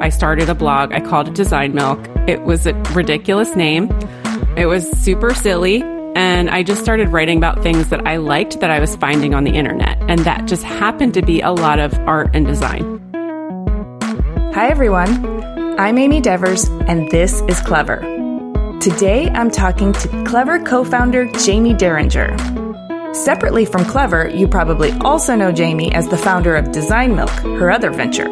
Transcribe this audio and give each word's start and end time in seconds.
I 0.00 0.08
started 0.08 0.48
a 0.48 0.54
blog. 0.54 0.92
I 0.92 1.00
called 1.00 1.28
it 1.28 1.34
Design 1.34 1.74
Milk. 1.74 2.00
It 2.26 2.42
was 2.42 2.66
a 2.66 2.72
ridiculous 2.94 3.54
name. 3.54 3.90
It 4.56 4.64
was 4.64 4.90
super 4.98 5.34
silly. 5.34 5.82
And 6.16 6.48
I 6.48 6.62
just 6.62 6.82
started 6.82 7.10
writing 7.10 7.36
about 7.36 7.62
things 7.62 7.88
that 7.88 8.06
I 8.06 8.16
liked 8.16 8.60
that 8.60 8.70
I 8.70 8.80
was 8.80 8.96
finding 8.96 9.34
on 9.34 9.44
the 9.44 9.52
internet. 9.52 9.98
And 10.08 10.20
that 10.20 10.46
just 10.46 10.62
happened 10.62 11.12
to 11.14 11.22
be 11.22 11.42
a 11.42 11.52
lot 11.52 11.78
of 11.78 11.92
art 12.00 12.30
and 12.34 12.46
design. 12.46 12.98
Hi, 14.54 14.68
everyone. 14.68 15.78
I'm 15.78 15.98
Amy 15.98 16.20
Devers, 16.20 16.64
and 16.88 17.10
this 17.10 17.42
is 17.42 17.60
Clever. 17.60 18.00
Today, 18.80 19.28
I'm 19.28 19.50
talking 19.50 19.92
to 19.92 20.24
Clever 20.24 20.58
co 20.60 20.82
founder 20.82 21.30
Jaime 21.34 21.74
Derringer. 21.74 22.36
Separately 23.14 23.66
from 23.66 23.84
Clever, 23.84 24.28
you 24.28 24.48
probably 24.48 24.92
also 25.02 25.36
know 25.36 25.52
Jaime 25.54 25.92
as 25.94 26.08
the 26.08 26.16
founder 26.16 26.56
of 26.56 26.72
Design 26.72 27.14
Milk, 27.14 27.30
her 27.30 27.70
other 27.70 27.90
venture. 27.90 28.28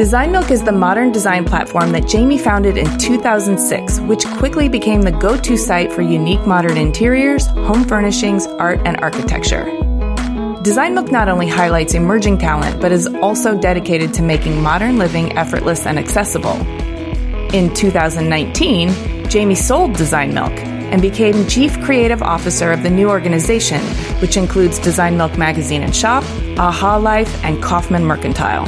Design 0.00 0.32
Milk 0.32 0.50
is 0.50 0.62
the 0.62 0.72
modern 0.72 1.12
design 1.12 1.44
platform 1.44 1.92
that 1.92 2.10
Jaime 2.10 2.38
founded 2.38 2.78
in 2.78 2.86
2006, 2.96 4.00
which 4.00 4.24
quickly 4.38 4.66
became 4.66 5.02
the 5.02 5.10
go 5.10 5.36
to 5.36 5.58
site 5.58 5.92
for 5.92 6.00
unique 6.00 6.40
modern 6.46 6.78
interiors, 6.78 7.44
home 7.48 7.84
furnishings, 7.84 8.46
art, 8.46 8.80
and 8.86 8.96
architecture. 9.02 9.64
Design 10.62 10.94
Milk 10.94 11.12
not 11.12 11.28
only 11.28 11.46
highlights 11.46 11.92
emerging 11.92 12.38
talent, 12.38 12.80
but 12.80 12.92
is 12.92 13.08
also 13.20 13.54
dedicated 13.60 14.14
to 14.14 14.22
making 14.22 14.62
modern 14.62 14.96
living 14.96 15.36
effortless 15.36 15.84
and 15.84 15.98
accessible. 15.98 16.56
In 17.52 17.74
2019, 17.74 18.88
Jaime 19.30 19.54
sold 19.54 19.92
Design 19.96 20.32
Milk 20.32 20.52
and 20.92 21.02
became 21.02 21.46
Chief 21.46 21.78
Creative 21.82 22.22
Officer 22.22 22.72
of 22.72 22.82
the 22.82 22.90
new 22.90 23.10
organization, 23.10 23.82
which 24.22 24.38
includes 24.38 24.78
Design 24.78 25.18
Milk 25.18 25.36
Magazine 25.36 25.82
and 25.82 25.94
Shop, 25.94 26.24
AHALife, 26.56 27.44
and 27.44 27.62
Kaufmann 27.62 28.06
Mercantile. 28.06 28.66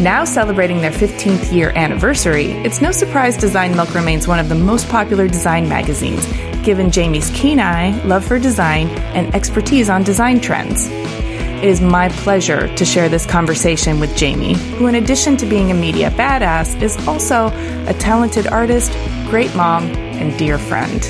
Now 0.00 0.24
celebrating 0.24 0.80
their 0.80 0.92
15th 0.92 1.52
year 1.52 1.72
anniversary, 1.74 2.52
it's 2.52 2.80
no 2.80 2.92
surprise 2.92 3.36
Design 3.36 3.74
Milk 3.74 3.96
remains 3.96 4.28
one 4.28 4.38
of 4.38 4.48
the 4.48 4.54
most 4.54 4.88
popular 4.88 5.26
design 5.26 5.68
magazines, 5.68 6.24
given 6.64 6.92
Jaime's 6.92 7.30
keen 7.30 7.58
eye, 7.58 8.00
love 8.04 8.24
for 8.24 8.38
design, 8.38 8.86
and 9.16 9.34
expertise 9.34 9.90
on 9.90 10.04
design 10.04 10.38
trends. 10.38 10.86
It 10.86 11.64
is 11.64 11.80
my 11.80 12.10
pleasure 12.10 12.72
to 12.76 12.84
share 12.84 13.08
this 13.08 13.26
conversation 13.26 13.98
with 13.98 14.16
Jaime, 14.16 14.54
who, 14.76 14.86
in 14.86 14.94
addition 14.94 15.36
to 15.38 15.46
being 15.46 15.72
a 15.72 15.74
media 15.74 16.10
badass, 16.10 16.80
is 16.80 16.96
also 17.08 17.48
a 17.88 17.94
talented 17.98 18.46
artist, 18.46 18.92
great 19.28 19.52
mom, 19.56 19.82
and 20.20 20.38
dear 20.38 20.58
friend. 20.58 21.04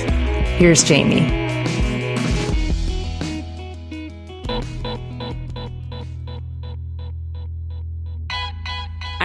Here's 0.56 0.89
Jaime. 0.89 1.48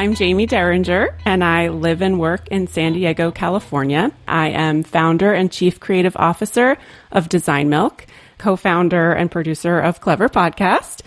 I'm 0.03 0.13
Jaime 0.13 0.45
Derringer, 0.45 1.15
and 1.23 1.45
I 1.45 1.69
live 1.69 2.01
and 2.01 2.19
work 2.19 2.49
in 2.49 2.67
San 2.67 2.91
Diego, 2.91 3.31
California. 3.31 4.11
I 4.27 4.49
am 4.49 4.83
founder 4.83 5.31
and 5.31 5.49
chief 5.49 5.79
creative 5.79 6.17
officer 6.17 6.77
of 7.13 7.29
Design 7.29 7.69
Milk, 7.69 8.05
co 8.37 8.57
founder 8.57 9.13
and 9.13 9.31
producer 9.31 9.79
of 9.79 10.01
Clever 10.01 10.27
Podcast, 10.27 11.03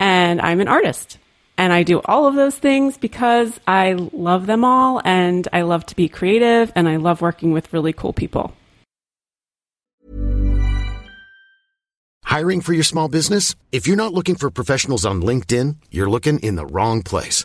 and 0.00 0.40
I'm 0.40 0.60
an 0.60 0.66
artist. 0.66 1.18
And 1.58 1.74
I 1.74 1.82
do 1.82 2.00
all 2.06 2.26
of 2.26 2.36
those 2.36 2.56
things 2.56 2.96
because 2.96 3.60
I 3.68 3.92
love 3.92 4.46
them 4.46 4.64
all, 4.64 5.02
and 5.04 5.46
I 5.52 5.60
love 5.60 5.84
to 5.84 5.94
be 5.94 6.08
creative, 6.08 6.72
and 6.74 6.88
I 6.88 6.96
love 6.96 7.20
working 7.20 7.52
with 7.52 7.70
really 7.74 7.92
cool 7.92 8.14
people. 8.14 8.54
Hiring 12.24 12.62
for 12.62 12.72
your 12.72 12.82
small 12.82 13.10
business? 13.10 13.54
If 13.72 13.86
you're 13.86 13.98
not 14.04 14.14
looking 14.14 14.36
for 14.36 14.50
professionals 14.50 15.04
on 15.04 15.20
LinkedIn, 15.20 15.76
you're 15.90 16.08
looking 16.08 16.38
in 16.38 16.56
the 16.56 16.64
wrong 16.64 17.02
place. 17.02 17.44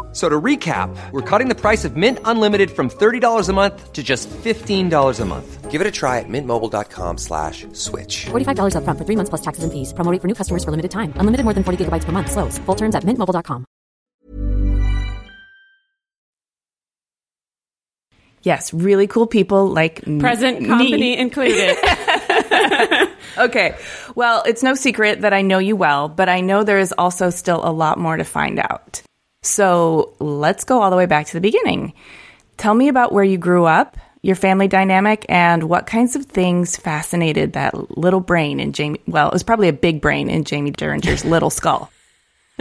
So 0.13 0.27
to 0.27 0.41
recap, 0.41 0.93
we're 1.13 1.21
cutting 1.21 1.47
the 1.47 1.55
price 1.55 1.85
of 1.85 1.95
Mint 1.95 2.19
Unlimited 2.25 2.69
from 2.69 2.89
$30 2.89 3.47
a 3.47 3.53
month 3.53 3.93
to 3.93 4.03
just 4.03 4.27
$15 4.29 5.19
a 5.21 5.25
month. 5.25 5.71
Give 5.71 5.79
it 5.79 5.87
a 5.87 5.91
try 5.91 6.19
at 6.19 6.25
mintmobile.com 6.27 7.17
slash 7.17 7.65
switch. 7.71 8.25
$45 8.25 8.75
upfront 8.75 8.97
for 8.97 9.05
three 9.05 9.15
months 9.15 9.29
plus 9.29 9.41
taxes 9.41 9.63
and 9.63 9.71
fees. 9.71 9.93
Promo 9.93 10.11
for 10.21 10.27
new 10.27 10.35
customers 10.35 10.65
for 10.65 10.71
limited 10.71 10.91
time. 10.91 11.13
Unlimited 11.15 11.45
more 11.45 11.53
than 11.53 11.63
40 11.63 11.85
gigabytes 11.85 12.03
per 12.03 12.11
month. 12.11 12.29
Slows. 12.29 12.57
Full 12.65 12.75
terms 12.75 12.93
at 12.93 13.05
mintmobile.com. 13.05 13.63
Yes, 18.43 18.73
really 18.73 19.07
cool 19.07 19.27
people 19.27 19.67
like 19.67 20.05
m- 20.07 20.19
Present 20.19 20.61
me. 20.61 20.67
company 20.67 21.17
included. 21.25 21.77
Okay, 23.37 23.75
well, 24.13 24.43
it's 24.45 24.61
no 24.61 24.75
secret 24.75 25.21
that 25.21 25.31
I 25.31 25.41
know 25.41 25.57
you 25.57 25.77
well, 25.77 26.09
but 26.09 26.27
I 26.27 26.41
know 26.41 26.63
there 26.65 26.79
is 26.79 26.93
also 26.97 27.29
still 27.29 27.61
a 27.63 27.71
lot 27.71 27.97
more 27.97 28.17
to 28.17 28.25
find 28.25 28.59
out. 28.59 29.01
So 29.43 30.13
let's 30.19 30.65
go 30.65 30.81
all 30.81 30.91
the 30.91 30.95
way 30.95 31.07
back 31.07 31.25
to 31.27 31.33
the 31.33 31.41
beginning. 31.41 31.93
Tell 32.57 32.75
me 32.75 32.89
about 32.89 33.11
where 33.11 33.23
you 33.23 33.39
grew 33.39 33.65
up, 33.65 33.97
your 34.21 34.35
family 34.35 34.67
dynamic, 34.67 35.25
and 35.29 35.63
what 35.63 35.87
kinds 35.87 36.15
of 36.15 36.27
things 36.27 36.77
fascinated 36.77 37.53
that 37.53 37.97
little 37.97 38.19
brain 38.19 38.59
in 38.59 38.71
Jaime. 38.71 39.01
Well, 39.07 39.29
it 39.29 39.33
was 39.33 39.41
probably 39.41 39.67
a 39.67 39.73
big 39.73 39.99
brain 39.99 40.29
in 40.29 40.45
Jaime 40.47 40.71
Derringer's 40.71 41.25
little 41.25 41.49
skull. 41.49 41.91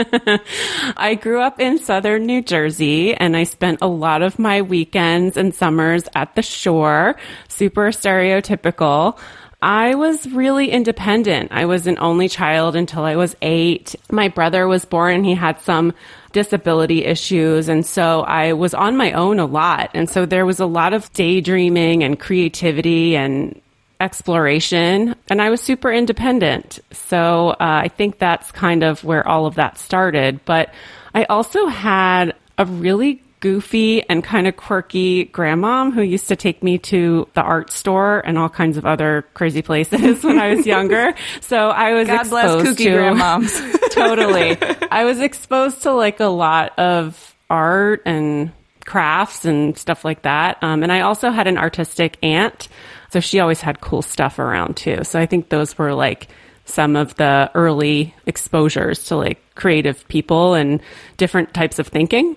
I 0.96 1.18
grew 1.20 1.40
up 1.40 1.60
in 1.60 1.78
southern 1.78 2.24
New 2.24 2.42
Jersey 2.42 3.14
and 3.14 3.36
I 3.36 3.44
spent 3.44 3.80
a 3.82 3.88
lot 3.88 4.22
of 4.22 4.38
my 4.38 4.62
weekends 4.62 5.36
and 5.36 5.54
summers 5.54 6.04
at 6.14 6.34
the 6.34 6.42
shore, 6.42 7.16
super 7.48 7.88
stereotypical. 7.88 9.18
I 9.62 9.94
was 9.94 10.26
really 10.30 10.70
independent. 10.70 11.52
I 11.52 11.66
was 11.66 11.86
an 11.86 11.98
only 11.98 12.28
child 12.28 12.76
until 12.76 13.04
I 13.04 13.16
was 13.16 13.36
eight. 13.42 13.94
My 14.10 14.28
brother 14.28 14.66
was 14.66 14.84
born 14.84 15.22
he 15.22 15.34
had 15.34 15.60
some 15.60 15.92
disability 16.32 17.04
issues. 17.04 17.68
And 17.68 17.84
so 17.84 18.22
I 18.22 18.54
was 18.54 18.72
on 18.72 18.96
my 18.96 19.12
own 19.12 19.38
a 19.38 19.46
lot. 19.46 19.90
And 19.94 20.08
so 20.08 20.24
there 20.24 20.46
was 20.46 20.60
a 20.60 20.66
lot 20.66 20.94
of 20.94 21.12
daydreaming 21.12 22.02
and 22.02 22.18
creativity 22.18 23.16
and 23.16 23.60
exploration 24.00 25.14
and 25.28 25.42
I 25.42 25.50
was 25.50 25.60
super 25.60 25.92
independent. 25.92 26.78
So 26.90 27.50
uh, 27.50 27.56
I 27.60 27.88
think 27.88 28.18
that's 28.18 28.50
kind 28.52 28.82
of 28.82 29.04
where 29.04 29.26
all 29.26 29.44
of 29.44 29.56
that 29.56 29.76
started. 29.76 30.40
But 30.46 30.72
I 31.14 31.24
also 31.24 31.66
had 31.66 32.34
a 32.56 32.64
really 32.64 33.22
goofy 33.40 34.02
and 34.08 34.22
kind 34.22 34.46
of 34.46 34.56
quirky 34.56 35.24
grandmom 35.24 35.92
who 35.92 36.02
used 36.02 36.28
to 36.28 36.36
take 36.36 36.62
me 36.62 36.78
to 36.78 37.26
the 37.34 37.40
art 37.40 37.70
store 37.72 38.20
and 38.20 38.38
all 38.38 38.48
kinds 38.50 38.76
of 38.76 38.84
other 38.84 39.22
crazy 39.34 39.62
places 39.62 40.22
when 40.24 40.38
I 40.38 40.54
was 40.54 40.66
younger. 40.66 41.14
So 41.40 41.70
I 41.70 41.94
was 41.94 42.06
God 42.06 42.28
bless 42.28 42.54
exposed 42.54 42.78
kooky 42.78 42.84
to 42.84 42.90
grandmoms. 42.90 43.90
totally. 43.90 44.58
I 44.90 45.04
was 45.04 45.20
exposed 45.20 45.82
to 45.82 45.92
like 45.92 46.20
a 46.20 46.26
lot 46.26 46.78
of 46.78 47.34
art 47.48 48.02
and 48.04 48.52
crafts 48.84 49.44
and 49.44 49.76
stuff 49.76 50.04
like 50.04 50.22
that. 50.22 50.62
Um, 50.62 50.82
and 50.82 50.92
I 50.92 51.00
also 51.00 51.30
had 51.30 51.46
an 51.46 51.58
artistic 51.58 52.18
aunt. 52.22 52.68
So 53.10 53.20
she 53.20 53.40
always 53.40 53.60
had 53.60 53.80
cool 53.80 54.02
stuff 54.02 54.38
around 54.38 54.76
too. 54.76 55.02
So 55.04 55.18
I 55.18 55.26
think 55.26 55.48
those 55.48 55.76
were 55.78 55.94
like 55.94 56.28
some 56.66 56.94
of 56.94 57.14
the 57.16 57.50
early 57.54 58.14
exposures 58.26 59.06
to 59.06 59.16
like 59.16 59.38
creative 59.54 60.06
people 60.08 60.54
and 60.54 60.80
different 61.16 61.52
types 61.52 61.78
of 61.78 61.88
thinking. 61.88 62.36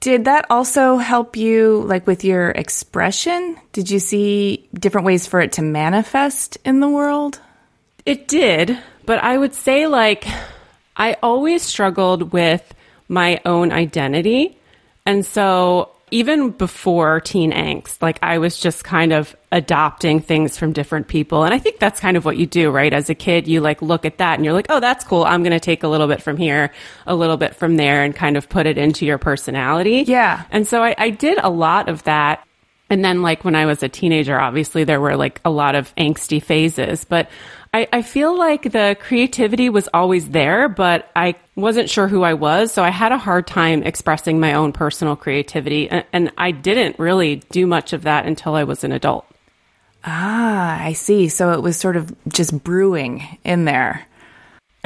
Did 0.00 0.26
that 0.26 0.46
also 0.50 0.98
help 0.98 1.36
you, 1.36 1.82
like 1.86 2.06
with 2.06 2.22
your 2.24 2.50
expression? 2.50 3.56
Did 3.72 3.90
you 3.90 3.98
see 3.98 4.68
different 4.74 5.06
ways 5.06 5.26
for 5.26 5.40
it 5.40 5.52
to 5.52 5.62
manifest 5.62 6.58
in 6.64 6.80
the 6.80 6.88
world? 6.88 7.40
It 8.04 8.28
did, 8.28 8.78
but 9.04 9.22
I 9.22 9.36
would 9.36 9.54
say 9.54 9.86
like 9.86 10.26
I 10.96 11.16
always 11.22 11.62
struggled 11.62 12.32
with 12.32 12.74
my 13.08 13.40
own 13.44 13.72
identity. 13.72 14.58
And 15.04 15.24
so 15.24 15.90
even 16.12 16.50
before 16.50 17.20
teen 17.20 17.50
angst, 17.50 18.00
like 18.00 18.18
I 18.22 18.38
was 18.38 18.58
just 18.58 18.84
kind 18.84 19.12
of 19.12 19.34
adopting 19.50 20.20
things 20.20 20.56
from 20.56 20.72
different 20.72 21.08
people. 21.08 21.42
And 21.42 21.52
I 21.52 21.58
think 21.58 21.80
that's 21.80 21.98
kind 21.98 22.16
of 22.16 22.24
what 22.24 22.36
you 22.36 22.46
do, 22.46 22.70
right? 22.70 22.92
As 22.92 23.10
a 23.10 23.14
kid, 23.14 23.48
you 23.48 23.60
like 23.60 23.82
look 23.82 24.04
at 24.04 24.18
that 24.18 24.34
and 24.36 24.44
you're 24.44 24.54
like, 24.54 24.66
oh, 24.68 24.78
that's 24.78 25.02
cool. 25.02 25.24
I'm 25.24 25.42
going 25.42 25.52
to 25.52 25.60
take 25.60 25.82
a 25.82 25.88
little 25.88 26.06
bit 26.06 26.22
from 26.22 26.36
here, 26.36 26.70
a 27.06 27.14
little 27.14 27.36
bit 27.36 27.56
from 27.56 27.76
there 27.76 28.04
and 28.04 28.14
kind 28.14 28.36
of 28.36 28.48
put 28.48 28.66
it 28.66 28.78
into 28.78 29.04
your 29.04 29.18
personality. 29.18 30.04
Yeah. 30.06 30.44
And 30.50 30.66
so 30.66 30.82
I, 30.82 30.94
I 30.96 31.10
did 31.10 31.38
a 31.42 31.50
lot 31.50 31.88
of 31.88 32.04
that. 32.04 32.46
And 32.88 33.04
then, 33.04 33.20
like, 33.20 33.44
when 33.44 33.56
I 33.56 33.66
was 33.66 33.82
a 33.82 33.88
teenager, 33.88 34.38
obviously 34.38 34.84
there 34.84 35.00
were 35.00 35.16
like 35.16 35.40
a 35.44 35.50
lot 35.50 35.74
of 35.74 35.92
angsty 35.96 36.40
phases, 36.40 37.04
but 37.04 37.28
I, 37.74 37.88
I 37.92 38.02
feel 38.02 38.38
like 38.38 38.70
the 38.70 38.96
creativity 39.00 39.68
was 39.70 39.88
always 39.92 40.28
there, 40.28 40.68
but 40.68 41.10
I 41.16 41.34
wasn't 41.56 41.90
sure 41.90 42.06
who 42.06 42.22
I 42.22 42.34
was. 42.34 42.70
So 42.70 42.84
I 42.84 42.90
had 42.90 43.12
a 43.12 43.18
hard 43.18 43.46
time 43.46 43.82
expressing 43.82 44.38
my 44.38 44.54
own 44.54 44.72
personal 44.72 45.16
creativity. 45.16 45.88
And, 45.88 46.04
and 46.12 46.32
I 46.38 46.50
didn't 46.52 46.98
really 46.98 47.36
do 47.50 47.66
much 47.66 47.92
of 47.92 48.02
that 48.02 48.26
until 48.26 48.54
I 48.54 48.64
was 48.64 48.84
an 48.84 48.92
adult. 48.92 49.26
Ah, 50.04 50.80
I 50.80 50.92
see. 50.92 51.28
So 51.28 51.52
it 51.52 51.62
was 51.62 51.76
sort 51.76 51.96
of 51.96 52.14
just 52.28 52.62
brewing 52.62 53.24
in 53.42 53.64
there. 53.64 54.06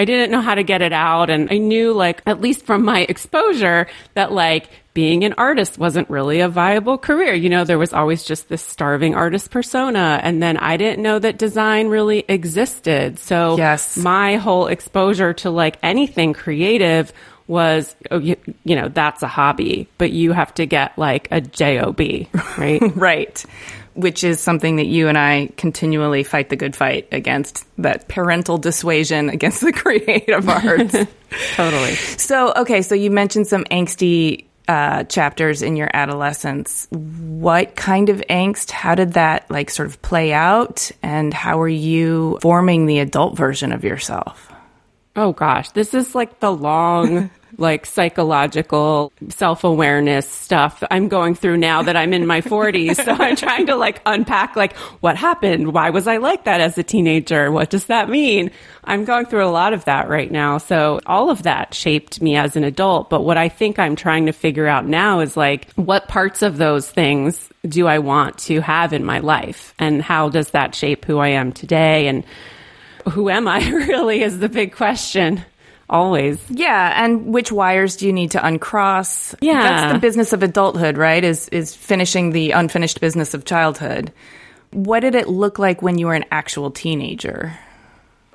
I 0.01 0.07
didn't 0.07 0.31
know 0.31 0.41
how 0.41 0.55
to 0.55 0.63
get 0.63 0.81
it 0.81 0.95
out. 0.95 1.29
And 1.29 1.53
I 1.53 1.59
knew, 1.59 1.93
like, 1.93 2.23
at 2.25 2.41
least 2.41 2.65
from 2.65 2.87
my 2.87 3.01
exposure, 3.03 3.87
that 4.15 4.33
like 4.33 4.71
being 4.95 5.25
an 5.25 5.35
artist 5.37 5.77
wasn't 5.77 6.09
really 6.09 6.41
a 6.41 6.49
viable 6.49 6.97
career. 6.97 7.35
You 7.35 7.51
know, 7.51 7.65
there 7.65 7.79
was 7.79 7.93
always 7.93 8.25
just 8.25 8.49
this 8.49 8.63
starving 8.63 9.15
artist 9.15 9.51
persona. 9.51 10.19
And 10.23 10.43
then 10.43 10.57
I 10.57 10.79
didn't 10.79 11.03
know 11.03 11.19
that 11.19 11.37
design 11.39 11.89
really 11.89 12.25
existed. 12.29 13.19
So 13.19 13.59
Yes. 13.59 13.99
my 13.99 14.37
whole 14.37 14.69
exposure 14.69 15.35
to 15.35 15.51
like 15.51 15.77
anything 15.83 16.33
creative 16.33 17.13
was, 17.47 17.95
oh, 18.11 18.19
you, 18.19 18.37
you 18.65 18.77
know, 18.77 18.89
that's 18.89 19.23
a 19.23 19.29
hobby, 19.29 19.87
but 19.99 20.13
you 20.13 20.33
have 20.33 20.55
to 20.55 20.65
get 20.67 20.97
like 20.97 21.29
a 21.31 21.41
job, 21.43 22.01
right? 22.57 22.81
Right. 22.97 23.45
Which 24.01 24.25
is 24.25 24.41
something 24.41 24.77
that 24.77 24.87
you 24.87 25.09
and 25.09 25.19
I 25.19 25.51
continually 25.57 26.23
fight 26.23 26.49
the 26.49 26.57
good 26.57 26.75
fight 26.75 27.09
against 27.13 27.67
that 27.79 28.09
parental 28.09 28.59
dissuasion 28.59 29.29
against 29.31 29.61
the 29.61 29.73
creative 29.73 30.49
arts. 30.49 30.97
totally. 31.55 31.95
so, 31.95 32.53
okay, 32.57 32.83
so 32.83 32.95
you 32.95 33.11
mentioned 33.11 33.47
some 33.47 33.65
angsty 33.65 34.45
uh, 34.71 35.03
chapters 35.05 35.63
in 35.63 35.75
your 35.75 35.91
adolescence. 35.93 36.87
What 36.91 37.75
kind 37.75 38.09
of 38.09 38.23
angst? 38.31 38.71
How 38.71 38.95
did 38.95 39.15
that 39.15 39.51
like 39.51 39.69
sort 39.69 39.89
of 39.89 40.01
play 40.01 40.33
out? 40.33 40.93
And 41.03 41.35
how 41.35 41.61
are 41.61 41.69
you 41.69 42.39
forming 42.41 42.87
the 42.87 43.01
adult 43.01 43.37
version 43.37 43.73
of 43.73 43.83
yourself? 43.83 44.53
Oh 45.17 45.33
gosh, 45.33 45.71
this 45.71 45.93
is 45.93 46.15
like 46.15 46.39
the 46.39 46.53
long, 46.53 47.31
like 47.61 47.87
psychological 47.87 49.13
self 49.29 49.65
awareness 49.65 50.29
stuff 50.29 50.83
I'm 50.91 51.09
going 51.09 51.35
through 51.35 51.59
now 51.59 51.83
that 51.83 51.97
I'm 51.97 52.13
in 52.13 52.27
my 52.27 52.41
40s. 52.41 53.05
So 53.05 53.13
I'm 53.13 53.37
trying 53.37 53.67
to 53.67 53.77
like 53.77 54.01
unpack 54.07 54.57
like 54.57 54.77
what 55.01 55.17
happened? 55.17 55.73
Why 55.73 55.91
was 55.91 56.07
I 56.07 56.17
like 56.17 56.45
that 56.45 56.61
as 56.61 56.77
a 56.79 56.83
teenager? 56.83 57.51
What 57.51 57.71
does 57.71 57.87
that 57.87 58.09
mean? 58.09 58.51
I'm 58.85 59.05
going 59.05 59.27
through 59.27 59.45
a 59.45 59.51
lot 59.51 59.73
of 59.73 59.85
that 59.85 60.09
right 60.09 60.31
now. 60.31 60.59
So 60.59 61.01
all 61.07 61.31
of 61.31 61.43
that 61.45 61.75
shaped 61.75 62.21
me 62.21 62.37
as 62.37 62.57
an 62.57 62.65
adult. 62.65 63.11
But 63.11 63.23
what 63.23 63.37
I 63.37 63.49
think 63.49 63.79
I'm 63.79 63.97
trying 63.97 64.27
to 64.27 64.33
figure 64.33 64.67
out 64.67 64.87
now 64.87 65.21
is 65.21 65.37
like 65.37 65.71
what 65.73 66.09
parts 66.09 66.43
of 66.43 66.57
those 66.57 66.91
things 66.91 67.51
do 67.69 67.87
I 67.87 67.99
want 67.99 68.39
to 68.39 68.61
have 68.61 68.93
in 68.93 69.05
my 69.05 69.19
life? 69.19 69.75
And 69.79 70.03
how 70.03 70.29
does 70.29 70.51
that 70.51 70.75
shape 70.75 71.05
who 71.05 71.19
I 71.19 71.29
am 71.29 71.53
today? 71.53 72.09
And 72.09 72.25
who 73.09 73.29
am 73.31 73.49
I 73.49 73.69
really 73.71 74.23
is 74.23 74.39
the 74.39 74.49
big 74.49 74.75
question. 74.75 75.45
Always. 75.91 76.39
Yeah, 76.49 77.05
and 77.05 77.27
which 77.27 77.51
wires 77.51 77.97
do 77.97 78.07
you 78.07 78.13
need 78.13 78.31
to 78.31 78.47
uncross? 78.47 79.35
Yeah. 79.41 79.61
That's 79.61 79.93
the 79.95 79.99
business 79.99 80.33
of 80.33 80.45
adulthood, 80.45 80.97
right? 80.97 81.23
Is 81.23 81.49
is 81.49 81.75
finishing 81.75 82.31
the 82.31 82.53
unfinished 82.53 83.01
business 83.01 83.35
of 83.35 83.45
childhood. 83.45 84.13
What 84.71 85.01
did 85.01 85.17
it 85.17 85.29
look 85.29 85.59
like 85.59 85.83
when 85.83 85.99
you 85.99 86.07
were 86.07 86.15
an 86.15 86.27
actual 86.31 86.71
teenager? 86.71 87.59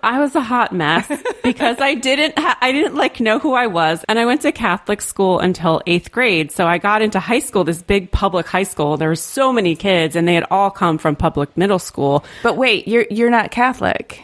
I 0.04 0.20
was 0.20 0.36
a 0.36 0.42
hot 0.42 0.74
mess 0.74 1.08
because 1.44 1.80
I 1.80 1.96
didn't 1.96 2.38
ha- 2.38 2.58
I 2.62 2.74
didn't 2.74 2.96
like 2.96 3.22
know 3.22 3.40
who 3.40 3.54
I 3.54 3.68
was 3.68 4.04
and 4.10 4.20
I 4.20 4.26
went 4.26 4.42
to 4.42 4.52
Catholic 4.52 5.02
school 5.02 5.40
until 5.40 5.82
8th 5.88 6.12
grade. 6.12 6.52
So 6.52 6.68
I 6.68 6.78
got 6.78 7.02
into 7.02 7.22
high 7.22 7.40
school, 7.40 7.64
this 7.64 7.82
big 7.82 8.12
public 8.12 8.46
high 8.48 8.64
school. 8.64 8.98
There 8.98 9.08
were 9.10 9.16
so 9.16 9.54
many 9.54 9.78
kids 9.78 10.18
and 10.18 10.28
they 10.28 10.36
had 10.36 10.46
all 10.52 10.70
come 10.70 10.98
from 10.98 11.16
public 11.16 11.56
middle 11.56 11.80
school. 11.80 12.26
But 12.44 12.58
wait, 12.58 12.86
you're 12.88 13.08
you're 13.10 13.32
not 13.32 13.50
Catholic. 13.50 14.22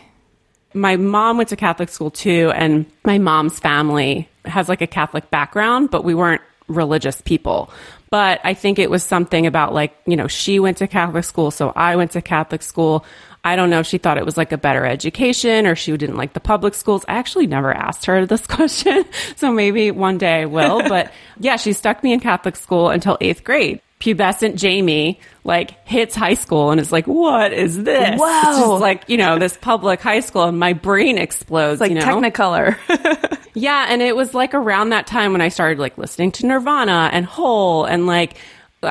My 0.73 0.95
mom 0.95 1.37
went 1.37 1.49
to 1.49 1.55
Catholic 1.55 1.89
school 1.89 2.11
too, 2.11 2.51
and 2.55 2.85
my 3.03 3.17
mom's 3.17 3.59
family 3.59 4.29
has 4.45 4.69
like 4.69 4.81
a 4.81 4.87
Catholic 4.87 5.29
background, 5.29 5.91
but 5.91 6.03
we 6.03 6.15
weren't 6.15 6.41
religious 6.67 7.21
people. 7.21 7.71
But 8.09 8.41
I 8.43 8.53
think 8.53 8.79
it 8.79 8.89
was 8.89 9.03
something 9.03 9.47
about 9.47 9.73
like, 9.73 9.95
you 10.05 10.15
know, 10.15 10.27
she 10.27 10.59
went 10.59 10.77
to 10.77 10.87
Catholic 10.87 11.23
school, 11.23 11.51
so 11.51 11.71
I 11.75 11.95
went 11.95 12.11
to 12.11 12.21
Catholic 12.21 12.61
school. 12.61 13.05
I 13.43 13.55
don't 13.55 13.69
know 13.69 13.79
if 13.79 13.87
she 13.87 13.97
thought 13.97 14.17
it 14.17 14.25
was 14.25 14.37
like 14.37 14.51
a 14.51 14.57
better 14.57 14.85
education 14.85 15.65
or 15.65 15.75
she 15.75 15.95
didn't 15.97 16.17
like 16.17 16.33
the 16.33 16.39
public 16.39 16.75
schools. 16.75 17.03
I 17.07 17.13
actually 17.13 17.47
never 17.47 17.73
asked 17.73 18.05
her 18.05 18.25
this 18.27 18.45
question. 18.45 19.05
So 19.35 19.51
maybe 19.51 19.91
one 19.91 20.17
day 20.17 20.41
I 20.41 20.45
will. 20.45 20.81
But 20.91 21.11
yeah, 21.39 21.55
she 21.55 21.73
stuck 21.73 22.03
me 22.03 22.11
in 22.13 22.19
Catholic 22.19 22.55
school 22.55 22.89
until 22.89 23.17
eighth 23.21 23.43
grade. 23.43 23.81
Pubescent 24.01 24.61
Jaime 24.61 25.19
like 25.43 25.87
hits 25.87 26.15
high 26.15 26.33
school 26.33 26.71
and 26.71 26.81
is 26.81 26.91
like, 26.91 27.07
what 27.07 27.53
is 27.53 27.81
this? 27.83 28.19
Whoa. 28.19 28.49
It's 28.49 28.59
just 28.59 28.81
like, 28.81 29.07
you 29.07 29.17
know, 29.17 29.39
this 29.39 29.55
public 29.55 30.01
high 30.01 30.19
school 30.19 30.43
and 30.43 30.59
my 30.59 30.73
brain 30.73 31.17
explodes. 31.17 31.79
Like 31.79 31.91
you 31.91 31.95
know? 31.95 32.05
Technicolor. 32.05 32.77
Yeah, 33.53 33.87
and 33.89 34.01
it 34.01 34.15
was 34.15 34.33
like 34.33 34.53
around 34.53 34.89
that 34.89 35.07
time 35.07 35.33
when 35.33 35.41
I 35.41 35.49
started 35.49 35.79
like 35.79 35.97
listening 35.97 36.31
to 36.33 36.45
Nirvana 36.45 37.09
and 37.11 37.25
Hole 37.25 37.85
and 37.85 38.07
like 38.07 38.37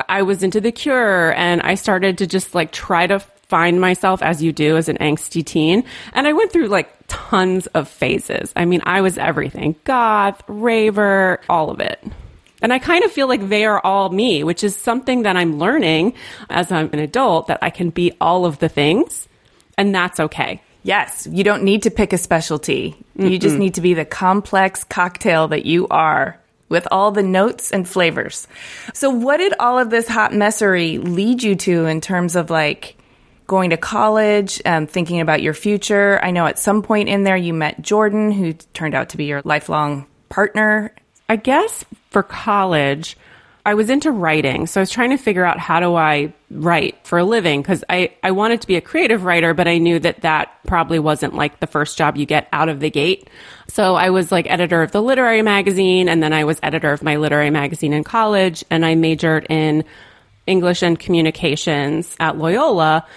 I 0.07 0.21
was 0.21 0.43
into 0.43 0.61
The 0.61 0.71
Cure 0.71 1.33
and 1.33 1.61
I 1.61 1.75
started 1.75 2.19
to 2.19 2.27
just 2.27 2.53
like 2.53 2.71
try 2.71 3.07
to 3.07 3.19
find 3.19 3.81
myself 3.81 4.21
as 4.21 4.41
you 4.41 4.53
do 4.53 4.77
as 4.77 4.87
an 4.87 4.97
angsty 4.99 5.45
teen. 5.45 5.83
And 6.13 6.27
I 6.27 6.33
went 6.33 6.51
through 6.51 6.67
like 6.67 6.89
tons 7.07 7.67
of 7.67 7.89
phases. 7.89 8.53
I 8.55 8.65
mean, 8.65 8.81
I 8.85 9.01
was 9.01 9.17
everything. 9.17 9.75
Goth, 9.83 10.41
raver, 10.47 11.41
all 11.49 11.69
of 11.69 11.79
it. 11.81 12.01
And 12.61 12.71
I 12.71 12.79
kind 12.79 13.03
of 13.03 13.11
feel 13.11 13.27
like 13.27 13.49
they 13.49 13.65
are 13.65 13.79
all 13.83 14.09
me, 14.09 14.43
which 14.43 14.63
is 14.63 14.75
something 14.75 15.23
that 15.23 15.35
I'm 15.35 15.57
learning 15.57 16.13
as 16.49 16.71
I'm 16.71 16.89
an 16.93 16.99
adult 16.99 17.47
that 17.47 17.59
I 17.61 17.69
can 17.69 17.89
be 17.89 18.13
all 18.21 18.45
of 18.45 18.59
the 18.59 18.69
things 18.69 19.27
and 19.77 19.95
that's 19.95 20.19
okay. 20.19 20.61
yes, 20.83 21.27
you 21.29 21.43
don't 21.43 21.63
need 21.63 21.83
to 21.83 21.91
pick 21.91 22.13
a 22.13 22.17
specialty. 22.17 22.95
You 23.15 23.37
just 23.37 23.55
need 23.57 23.75
to 23.75 23.81
be 23.81 23.93
the 23.93 24.05
complex 24.05 24.83
cocktail 24.83 25.49
that 25.49 25.65
you 25.65 25.87
are 25.89 26.39
with 26.69 26.87
all 26.91 27.11
the 27.11 27.23
notes 27.23 27.71
and 27.71 27.87
flavors. 27.87 28.47
So 28.93 29.09
what 29.09 29.37
did 29.37 29.53
all 29.59 29.77
of 29.77 29.89
this 29.89 30.07
hot 30.07 30.31
messery 30.31 30.97
lead 31.03 31.43
you 31.43 31.55
to 31.55 31.85
in 31.85 32.01
terms 32.01 32.35
of 32.35 32.49
like 32.49 32.95
going 33.45 33.71
to 33.71 33.77
college, 33.77 34.61
um, 34.65 34.87
thinking 34.87 35.19
about 35.19 35.41
your 35.41 35.53
future? 35.53 36.19
I 36.23 36.31
know 36.31 36.45
at 36.47 36.57
some 36.57 36.81
point 36.81 37.09
in 37.09 37.23
there 37.23 37.37
you 37.37 37.53
met 37.53 37.81
Jordan, 37.81 38.31
who 38.31 38.53
turned 38.53 38.95
out 38.95 39.09
to 39.09 39.17
be 39.17 39.25
your 39.25 39.41
lifelong 39.43 40.07
partner. 40.29 40.93
I 41.31 41.37
guess 41.37 41.85
for 42.09 42.23
college, 42.23 43.15
I 43.65 43.75
was 43.75 43.89
into 43.89 44.11
writing. 44.11 44.67
So 44.67 44.81
I 44.81 44.83
was 44.83 44.89
trying 44.89 45.11
to 45.11 45.17
figure 45.17 45.45
out 45.45 45.59
how 45.59 45.79
do 45.79 45.95
I 45.95 46.33
write 46.49 46.97
for 47.07 47.19
a 47.19 47.23
living 47.23 47.61
because 47.61 47.85
I, 47.87 48.11
I 48.21 48.31
wanted 48.31 48.59
to 48.59 48.67
be 48.67 48.75
a 48.75 48.81
creative 48.81 49.23
writer, 49.23 49.53
but 49.53 49.65
I 49.65 49.77
knew 49.77 49.97
that 49.99 50.23
that 50.23 50.51
probably 50.67 50.99
wasn't 50.99 51.33
like 51.33 51.61
the 51.61 51.67
first 51.67 51.97
job 51.97 52.17
you 52.17 52.25
get 52.25 52.49
out 52.51 52.67
of 52.67 52.81
the 52.81 52.89
gate. 52.89 53.29
So 53.69 53.95
I 53.95 54.09
was 54.09 54.29
like 54.29 54.45
editor 54.51 54.81
of 54.81 54.91
the 54.91 55.01
literary 55.01 55.41
magazine 55.41 56.09
and 56.09 56.21
then 56.21 56.33
I 56.33 56.43
was 56.43 56.59
editor 56.61 56.91
of 56.91 57.01
my 57.01 57.15
literary 57.15 57.49
magazine 57.49 57.93
in 57.93 58.03
college 58.03 58.65
and 58.69 58.85
I 58.85 58.95
majored 58.95 59.47
in 59.49 59.85
English 60.45 60.83
and 60.83 60.99
communications 60.99 62.13
at 62.19 62.37
Loyola. 62.37 63.07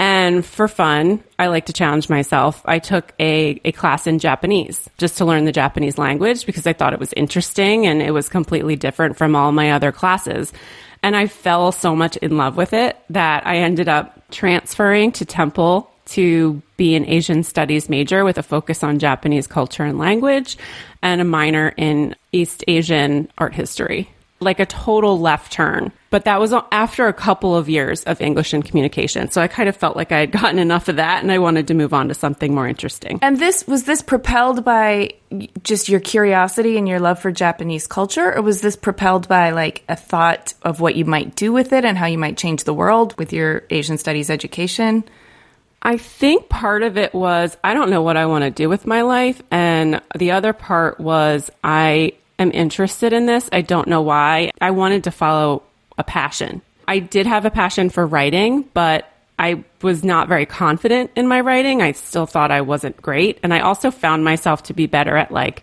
And 0.00 0.46
for 0.46 0.66
fun, 0.66 1.22
I 1.38 1.48
like 1.48 1.66
to 1.66 1.74
challenge 1.74 2.08
myself. 2.08 2.62
I 2.64 2.78
took 2.78 3.12
a, 3.20 3.60
a 3.66 3.72
class 3.72 4.06
in 4.06 4.18
Japanese 4.18 4.88
just 4.96 5.18
to 5.18 5.26
learn 5.26 5.44
the 5.44 5.52
Japanese 5.52 5.98
language 5.98 6.46
because 6.46 6.66
I 6.66 6.72
thought 6.72 6.94
it 6.94 6.98
was 6.98 7.12
interesting 7.18 7.86
and 7.86 8.00
it 8.00 8.12
was 8.12 8.30
completely 8.30 8.76
different 8.76 9.18
from 9.18 9.36
all 9.36 9.52
my 9.52 9.72
other 9.72 9.92
classes. 9.92 10.54
And 11.02 11.14
I 11.14 11.26
fell 11.26 11.70
so 11.70 11.94
much 11.94 12.16
in 12.16 12.38
love 12.38 12.56
with 12.56 12.72
it 12.72 12.96
that 13.10 13.46
I 13.46 13.58
ended 13.58 13.90
up 13.90 14.30
transferring 14.30 15.12
to 15.12 15.26
Temple 15.26 15.90
to 16.06 16.62
be 16.78 16.94
an 16.94 17.04
Asian 17.04 17.42
studies 17.42 17.90
major 17.90 18.24
with 18.24 18.38
a 18.38 18.42
focus 18.42 18.82
on 18.82 19.00
Japanese 19.00 19.46
culture 19.46 19.84
and 19.84 19.98
language 19.98 20.56
and 21.02 21.20
a 21.20 21.24
minor 21.24 21.74
in 21.76 22.16
East 22.32 22.64
Asian 22.68 23.30
art 23.36 23.52
history. 23.52 24.08
Like 24.40 24.60
a 24.60 24.66
total 24.66 25.20
left 25.20 25.52
turn. 25.52 25.92
But 26.10 26.24
that 26.24 26.40
was 26.40 26.52
after 26.72 27.06
a 27.06 27.12
couple 27.12 27.56
of 27.56 27.68
years 27.68 28.02
of 28.02 28.20
English 28.20 28.52
and 28.52 28.64
communication. 28.64 29.30
So 29.30 29.40
I 29.40 29.46
kind 29.46 29.68
of 29.68 29.76
felt 29.76 29.96
like 29.96 30.10
I 30.10 30.18
had 30.18 30.32
gotten 30.32 30.58
enough 30.58 30.88
of 30.88 30.96
that 30.96 31.22
and 31.22 31.30
I 31.30 31.38
wanted 31.38 31.68
to 31.68 31.74
move 31.74 31.94
on 31.94 32.08
to 32.08 32.14
something 32.14 32.52
more 32.52 32.66
interesting. 32.66 33.20
And 33.22 33.38
this 33.38 33.66
was 33.68 33.84
this 33.84 34.02
propelled 34.02 34.64
by 34.64 35.10
just 35.62 35.88
your 35.88 36.00
curiosity 36.00 36.76
and 36.76 36.88
your 36.88 36.98
love 36.98 37.20
for 37.20 37.30
Japanese 37.30 37.86
culture, 37.86 38.34
or 38.34 38.42
was 38.42 38.60
this 38.60 38.74
propelled 38.74 39.28
by 39.28 39.50
like 39.50 39.84
a 39.88 39.94
thought 39.94 40.54
of 40.62 40.80
what 40.80 40.96
you 40.96 41.04
might 41.04 41.36
do 41.36 41.52
with 41.52 41.72
it 41.72 41.84
and 41.84 41.96
how 41.96 42.06
you 42.06 42.18
might 42.18 42.36
change 42.36 42.64
the 42.64 42.74
world 42.74 43.16
with 43.16 43.32
your 43.32 43.62
Asian 43.70 43.96
studies 43.96 44.30
education? 44.30 45.04
I 45.82 45.96
think 45.96 46.48
part 46.48 46.82
of 46.82 46.98
it 46.98 47.14
was 47.14 47.56
I 47.62 47.72
don't 47.72 47.88
know 47.88 48.02
what 48.02 48.16
I 48.16 48.26
want 48.26 48.42
to 48.42 48.50
do 48.50 48.68
with 48.68 48.86
my 48.86 49.02
life. 49.02 49.40
And 49.50 50.02
the 50.18 50.32
other 50.32 50.52
part 50.52 50.98
was 50.98 51.50
I 51.62 52.12
am 52.38 52.50
interested 52.52 53.12
in 53.12 53.26
this. 53.26 53.48
I 53.52 53.60
don't 53.60 53.88
know 53.88 54.02
why. 54.02 54.50
I 54.60 54.72
wanted 54.72 55.04
to 55.04 55.10
follow 55.10 55.62
a 56.00 56.04
passion. 56.04 56.60
I 56.88 56.98
did 56.98 57.26
have 57.26 57.44
a 57.44 57.50
passion 57.50 57.88
for 57.90 58.04
writing, 58.04 58.64
but 58.74 59.06
I 59.38 59.62
was 59.80 60.02
not 60.02 60.26
very 60.28 60.44
confident 60.46 61.10
in 61.14 61.28
my 61.28 61.40
writing. 61.40 61.80
I 61.82 61.92
still 61.92 62.26
thought 62.26 62.50
I 62.50 62.62
wasn't 62.62 63.00
great. 63.00 63.38
And 63.42 63.54
I 63.54 63.60
also 63.60 63.90
found 63.92 64.24
myself 64.24 64.64
to 64.64 64.74
be 64.74 64.86
better 64.86 65.16
at 65.16 65.30
like 65.30 65.62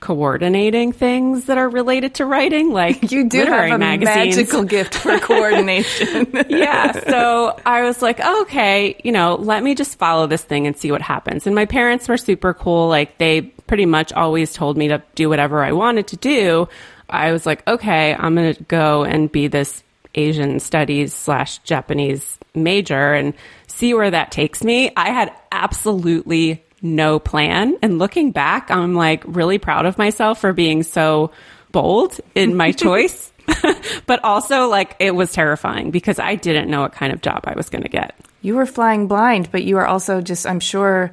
coordinating 0.00 0.90
things 0.92 1.44
that 1.44 1.58
are 1.58 1.68
related 1.68 2.14
to 2.14 2.24
writing, 2.26 2.70
like 2.72 3.10
You 3.12 3.28
do 3.28 3.44
have 3.44 3.70
a 3.70 3.78
magazines. 3.78 4.36
magical 4.36 4.64
gift 4.64 4.94
for 4.96 5.16
coordination. 5.30 6.26
yeah. 6.48 6.92
So 7.12 7.56
I 7.64 7.82
was 7.82 8.02
like, 8.02 8.18
okay, 8.18 8.96
you 9.04 9.12
know, 9.12 9.36
let 9.36 9.62
me 9.62 9.74
just 9.76 9.98
follow 9.98 10.26
this 10.26 10.42
thing 10.42 10.66
and 10.66 10.76
see 10.76 10.90
what 10.90 11.02
happens. 11.02 11.46
And 11.46 11.54
my 11.54 11.66
parents 11.66 12.08
were 12.08 12.16
super 12.16 12.52
cool. 12.54 12.88
Like 12.88 13.18
they 13.18 13.42
pretty 13.42 13.86
much 13.86 14.12
always 14.12 14.52
told 14.52 14.76
me 14.76 14.88
to 14.88 15.02
do 15.14 15.28
whatever 15.28 15.62
I 15.62 15.70
wanted 15.72 16.08
to 16.08 16.16
do. 16.16 16.68
I 17.12 17.32
was 17.32 17.46
like, 17.46 17.66
okay, 17.68 18.14
I'm 18.14 18.34
going 18.34 18.54
to 18.54 18.62
go 18.64 19.04
and 19.04 19.30
be 19.30 19.46
this 19.48 19.82
Asian 20.14 20.60
studies 20.60 21.14
slash 21.14 21.58
Japanese 21.58 22.38
major 22.54 23.14
and 23.14 23.34
see 23.66 23.94
where 23.94 24.10
that 24.10 24.30
takes 24.30 24.62
me. 24.64 24.90
I 24.96 25.10
had 25.10 25.32
absolutely 25.50 26.62
no 26.82 27.18
plan. 27.18 27.76
And 27.82 27.98
looking 27.98 28.32
back, 28.32 28.70
I'm 28.70 28.94
like 28.94 29.22
really 29.26 29.58
proud 29.58 29.86
of 29.86 29.98
myself 29.98 30.40
for 30.40 30.52
being 30.52 30.82
so 30.82 31.30
bold 31.70 32.18
in 32.34 32.56
my 32.56 32.72
choice. 32.84 33.32
but 34.06 34.22
also 34.22 34.68
like 34.68 34.94
it 35.00 35.14
was 35.14 35.32
terrifying 35.32 35.90
because 35.90 36.18
I 36.18 36.36
didn't 36.36 36.70
know 36.70 36.82
what 36.82 36.92
kind 36.92 37.12
of 37.12 37.20
job 37.22 37.42
I 37.44 37.54
was 37.54 37.68
going 37.70 37.82
to 37.82 37.88
get. 37.88 38.14
you 38.40 38.54
were 38.54 38.66
flying 38.66 39.08
blind, 39.08 39.50
but 39.50 39.64
you 39.64 39.74
were 39.76 39.86
also 39.86 40.20
just, 40.20 40.46
I'm 40.46 40.60
sure, 40.60 41.12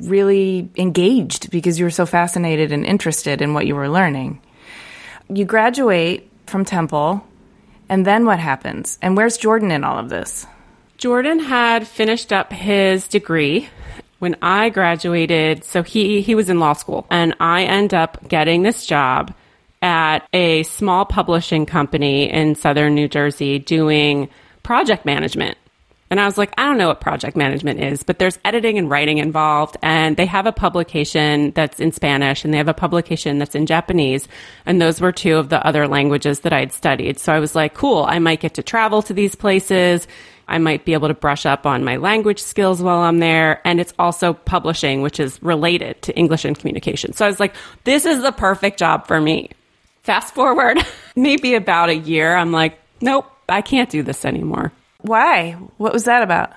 really 0.00 0.68
engaged 0.76 1.50
because 1.50 1.78
you 1.78 1.84
were 1.84 1.90
so 1.90 2.06
fascinated 2.06 2.72
and 2.72 2.84
interested 2.84 3.40
in 3.40 3.54
what 3.54 3.66
you 3.66 3.74
were 3.76 3.88
learning. 3.88 4.40
You 5.34 5.44
graduate 5.44 6.30
from 6.46 6.64
Temple, 6.64 7.26
and 7.88 8.06
then 8.06 8.24
what 8.24 8.38
happens? 8.38 9.00
And 9.02 9.16
where's 9.16 9.36
Jordan 9.36 9.72
in 9.72 9.82
all 9.82 9.98
of 9.98 10.08
this? 10.08 10.46
Jordan 10.96 11.40
had 11.40 11.88
finished 11.88 12.32
up 12.32 12.52
his 12.52 13.08
degree 13.08 13.68
when 14.20 14.36
I 14.40 14.68
graduated. 14.70 15.64
So 15.64 15.82
he, 15.82 16.20
he 16.20 16.36
was 16.36 16.50
in 16.50 16.60
law 16.60 16.74
school 16.74 17.04
and 17.10 17.34
I 17.40 17.64
end 17.64 17.92
up 17.92 18.28
getting 18.28 18.62
this 18.62 18.86
job 18.86 19.34
at 19.82 20.20
a 20.32 20.62
small 20.62 21.04
publishing 21.04 21.66
company 21.66 22.30
in 22.30 22.54
southern 22.54 22.94
New 22.94 23.08
Jersey 23.08 23.58
doing 23.58 24.28
project 24.62 25.04
management. 25.04 25.58
And 26.10 26.20
I 26.20 26.26
was 26.26 26.36
like, 26.36 26.52
I 26.58 26.66
don't 26.66 26.78
know 26.78 26.88
what 26.88 27.00
project 27.00 27.36
management 27.36 27.80
is, 27.80 28.02
but 28.02 28.18
there's 28.18 28.38
editing 28.44 28.78
and 28.78 28.90
writing 28.90 29.18
involved. 29.18 29.76
And 29.82 30.16
they 30.16 30.26
have 30.26 30.46
a 30.46 30.52
publication 30.52 31.52
that's 31.52 31.80
in 31.80 31.92
Spanish 31.92 32.44
and 32.44 32.52
they 32.52 32.58
have 32.58 32.68
a 32.68 32.74
publication 32.74 33.38
that's 33.38 33.54
in 33.54 33.66
Japanese. 33.66 34.28
And 34.66 34.80
those 34.80 35.00
were 35.00 35.12
two 35.12 35.36
of 35.36 35.48
the 35.48 35.66
other 35.66 35.88
languages 35.88 36.40
that 36.40 36.52
I'd 36.52 36.72
studied. 36.72 37.18
So 37.18 37.32
I 37.32 37.40
was 37.40 37.54
like, 37.54 37.74
cool, 37.74 38.04
I 38.04 38.18
might 38.18 38.40
get 38.40 38.54
to 38.54 38.62
travel 38.62 39.02
to 39.02 39.14
these 39.14 39.34
places. 39.34 40.06
I 40.46 40.58
might 40.58 40.84
be 40.84 40.92
able 40.92 41.08
to 41.08 41.14
brush 41.14 41.46
up 41.46 41.64
on 41.64 41.84
my 41.84 41.96
language 41.96 42.40
skills 42.42 42.82
while 42.82 43.00
I'm 43.00 43.18
there. 43.18 43.66
And 43.66 43.80
it's 43.80 43.94
also 43.98 44.34
publishing, 44.34 45.00
which 45.00 45.18
is 45.18 45.42
related 45.42 46.02
to 46.02 46.16
English 46.16 46.44
and 46.44 46.58
communication. 46.58 47.14
So 47.14 47.24
I 47.24 47.28
was 47.28 47.40
like, 47.40 47.54
this 47.84 48.04
is 48.04 48.22
the 48.22 48.32
perfect 48.32 48.78
job 48.78 49.06
for 49.06 49.20
me. 49.20 49.50
Fast 50.02 50.34
forward, 50.34 50.78
maybe 51.16 51.54
about 51.54 51.88
a 51.88 51.96
year, 51.96 52.36
I'm 52.36 52.52
like, 52.52 52.78
nope, 53.00 53.24
I 53.48 53.62
can't 53.62 53.88
do 53.88 54.02
this 54.02 54.26
anymore. 54.26 54.70
Why? 55.04 55.52
What 55.76 55.92
was 55.92 56.04
that 56.04 56.22
about? 56.22 56.54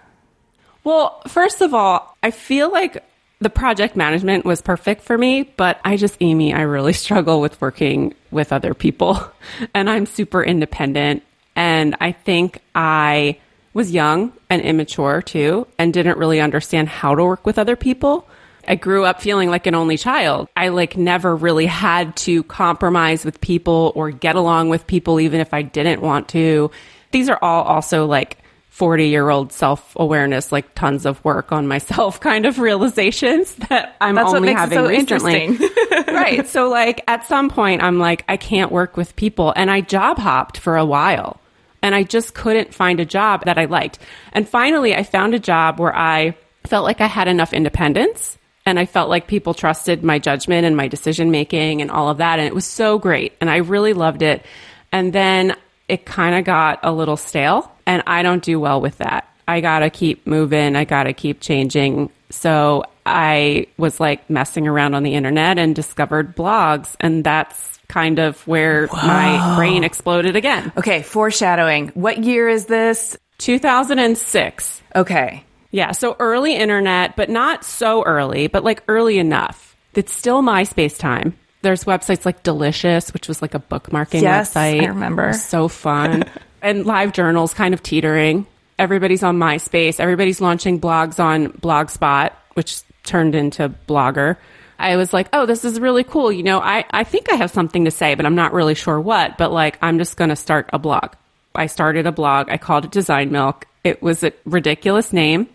Well, 0.86 1.22
first 1.28 1.60
of 1.60 1.74
all, 1.74 2.16
I 2.24 2.32
feel 2.32 2.72
like 2.72 3.04
the 3.40 3.50
project 3.50 3.98
management 3.98 4.46
was 4.46 4.62
perfect 4.62 5.02
for 5.02 5.18
me, 5.18 5.44
but 5.44 5.82
I 5.84 5.98
just, 5.98 6.16
Amy, 6.22 6.54
I 6.54 6.62
really 6.62 6.94
struggle 7.06 7.42
with 7.42 7.60
working 7.60 8.16
with 8.32 8.54
other 8.54 8.74
people. 8.74 9.20
And 9.74 9.90
I'm 9.90 10.06
super 10.06 10.44
independent. 10.44 11.24
And 11.56 11.96
I 12.00 12.12
think 12.12 12.60
I 12.76 13.40
was 13.74 13.92
young 13.92 14.34
and 14.50 14.62
immature 14.62 15.22
too, 15.22 15.68
and 15.78 15.94
didn't 15.94 16.18
really 16.18 16.40
understand 16.40 16.90
how 16.90 17.16
to 17.16 17.24
work 17.24 17.46
with 17.46 17.58
other 17.58 17.76
people. 17.76 18.28
I 18.68 18.76
grew 18.76 19.06
up 19.06 19.22
feeling 19.22 19.50
like 19.50 19.68
an 19.68 19.76
only 19.76 19.98
child. 19.98 20.50
I 20.56 20.70
like 20.70 20.98
never 20.98 21.36
really 21.36 21.66
had 21.66 22.16
to 22.18 22.44
compromise 22.44 23.24
with 23.26 23.42
people 23.42 23.94
or 23.96 24.12
get 24.12 24.36
along 24.36 24.70
with 24.70 24.86
people, 24.88 25.20
even 25.20 25.40
if 25.40 25.54
I 25.54 25.62
didn't 25.64 26.02
want 26.02 26.30
to. 26.30 26.72
These 27.18 27.30
are 27.30 27.40
all 27.42 27.64
also 27.64 28.06
like 28.06 28.38
40 28.70 29.08
year 29.08 29.28
old 29.32 29.52
self 29.52 29.96
awareness, 29.96 30.52
like 30.52 30.76
tons 30.76 31.08
of 31.08 31.26
work 31.26 31.52
on 31.52 31.68
myself 31.68 32.20
kind 32.30 32.46
of 32.46 32.60
realizations 32.60 33.56
that 33.56 33.96
I'm 34.00 34.14
That's 34.14 34.28
what 34.28 34.36
only 34.36 34.54
having 34.54 34.78
so 34.78 34.88
recently. 34.88 35.46
interesting. 35.46 35.70
right. 36.14 36.48
So 36.48 36.70
like 36.70 37.04
at 37.08 37.26
some 37.26 37.50
point 37.50 37.82
I'm 37.82 37.98
like, 37.98 38.24
I 38.30 38.38
can't 38.38 38.72
work 38.72 38.98
with 38.98 39.16
people 39.16 39.52
and 39.56 39.72
I 39.72 39.82
job 39.82 40.20
hopped 40.20 40.60
for 40.60 40.78
a 40.78 40.86
while 40.86 41.42
and 41.82 41.96
I 41.96 42.04
just 42.04 42.36
couldn't 42.36 42.72
find 42.72 43.00
a 43.00 43.06
job 43.06 43.46
that 43.46 43.58
I 43.58 43.66
liked. 43.66 43.98
And 44.32 44.48
finally 44.48 44.94
I 44.94 45.02
found 45.02 45.34
a 45.34 45.40
job 45.40 45.80
where 45.80 45.96
I 45.96 46.38
felt 46.68 46.86
like 46.86 47.02
I 47.02 47.08
had 47.08 47.28
enough 47.28 47.54
independence 47.54 48.38
and 48.68 48.78
I 48.78 48.86
felt 48.86 49.10
like 49.10 49.26
people 49.26 49.56
trusted 49.56 50.04
my 50.04 50.20
judgment 50.20 50.68
and 50.68 50.78
my 50.78 50.88
decision 50.88 51.32
making 51.32 51.82
and 51.82 51.90
all 51.90 52.10
of 52.10 52.20
that. 52.20 52.38
And 52.38 52.48
it 52.48 52.54
was 52.54 52.68
so 52.68 53.00
great. 53.00 53.34
And 53.42 53.50
I 53.50 53.58
really 53.58 53.94
loved 53.94 54.22
it. 54.22 54.46
And 54.92 55.12
then 55.12 55.56
it 55.88 56.06
kind 56.06 56.36
of 56.36 56.46
got 56.46 56.80
a 56.84 56.92
little 56.92 57.18
stale 57.18 57.72
and 57.86 58.04
I 58.06 58.24
don't 58.24 58.44
do 58.44 58.60
well 58.60 58.82
with 58.82 58.98
that. 58.98 59.28
I 59.48 59.62
gotta 59.62 59.90
keep 59.90 60.28
moving. 60.28 60.76
I 60.76 60.84
gotta 60.84 61.14
keep 61.14 61.40
changing. 61.40 62.10
So 62.30 62.84
I 63.06 63.68
was 63.78 64.00
like 64.00 64.30
messing 64.30 64.68
around 64.68 64.94
on 64.94 65.04
the 65.04 65.14
internet 65.14 65.58
and 65.58 65.74
discovered 65.74 66.36
blogs. 66.36 66.96
And 67.00 67.24
that's 67.24 67.80
kind 67.88 68.20
of 68.20 68.46
where 68.46 68.88
my 68.92 69.56
brain 69.56 69.86
exploded 69.86 70.36
again. 70.36 70.74
Okay, 70.78 71.02
foreshadowing. 71.02 71.90
What 71.90 72.24
year 72.24 72.50
is 72.50 72.66
this? 72.66 73.18
2006. 73.38 74.82
Okay. 74.96 75.44
Yeah, 75.72 75.92
so 75.92 76.16
early 76.20 76.56
internet, 76.56 77.16
but 77.16 77.30
not 77.30 77.64
so 77.64 78.04
early, 78.04 78.48
but 78.48 78.64
like 78.64 78.84
early 78.88 79.20
enough. 79.20 79.76
It's 79.94 80.14
still 80.14 80.42
MySpace 80.42 80.98
time. 80.98 81.38
There's 81.62 81.84
websites 81.86 82.26
like 82.26 82.44
Delicious, 82.44 83.14
which 83.14 83.28
was 83.28 83.42
like 83.42 83.54
a 83.54 83.60
bookmarking 83.60 84.22
Yes, 84.22 84.54
website. 84.54 84.84
I 84.84 84.86
remember. 84.88 85.34
So 85.34 85.68
fun. 85.68 86.26
and 86.62 86.86
live 86.86 87.14
journals 87.14 87.54
kind 87.54 87.74
of 87.74 87.82
teetering. 87.84 88.46
Everybody's 88.80 89.24
on 89.24 89.38
MySpace. 89.38 90.00
Everybody's 90.00 90.40
launching 90.40 90.80
blogs 90.80 91.20
on 91.20 91.52
Blogspot, 91.54 92.32
which 92.54 92.82
turned 93.04 93.36
into 93.36 93.70
Blogger. 93.88 94.38
I 94.80 94.96
was 94.96 95.14
like, 95.14 95.30
oh, 95.34 95.46
this 95.48 95.66
is 95.66 95.80
really 95.80 96.04
cool. 96.04 96.32
You 96.32 96.44
know, 96.44 96.60
I, 96.60 96.86
I 96.92 97.04
think 97.04 97.32
I 97.32 97.36
have 97.36 97.50
something 97.50 97.86
to 97.86 97.92
say, 97.92 98.14
but 98.14 98.26
I'm 98.26 98.36
not 98.36 98.54
really 98.54 98.76
sure 98.76 99.00
what. 99.00 99.38
But 99.38 99.52
like, 99.52 99.80
I'm 99.82 99.98
just 99.98 100.18
going 100.18 100.30
to 100.30 100.36
start 100.36 100.70
a 100.72 100.78
blog. 100.78 101.14
I 101.56 101.66
started 101.66 102.06
a 102.06 102.12
blog. 102.12 102.50
I 102.50 102.58
called 102.58 102.86
it 102.86 102.92
Design 102.92 103.32
Milk. 103.32 103.66
It 103.84 104.04
was 104.04 104.24
a 104.24 104.34
ridiculous 104.46 105.12
name. 105.12 105.48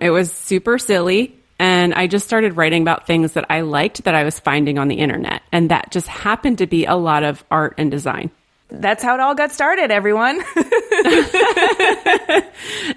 It 0.00 0.10
was 0.10 0.32
super 0.32 0.78
silly. 0.78 1.38
And 1.58 1.94
I 1.94 2.06
just 2.06 2.26
started 2.26 2.56
writing 2.56 2.82
about 2.82 3.06
things 3.06 3.32
that 3.32 3.46
I 3.48 3.60
liked 3.60 4.04
that 4.04 4.14
I 4.14 4.24
was 4.24 4.40
finding 4.40 4.78
on 4.78 4.88
the 4.88 4.96
internet. 4.96 5.42
And 5.52 5.70
that 5.70 5.90
just 5.90 6.08
happened 6.08 6.58
to 6.58 6.66
be 6.66 6.84
a 6.84 6.96
lot 6.96 7.22
of 7.22 7.44
art 7.50 7.74
and 7.78 7.90
design. 7.90 8.30
That's 8.80 9.02
how 9.02 9.14
it 9.14 9.20
all 9.20 9.34
got 9.34 9.52
started, 9.52 9.90
everyone. 9.90 10.42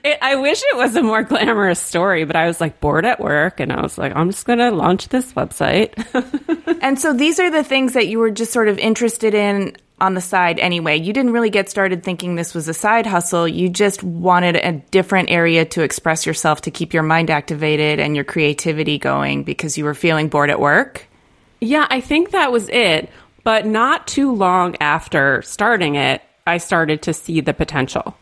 It, 0.03 0.17
I 0.21 0.35
wish 0.35 0.61
it 0.61 0.77
was 0.77 0.95
a 0.95 1.01
more 1.01 1.23
glamorous 1.23 1.79
story, 1.79 2.23
but 2.23 2.35
I 2.35 2.47
was 2.47 2.61
like 2.61 2.79
bored 2.79 3.05
at 3.05 3.19
work 3.19 3.59
and 3.59 3.71
I 3.71 3.81
was 3.81 3.97
like, 3.97 4.15
I'm 4.15 4.29
just 4.29 4.45
going 4.45 4.59
to 4.59 4.71
launch 4.71 5.09
this 5.09 5.33
website. 5.33 5.93
and 6.81 6.99
so 6.99 7.13
these 7.13 7.39
are 7.39 7.49
the 7.49 7.63
things 7.63 7.93
that 7.93 8.07
you 8.07 8.19
were 8.19 8.31
just 8.31 8.53
sort 8.53 8.69
of 8.69 8.77
interested 8.77 9.33
in 9.33 9.75
on 9.99 10.13
the 10.13 10.21
side 10.21 10.59
anyway. 10.59 10.97
You 10.97 11.13
didn't 11.13 11.33
really 11.33 11.49
get 11.49 11.69
started 11.69 12.03
thinking 12.03 12.35
this 12.35 12.53
was 12.53 12.67
a 12.67 12.73
side 12.73 13.05
hustle. 13.05 13.47
You 13.47 13.69
just 13.69 14.03
wanted 14.03 14.55
a 14.55 14.73
different 14.91 15.29
area 15.31 15.65
to 15.65 15.81
express 15.81 16.25
yourself 16.25 16.61
to 16.61 16.71
keep 16.71 16.93
your 16.93 17.03
mind 17.03 17.29
activated 17.29 17.99
and 17.99 18.15
your 18.15 18.25
creativity 18.25 18.97
going 18.97 19.43
because 19.43 19.77
you 19.77 19.83
were 19.85 19.95
feeling 19.95 20.29
bored 20.29 20.49
at 20.49 20.59
work. 20.59 21.07
yeah, 21.59 21.87
I 21.89 22.01
think 22.01 22.31
that 22.31 22.51
was 22.51 22.69
it. 22.69 23.09
But 23.47 23.65
not 23.65 24.07
too 24.07 24.33
long 24.33 24.75
after 24.81 25.41
starting 25.41 25.95
it, 25.95 26.21
I 26.45 26.57
started 26.57 27.03
to 27.03 27.13
see 27.13 27.39
the 27.39 27.53
potential. 27.53 28.17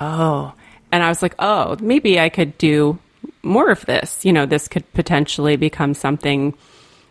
Oh. 0.00 0.54
And 0.90 1.02
I 1.02 1.10
was 1.10 1.20
like, 1.20 1.34
oh, 1.38 1.76
maybe 1.78 2.18
I 2.18 2.30
could 2.30 2.56
do 2.56 2.98
more 3.42 3.70
of 3.70 3.84
this. 3.84 4.24
You 4.24 4.32
know, 4.32 4.46
this 4.46 4.66
could 4.66 4.90
potentially 4.94 5.56
become 5.56 5.92
something 5.92 6.54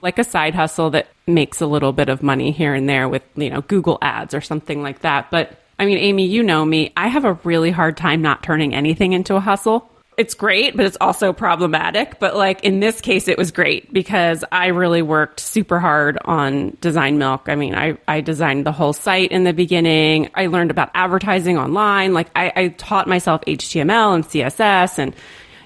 like 0.01 0.17
a 0.17 0.23
side 0.23 0.55
hustle 0.55 0.89
that 0.89 1.05
makes 1.27 1.61
a 1.61 1.67
little 1.67 1.93
bit 1.93 2.09
of 2.09 2.23
money 2.23 2.49
here 2.49 2.73
and 2.73 2.89
there 2.89 3.07
with, 3.07 3.21
you 3.35 3.51
know, 3.51 3.61
Google 3.61 3.99
ads 4.01 4.33
or 4.33 4.41
something 4.41 4.81
like 4.81 5.01
that. 5.01 5.29
But 5.29 5.61
I 5.77 5.85
mean, 5.85 5.99
Amy, 5.99 6.25
you 6.25 6.41
know 6.41 6.65
me. 6.65 6.93
I 6.97 7.09
have 7.09 7.25
a 7.25 7.33
really 7.43 7.69
hard 7.69 7.95
time 7.95 8.23
not 8.23 8.41
turning 8.41 8.73
anything 8.73 9.13
into 9.13 9.35
a 9.35 9.39
hustle. 9.39 9.87
It's 10.17 10.33
great, 10.33 10.77
but 10.77 10.85
it's 10.85 10.97
also 11.01 11.33
problematic. 11.33 12.19
But 12.19 12.35
like 12.35 12.63
in 12.63 12.79
this 12.79 13.01
case, 13.01 13.27
it 13.27 13.37
was 13.37 13.51
great 13.51 13.91
because 13.91 14.45
I 14.51 14.67
really 14.67 15.01
worked 15.01 15.39
super 15.41 15.79
hard 15.79 16.17
on 16.23 16.77
Design 16.79 17.17
Milk. 17.17 17.43
I 17.47 17.55
mean, 17.55 17.75
I, 17.75 17.97
I 18.07 18.21
designed 18.21 18.65
the 18.65 18.71
whole 18.71 18.93
site 18.93 19.31
in 19.31 19.43
the 19.43 19.53
beginning. 19.53 20.29
I 20.33 20.47
learned 20.47 20.71
about 20.71 20.91
advertising 20.93 21.57
online. 21.57 22.13
Like 22.13 22.29
I, 22.35 22.51
I 22.55 22.67
taught 22.69 23.07
myself 23.07 23.41
HTML 23.41 24.15
and 24.15 24.23
CSS 24.23 24.99
and 24.99 25.15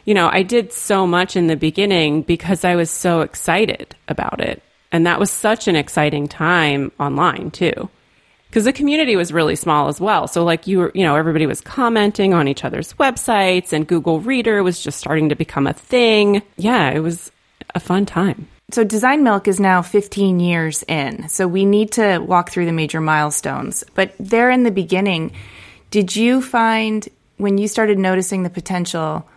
you 0.05 0.15
know, 0.15 0.27
I 0.31 0.41
did 0.41 0.73
so 0.73 1.05
much 1.05 1.35
in 1.35 1.45
the 1.45 1.55
beginning 1.55 2.23
because 2.23 2.65
I 2.65 2.75
was 2.75 2.89
so 2.89 3.21
excited 3.21 3.95
about 4.07 4.41
it. 4.41 4.63
And 4.91 5.05
that 5.05 5.19
was 5.19 5.29
such 5.29 5.67
an 5.67 5.75
exciting 5.75 6.27
time 6.27 6.91
online 6.99 7.51
too. 7.51 7.89
Because 8.49 8.65
the 8.65 8.73
community 8.73 9.15
was 9.15 9.31
really 9.31 9.55
small 9.55 9.89
as 9.89 10.01
well. 10.01 10.27
So 10.27 10.43
like 10.43 10.65
you 10.65 10.79
were, 10.79 10.91
you 10.95 11.03
know, 11.03 11.15
everybody 11.15 11.45
was 11.45 11.61
commenting 11.61 12.33
on 12.33 12.47
each 12.47 12.65
other's 12.65 12.93
websites 12.93 13.73
and 13.73 13.87
Google 13.87 14.19
Reader 14.19 14.63
was 14.63 14.81
just 14.81 14.97
starting 14.97 15.29
to 15.29 15.35
become 15.35 15.67
a 15.67 15.73
thing. 15.73 16.41
Yeah, 16.57 16.89
it 16.89 16.99
was 16.99 17.31
a 17.75 17.79
fun 17.79 18.07
time. 18.07 18.47
So 18.71 18.83
Design 18.83 19.23
Milk 19.23 19.47
is 19.47 19.59
now 19.59 19.81
15 19.81 20.39
years 20.39 20.83
in. 20.87 21.29
So 21.29 21.47
we 21.47 21.65
need 21.65 21.91
to 21.93 22.19
walk 22.19 22.49
through 22.49 22.65
the 22.65 22.71
major 22.71 23.01
milestones. 23.01 23.83
But 23.93 24.13
there 24.19 24.49
in 24.49 24.63
the 24.63 24.71
beginning, 24.71 25.31
did 25.91 26.15
you 26.15 26.41
find 26.41 27.07
when 27.37 27.57
you 27.57 27.67
started 27.67 27.97
noticing 27.97 28.43
the 28.43 28.49
potential, 28.49 29.27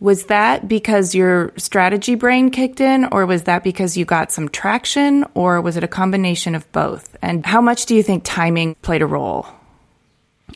was 0.00 0.24
that 0.26 0.66
because 0.66 1.14
your 1.14 1.52
strategy 1.56 2.14
brain 2.14 2.50
kicked 2.50 2.80
in, 2.80 3.04
or 3.12 3.26
was 3.26 3.44
that 3.44 3.62
because 3.62 3.96
you 3.96 4.04
got 4.06 4.32
some 4.32 4.48
traction, 4.48 5.26
or 5.34 5.60
was 5.60 5.76
it 5.76 5.84
a 5.84 5.88
combination 5.88 6.54
of 6.54 6.70
both? 6.72 7.16
And 7.20 7.44
how 7.44 7.60
much 7.60 7.86
do 7.86 7.94
you 7.94 8.02
think 8.02 8.22
timing 8.24 8.74
played 8.76 9.02
a 9.02 9.06
role? 9.06 9.46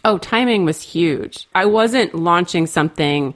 Oh, 0.04 0.18
timing 0.18 0.64
was 0.64 0.80
huge. 0.80 1.46
I 1.54 1.66
wasn't 1.66 2.14
launching 2.14 2.66
something 2.66 3.34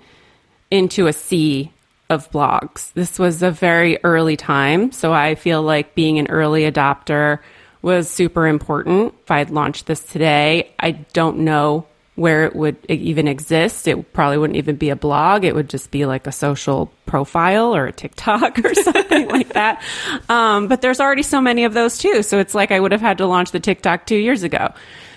into 0.71 1.07
a 1.07 1.13
sea 1.13 1.73
of 2.11 2.31
blogs. 2.31 2.93
This 2.95 3.19
was 3.19 3.43
a 3.43 3.51
very 3.51 3.99
early 4.03 4.37
time. 4.37 4.93
So 4.93 5.13
I 5.13 5.35
feel 5.35 5.63
like 5.63 5.95
being 5.95 6.19
an 6.19 6.29
early 6.29 6.63
adopter 6.63 7.39
was 7.83 8.11
super 8.11 8.47
important. 8.47 9.15
If 9.25 9.31
I'd 9.31 9.51
launched 9.51 9.87
this 9.87 10.03
today, 10.03 10.73
I 10.81 10.93
don't 10.93 11.41
know 11.41 11.87
where 12.19 12.47
it 12.47 12.57
would 12.57 12.77
even 12.89 13.29
exist. 13.29 13.87
It 13.87 14.13
probably 14.13 14.39
wouldn't 14.39 14.57
even 14.57 14.75
be 14.75 14.91
a 14.91 14.97
blog. 14.97 15.45
It 15.45 15.55
would 15.55 15.71
just 15.71 15.93
be 15.93 16.05
like 16.05 16.27
a 16.27 16.33
social 16.33 16.93
profile 17.07 17.77
or 17.77 17.87
a 17.87 17.93
TikTok 17.93 18.59
or 18.59 18.75
something 18.83 19.29
like 19.29 19.51
that. 19.51 19.81
Um, 20.29 20.67
but 20.67 20.83
there's 20.83 20.99
already 20.99 21.23
so 21.23 21.41
many 21.41 21.63
of 21.65 21.75
those 21.75 21.97
too. 21.97 22.25
So 22.25 22.41
it's 22.41 22.57
like 22.57 22.73
I 22.73 22.81
would 22.81 22.91
have 22.91 23.01
had 23.01 23.19
to 23.19 23.27
launch 23.27 23.53
the 23.53 23.61
TikTok 23.61 24.05
two 24.05 24.17
years 24.17 24.43
ago. 24.43 24.75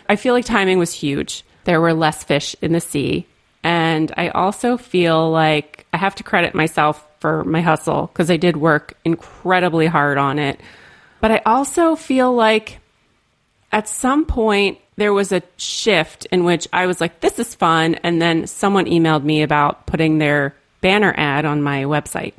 I 0.08 0.15
feel 0.15 0.36
like 0.36 0.46
timing 0.46 0.77
was 0.77 0.93
huge. 0.93 1.43
There 1.63 1.81
were 1.81 1.96
less 1.96 2.24
fish 2.24 2.55
in 2.62 2.72
the 2.72 2.79
sea. 2.79 3.25
And 3.63 4.13
I 4.15 4.29
also 4.29 4.77
feel 4.77 5.31
like 5.31 5.88
I 5.93 5.98
have 5.98 6.13
to 6.15 6.24
credit 6.24 6.53
myself 6.53 7.03
for 7.20 7.43
my 7.46 7.62
hustle 7.62 8.08
because 8.13 8.29
I 8.29 8.38
did 8.38 8.58
work 8.58 8.93
incredibly 9.03 9.88
hard 9.88 10.20
on 10.20 10.38
it. 10.38 10.60
But 11.20 11.31
I 11.31 11.41
also 11.48 11.96
feel 11.96 12.31
like 12.31 12.77
at 13.72 13.88
some 13.88 14.25
point 14.25 14.77
there 14.98 15.13
was 15.13 15.31
a 15.31 15.41
shift 15.57 16.25
in 16.31 16.43
which 16.43 16.67
I 16.74 16.86
was 16.86 17.00
like, 17.01 17.21
this 17.21 17.39
is 17.39 17.55
fun. 17.55 17.95
And 17.95 18.21
then 18.21 18.48
someone 18.48 18.86
emailed 18.86 19.24
me 19.24 19.41
about 19.41 19.86
putting 19.86 20.17
their 20.17 20.55
banner 20.81 21.13
ad 21.15 21.45
on 21.45 21.62
my 21.62 21.83
website. 21.83 22.33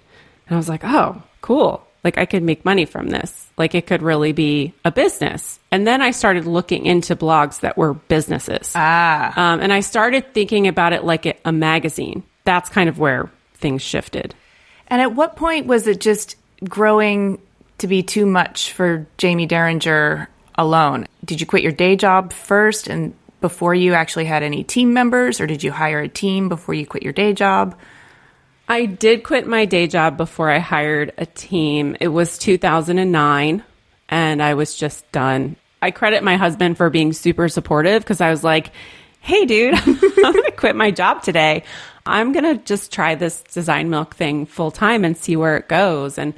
And 0.46 0.54
I 0.54 0.56
was 0.56 0.68
like, 0.68 0.84
oh, 0.84 1.22
cool. 1.40 1.86
Like 2.04 2.18
I 2.18 2.26
could 2.26 2.42
make 2.42 2.64
money 2.64 2.84
from 2.84 3.08
this. 3.08 3.48
Like 3.56 3.74
it 3.74 3.86
could 3.86 4.02
really 4.02 4.32
be 4.32 4.74
a 4.84 4.90
business. 4.90 5.60
And 5.70 5.86
then 5.86 6.02
I 6.02 6.10
started 6.10 6.46
looking 6.46 6.84
into 6.84 7.14
blogs 7.14 7.60
that 7.60 7.78
were 7.78 7.94
businesses. 7.94 8.72
Ah. 8.74 9.32
Um, 9.36 9.60
and 9.60 9.72
I 9.72 9.80
started 9.80 10.34
thinking 10.34 10.66
about 10.66 10.92
it 10.92 11.04
like 11.04 11.26
a, 11.26 11.34
a 11.44 11.52
magazine. 11.52 12.24
That's 12.44 12.68
kind 12.68 12.88
of 12.88 12.98
where 12.98 13.30
things 13.54 13.82
shifted. 13.82 14.34
And 14.88 15.00
at 15.00 15.14
what 15.14 15.36
point 15.36 15.66
was 15.66 15.86
it 15.86 16.00
just 16.00 16.36
growing 16.68 17.40
to 17.78 17.86
be 17.86 18.02
too 18.02 18.26
much 18.26 18.72
for 18.72 19.06
Jaime 19.20 19.46
Derringer 19.46 20.28
alone? 20.56 21.06
Did 21.24 21.40
you 21.40 21.46
quit 21.46 21.62
your 21.62 21.72
day 21.72 21.96
job 21.96 22.32
first 22.32 22.88
and 22.88 23.14
before 23.40 23.74
you 23.74 23.94
actually 23.94 24.24
had 24.24 24.42
any 24.42 24.64
team 24.64 24.94
members, 24.94 25.40
or 25.40 25.46
did 25.46 25.62
you 25.62 25.72
hire 25.72 26.00
a 26.00 26.08
team 26.08 26.48
before 26.48 26.74
you 26.74 26.86
quit 26.86 27.02
your 27.02 27.12
day 27.12 27.32
job? 27.32 27.76
I 28.68 28.86
did 28.86 29.24
quit 29.24 29.46
my 29.46 29.64
day 29.66 29.86
job 29.86 30.16
before 30.16 30.50
I 30.50 30.58
hired 30.58 31.12
a 31.18 31.26
team. 31.26 31.96
It 32.00 32.08
was 32.08 32.38
2009 32.38 33.64
and 34.08 34.42
I 34.42 34.54
was 34.54 34.74
just 34.74 35.10
done. 35.12 35.56
I 35.82 35.90
credit 35.90 36.22
my 36.22 36.36
husband 36.36 36.76
for 36.76 36.88
being 36.88 37.12
super 37.12 37.48
supportive 37.48 38.02
because 38.02 38.20
I 38.20 38.30
was 38.30 38.44
like, 38.44 38.70
hey, 39.20 39.44
dude, 39.44 39.74
I'm 39.86 39.96
going 39.96 40.44
to 40.44 40.54
quit 40.56 40.76
my 40.76 40.90
job 40.90 41.22
today. 41.22 41.64
I'm 42.06 42.32
going 42.32 42.44
to 42.44 42.64
just 42.64 42.92
try 42.92 43.14
this 43.14 43.42
design 43.42 43.90
milk 43.90 44.14
thing 44.14 44.46
full 44.46 44.70
time 44.70 45.04
and 45.04 45.16
see 45.16 45.36
where 45.36 45.56
it 45.56 45.68
goes. 45.68 46.18
And 46.18 46.34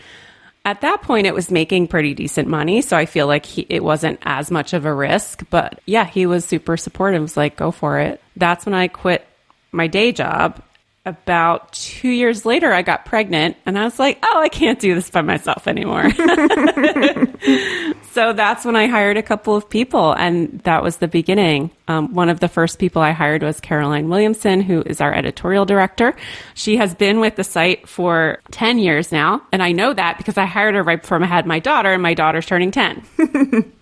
at 0.65 0.81
that 0.81 1.03
point, 1.03 1.27
it 1.27 1.35
was 1.35 1.51
making 1.51 1.89
pretty 1.89 2.15
decent 2.15 2.49
money. 2.49 2.81
So 2.81 2.97
I 2.97 3.07
feel 3.07 3.27
like 3.27 3.45
he, 3.45 3.67
it 3.69 3.85
wasn't 3.85 4.19
as 4.23 4.51
much 4.51 4.73
of 4.73 4.87
a 4.87 4.95
risk. 4.95 5.45
But 5.51 5.81
yeah, 5.85 6.07
he 6.07 6.27
was 6.27 6.45
super 6.45 6.77
supportive. 6.77 7.21
Was 7.21 7.37
like, 7.37 7.57
go 7.57 7.71
for 7.71 8.01
it. 8.01 8.21
That's 8.37 8.65
when 8.65 8.75
I 8.75 8.89
quit 8.89 9.27
my 9.73 9.87
day 9.87 10.13
job. 10.13 10.63
About 11.07 11.71
two 11.73 12.09
years 12.09 12.47
later, 12.47 12.73
I 12.73 12.81
got 12.81 13.05
pregnant 13.05 13.59
and 13.67 13.79
I 13.79 13.85
was 13.85 13.99
like, 13.99 14.19
oh, 14.23 14.41
I 14.41 14.49
can't 14.49 14.79
do 14.79 14.95
this 14.95 15.11
by 15.11 15.21
myself 15.21 15.69
anymore. 15.69 16.11
so 18.13 18.33
that's 18.33 18.65
when 18.65 18.75
I 18.75 18.87
hired 18.87 19.19
a 19.19 19.23
couple 19.23 19.55
of 19.55 19.69
people, 19.69 20.13
and 20.13 20.61
that 20.61 20.83
was 20.83 20.97
the 20.97 21.09
beginning. 21.09 21.71
Um, 21.89 22.15
one 22.15 22.31
of 22.31 22.41
the 22.41 22.49
first 22.49 22.79
people 22.79 23.03
I 23.03 23.11
hired 23.11 23.43
was 23.43 23.61
Caroline 23.61 24.09
Williamson, 24.09 24.63
who 24.63 24.81
is 24.83 25.03
our 25.03 25.13
editorial 25.13 25.67
director. 25.67 26.17
She 26.55 26.79
has 26.79 26.95
been 26.95 27.21
with 27.21 27.37
the 27.37 27.45
site 27.45 27.87
for 27.87 28.39
10 28.53 28.79
years 28.79 29.13
now, 29.13 29.43
and 29.53 29.63
I 29.63 29.73
know 29.73 29.93
that 29.93 30.17
because 30.17 30.39
I 30.39 30.47
hired 30.47 30.75
her 30.75 30.83
right 30.83 31.03
before 31.03 31.23
I 31.23 31.27
had 31.27 31.45
my 31.45 31.59
daughter, 31.59 31.93
and 31.93 32.03
my 32.03 32.15
daughter's 32.15 32.47
turning 32.47 32.71
10. 32.71 33.05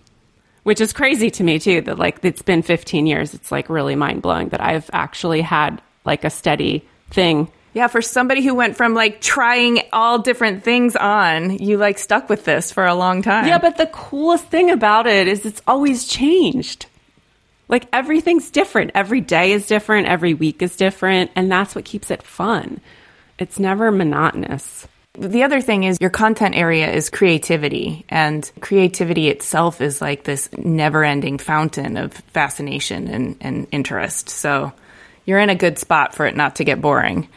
Which 0.63 0.81
is 0.81 0.93
crazy 0.93 1.29
to 1.31 1.43
me 1.43 1.59
too, 1.59 1.81
that 1.81 1.99
like 1.99 2.19
it's 2.23 2.41
been 2.41 2.63
15 2.63 3.05
years. 3.05 3.33
It's 3.33 3.51
like 3.51 3.69
really 3.69 3.95
mind 3.95 4.21
blowing 4.21 4.49
that 4.49 4.61
I've 4.61 4.89
actually 4.93 5.41
had 5.41 5.81
like 6.05 6.23
a 6.23 6.29
steady 6.29 6.87
thing 7.13 7.49
Yeah, 7.73 7.87
for 7.87 8.01
somebody 8.03 8.43
who 8.43 8.53
went 8.53 8.77
from 8.77 8.93
like 8.93 9.19
trying 9.19 9.81
all 9.91 10.19
different 10.19 10.63
things 10.63 10.95
on, 10.95 11.57
you 11.57 11.77
like 11.77 11.97
stuck 11.97 12.29
with 12.29 12.45
this 12.45 12.71
for 12.71 12.85
a 12.85 12.93
long 12.93 13.23
time. 13.23 13.47
Yeah, 13.47 13.57
but 13.57 13.77
the 13.77 13.87
coolest 13.87 14.45
thing 14.45 14.69
about 14.69 15.07
it 15.07 15.27
is 15.27 15.45
it's 15.45 15.61
always 15.65 16.07
changed. 16.07 16.85
Like 17.67 17.87
everything's 17.91 18.51
different. 18.51 18.91
Every 18.93 19.21
day 19.21 19.53
is 19.53 19.65
different. 19.65 20.07
Every 20.07 20.35
week 20.35 20.61
is 20.61 20.75
different. 20.75 21.31
And 21.35 21.51
that's 21.51 21.73
what 21.73 21.85
keeps 21.85 22.11
it 22.11 22.21
fun. 22.21 22.79
It's 23.39 23.57
never 23.57 23.91
monotonous. 23.91 24.87
The 25.17 25.43
other 25.43 25.61
thing 25.61 25.83
is 25.83 25.97
your 25.99 26.09
content 26.11 26.55
area 26.55 26.91
is 26.91 27.11
creativity, 27.11 28.03
and 28.09 28.49
creativity 28.61 29.29
itself 29.29 29.79
is 29.79 30.01
like 30.01 30.23
this 30.23 30.49
never 30.57 31.03
ending 31.03 31.37
fountain 31.37 31.97
of 31.97 32.13
fascination 32.13 33.07
and, 33.07 33.35
and 33.39 33.67
interest. 33.71 34.29
So 34.29 34.73
you're 35.25 35.39
in 35.39 35.49
a 35.49 35.55
good 35.55 35.77
spot 35.77 36.13
for 36.13 36.25
it 36.25 36.35
not 36.35 36.55
to 36.55 36.63
get 36.63 36.81
boring. 36.81 37.29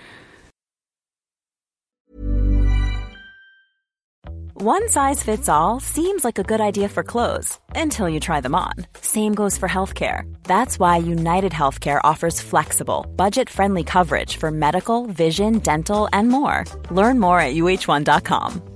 One 4.58 4.88
size 4.88 5.22
fits 5.22 5.50
all 5.50 5.80
seems 5.80 6.24
like 6.24 6.38
a 6.38 6.42
good 6.42 6.62
idea 6.62 6.88
for 6.88 7.02
clothes 7.02 7.58
until 7.74 8.08
you 8.08 8.18
try 8.18 8.40
them 8.40 8.54
on. 8.54 8.72
Same 9.02 9.34
goes 9.34 9.58
for 9.58 9.68
healthcare. 9.68 10.22
That's 10.44 10.78
why 10.78 10.96
United 10.96 11.52
Healthcare 11.52 12.00
offers 12.02 12.40
flexible, 12.40 13.04
budget 13.16 13.50
friendly 13.50 13.84
coverage 13.84 14.38
for 14.38 14.50
medical, 14.50 15.06
vision, 15.08 15.58
dental, 15.58 16.08
and 16.10 16.30
more. 16.30 16.64
Learn 16.90 17.20
more 17.20 17.38
at 17.38 17.54
uh1.com. 17.54 18.75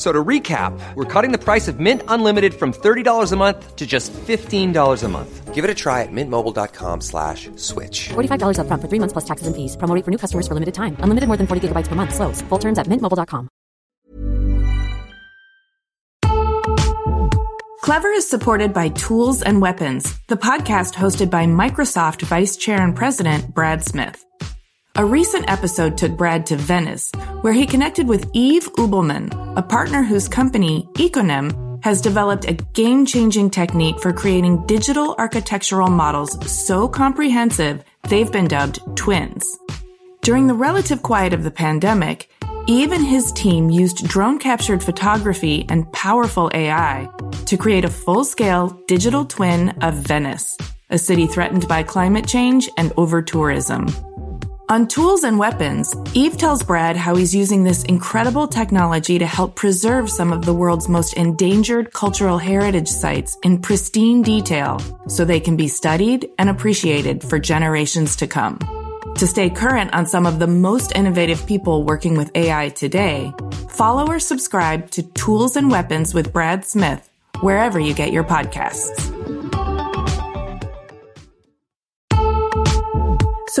F- 0.00 0.06
So 0.06 0.12
to 0.12 0.24
recap, 0.24 0.72
we're 0.94 1.04
cutting 1.04 1.30
the 1.30 1.36
price 1.44 1.68
of 1.68 1.78
Mint 1.78 2.02
Unlimited 2.08 2.54
from 2.54 2.72
$30 2.72 3.32
a 3.32 3.36
month 3.36 3.76
to 3.76 3.86
just 3.86 4.14
$15 4.14 5.02
a 5.04 5.08
month. 5.08 5.54
Give 5.54 5.62
it 5.62 5.70
a 5.70 5.74
try 5.74 6.00
at 6.00 6.08
mintmobile.com 6.10 7.02
slash 7.02 7.50
switch. 7.56 8.08
$45 8.08 8.56
upfront 8.56 8.80
for 8.80 8.88
three 8.88 8.98
months 8.98 9.12
plus 9.12 9.26
taxes 9.26 9.46
and 9.46 9.54
fees. 9.54 9.76
Promo 9.76 10.02
for 10.02 10.10
new 10.10 10.16
customers 10.16 10.48
for 10.48 10.54
limited 10.54 10.72
time. 10.72 10.96
Unlimited 11.04 11.28
more 11.28 11.36
than 11.36 11.46
40 11.46 11.68
gigabytes 11.68 11.88
per 11.88 11.96
month. 11.96 12.14
Slows. 12.14 12.40
Full 12.48 12.58
terms 12.58 12.78
at 12.78 12.86
mintmobile.com. 12.86 13.48
Clever 17.82 18.08
is 18.08 18.26
supported 18.28 18.72
by 18.72 18.88
Tools 18.90 19.42
and 19.42 19.60
Weapons, 19.60 20.14
the 20.28 20.36
podcast 20.36 20.94
hosted 20.94 21.28
by 21.30 21.44
Microsoft 21.46 22.22
Vice 22.22 22.56
Chair 22.56 22.80
and 22.82 22.94
President 22.96 23.52
Brad 23.54 23.84
Smith. 23.84 24.24
A 24.96 25.04
recent 25.04 25.48
episode 25.48 25.96
took 25.96 26.16
Brad 26.16 26.44
to 26.46 26.56
Venice, 26.56 27.12
where 27.42 27.52
he 27.52 27.64
connected 27.64 28.08
with 28.08 28.28
Yves 28.34 28.68
Ubelmann, 28.70 29.56
a 29.56 29.62
partner 29.62 30.02
whose 30.02 30.26
company, 30.26 30.88
Iconem, 30.94 31.82
has 31.84 32.00
developed 32.00 32.44
a 32.44 32.54
game 32.74 33.06
changing 33.06 33.50
technique 33.50 34.00
for 34.00 34.12
creating 34.12 34.66
digital 34.66 35.14
architectural 35.16 35.88
models 35.88 36.36
so 36.50 36.88
comprehensive 36.88 37.84
they've 38.08 38.32
been 38.32 38.48
dubbed 38.48 38.80
twins. 38.96 39.46
During 40.22 40.48
the 40.48 40.54
relative 40.54 41.02
quiet 41.02 41.32
of 41.32 41.44
the 41.44 41.52
pandemic, 41.52 42.28
Yves 42.66 42.92
and 42.92 43.06
his 43.06 43.30
team 43.30 43.70
used 43.70 44.08
drone 44.08 44.40
captured 44.40 44.82
photography 44.82 45.66
and 45.68 45.90
powerful 45.92 46.50
AI 46.52 47.08
to 47.46 47.56
create 47.56 47.84
a 47.84 47.90
full 47.90 48.24
scale 48.24 48.76
digital 48.88 49.24
twin 49.24 49.68
of 49.82 49.94
Venice, 49.94 50.58
a 50.90 50.98
city 50.98 51.28
threatened 51.28 51.68
by 51.68 51.84
climate 51.84 52.26
change 52.26 52.68
and 52.76 52.92
over 52.96 53.22
tourism. 53.22 53.86
On 54.70 54.86
Tools 54.86 55.24
and 55.24 55.36
Weapons, 55.36 55.92
Yves 56.14 56.36
tells 56.36 56.62
Brad 56.62 56.96
how 56.96 57.16
he's 57.16 57.34
using 57.34 57.64
this 57.64 57.82
incredible 57.86 58.46
technology 58.46 59.18
to 59.18 59.26
help 59.26 59.56
preserve 59.56 60.08
some 60.08 60.32
of 60.32 60.44
the 60.44 60.54
world's 60.54 60.88
most 60.88 61.14
endangered 61.14 61.92
cultural 61.92 62.38
heritage 62.38 62.86
sites 62.86 63.36
in 63.42 63.60
pristine 63.60 64.22
detail 64.22 64.78
so 65.08 65.24
they 65.24 65.40
can 65.40 65.56
be 65.56 65.66
studied 65.66 66.30
and 66.38 66.48
appreciated 66.48 67.24
for 67.24 67.40
generations 67.40 68.14
to 68.14 68.28
come. 68.28 68.60
To 69.16 69.26
stay 69.26 69.50
current 69.50 69.92
on 69.92 70.06
some 70.06 70.24
of 70.24 70.38
the 70.38 70.46
most 70.46 70.94
innovative 70.94 71.44
people 71.46 71.82
working 71.82 72.16
with 72.16 72.30
AI 72.36 72.68
today, 72.68 73.32
follow 73.70 74.06
or 74.06 74.20
subscribe 74.20 74.88
to 74.92 75.02
Tools 75.02 75.56
and 75.56 75.68
Weapons 75.68 76.14
with 76.14 76.32
Brad 76.32 76.64
Smith 76.64 77.10
wherever 77.40 77.80
you 77.80 77.92
get 77.92 78.12
your 78.12 78.22
podcasts. 78.22 79.09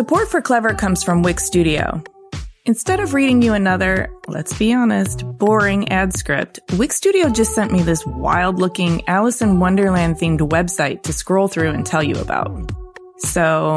Support 0.00 0.30
for 0.30 0.40
Clever 0.40 0.72
comes 0.72 1.04
from 1.04 1.22
Wix 1.22 1.44
Studio. 1.44 2.02
Instead 2.64 3.00
of 3.00 3.12
reading 3.12 3.42
you 3.42 3.52
another, 3.52 4.10
let's 4.28 4.58
be 4.58 4.72
honest, 4.72 5.24
boring 5.36 5.86
ad 5.90 6.14
script, 6.14 6.58
Wix 6.78 6.96
Studio 6.96 7.28
just 7.28 7.54
sent 7.54 7.70
me 7.70 7.82
this 7.82 8.06
wild 8.06 8.58
looking 8.58 9.06
Alice 9.08 9.42
in 9.42 9.60
Wonderland 9.60 10.16
themed 10.16 10.38
website 10.38 11.02
to 11.02 11.12
scroll 11.12 11.48
through 11.48 11.68
and 11.72 11.84
tell 11.84 12.02
you 12.02 12.14
about. 12.14 12.72
So, 13.18 13.76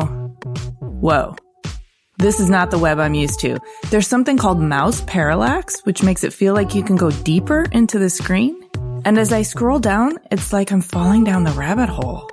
whoa. 0.79 1.36
This 2.19 2.39
is 2.39 2.49
not 2.49 2.71
the 2.71 2.79
web 2.79 2.99
I'm 2.99 3.15
used 3.15 3.41
to. 3.41 3.59
There's 3.89 4.07
something 4.07 4.38
called 4.38 4.62
mouse 4.62 5.01
parallax, 5.01 5.81
which 5.81 6.03
makes 6.03 6.23
it 6.23 6.31
feel 6.31 6.53
like 6.53 6.73
you 6.73 6.83
can 6.83 6.95
go 6.95 7.12
deeper 7.12 7.65
into 7.73 7.99
the 7.99 8.09
screen. 8.09 8.63
And 9.03 9.19
as 9.19 9.33
I 9.33 9.41
scroll 9.41 9.79
down, 9.79 10.19
it's 10.31 10.53
like 10.53 10.71
I'm 10.71 10.79
falling 10.79 11.25
down 11.25 11.43
the 11.43 11.51
rabbit 11.51 11.89
hole. 11.89 12.32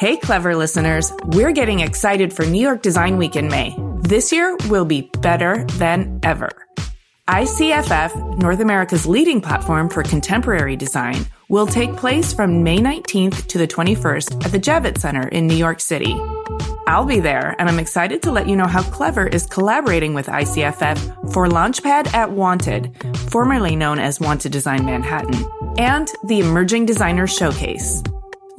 Hey, 0.00 0.16
clever 0.16 0.56
listeners, 0.56 1.12
we're 1.26 1.52
getting 1.52 1.80
excited 1.80 2.32
for 2.32 2.46
New 2.46 2.58
York 2.58 2.80
Design 2.80 3.18
Week 3.18 3.36
in 3.36 3.48
May. 3.48 3.76
This 3.98 4.32
year 4.32 4.56
will 4.70 4.86
be 4.86 5.10
better 5.20 5.62
than 5.74 6.20
ever. 6.22 6.48
ICFF, 7.28 8.38
North 8.38 8.60
America's 8.60 9.04
leading 9.04 9.42
platform 9.42 9.90
for 9.90 10.02
contemporary 10.02 10.74
design, 10.74 11.26
will 11.50 11.66
take 11.66 11.94
place 11.96 12.32
from 12.32 12.62
May 12.64 12.78
19th 12.78 13.46
to 13.48 13.58
the 13.58 13.68
21st 13.68 14.42
at 14.42 14.52
the 14.52 14.58
Javits 14.58 15.00
Center 15.00 15.28
in 15.28 15.46
New 15.46 15.54
York 15.54 15.80
City. 15.80 16.18
I'll 16.86 17.04
be 17.04 17.20
there, 17.20 17.54
and 17.58 17.68
I'm 17.68 17.78
excited 17.78 18.22
to 18.22 18.32
let 18.32 18.48
you 18.48 18.56
know 18.56 18.66
how 18.66 18.82
Clever 18.84 19.26
is 19.26 19.44
collaborating 19.44 20.14
with 20.14 20.28
ICFF 20.28 21.30
for 21.30 21.46
Launchpad 21.46 22.14
at 22.14 22.30
Wanted, 22.30 22.96
formerly 23.28 23.76
known 23.76 23.98
as 23.98 24.18
Wanted 24.18 24.50
Design 24.50 24.86
Manhattan, 24.86 25.46
and 25.76 26.10
the 26.24 26.40
Emerging 26.40 26.86
Designers 26.86 27.36
Showcase. 27.36 28.02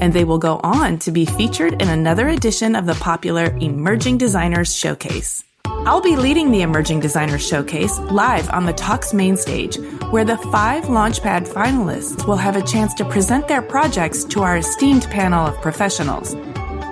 and 0.00 0.12
they 0.12 0.24
will 0.24 0.38
go 0.38 0.60
on 0.62 0.98
to 1.00 1.10
be 1.10 1.24
featured 1.24 1.80
in 1.80 1.88
another 1.88 2.28
edition 2.28 2.74
of 2.74 2.86
the 2.86 2.94
popular 2.94 3.56
Emerging 3.60 4.18
Designers 4.18 4.74
Showcase. 4.74 5.42
I'll 5.66 6.00
be 6.00 6.16
leading 6.16 6.50
the 6.50 6.62
Emerging 6.62 7.00
Designers 7.00 7.46
Showcase 7.46 7.98
live 7.98 8.48
on 8.50 8.64
the 8.64 8.72
Talks 8.72 9.12
main 9.12 9.36
stage, 9.36 9.76
where 10.10 10.24
the 10.24 10.38
five 10.38 10.84
Launchpad 10.84 11.46
finalists 11.46 12.26
will 12.26 12.36
have 12.36 12.56
a 12.56 12.62
chance 12.62 12.94
to 12.94 13.04
present 13.04 13.48
their 13.48 13.62
projects 13.62 14.24
to 14.24 14.42
our 14.42 14.56
esteemed 14.58 15.04
panel 15.10 15.46
of 15.46 15.60
professionals. 15.60 16.34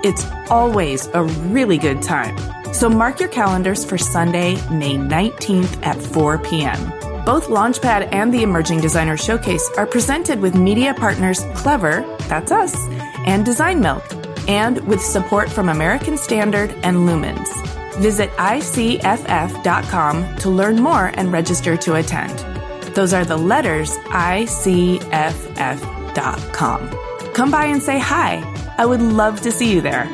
It's 0.03 0.25
always 0.49 1.07
a 1.07 1.23
really 1.23 1.77
good 1.77 2.01
time. 2.01 2.37
So 2.73 2.89
mark 2.89 3.21
your 3.21 3.29
calendars 3.29 3.85
for 3.85 3.97
Sunday, 3.97 4.55
May 4.69 4.95
19th 4.95 5.81
at 5.85 5.95
4 5.95 6.39
p.m. 6.39 6.91
Both 7.25 7.47
Launchpad 7.47 8.09
and 8.11 8.33
the 8.33 8.43
Emerging 8.43 8.81
Designer 8.81 9.15
Showcase 9.15 9.71
are 9.77 9.87
presented 9.87 10.41
with 10.41 10.55
media 10.55 10.93
partners 10.93 11.45
Clever, 11.55 12.01
that's 12.27 12.51
us, 12.51 12.75
and 13.25 13.45
Design 13.45 13.79
Milk, 13.79 14.03
and 14.49 14.85
with 14.85 14.99
support 14.99 15.49
from 15.49 15.69
American 15.69 16.17
Standard 16.17 16.71
and 16.83 16.97
Lumens. 17.07 17.47
Visit 18.01 18.29
ICFF.com 18.31 18.75
to 20.37 20.49
learn 20.49 20.81
more 20.81 21.11
and 21.13 21.31
register 21.31 21.77
to 21.77 21.95
attend. 21.95 22.39
Those 22.93 23.13
are 23.13 23.23
the 23.23 23.37
letters 23.37 23.95
ICFF.com. 24.09 24.93
Come 27.33 27.51
by 27.51 27.65
and 27.65 27.81
say 27.81 27.99
hi. 27.99 28.62
I 28.77 28.85
would 28.85 29.01
love 29.01 29.41
to 29.41 29.51
see 29.51 29.71
you 29.71 29.81
there. 29.81 30.09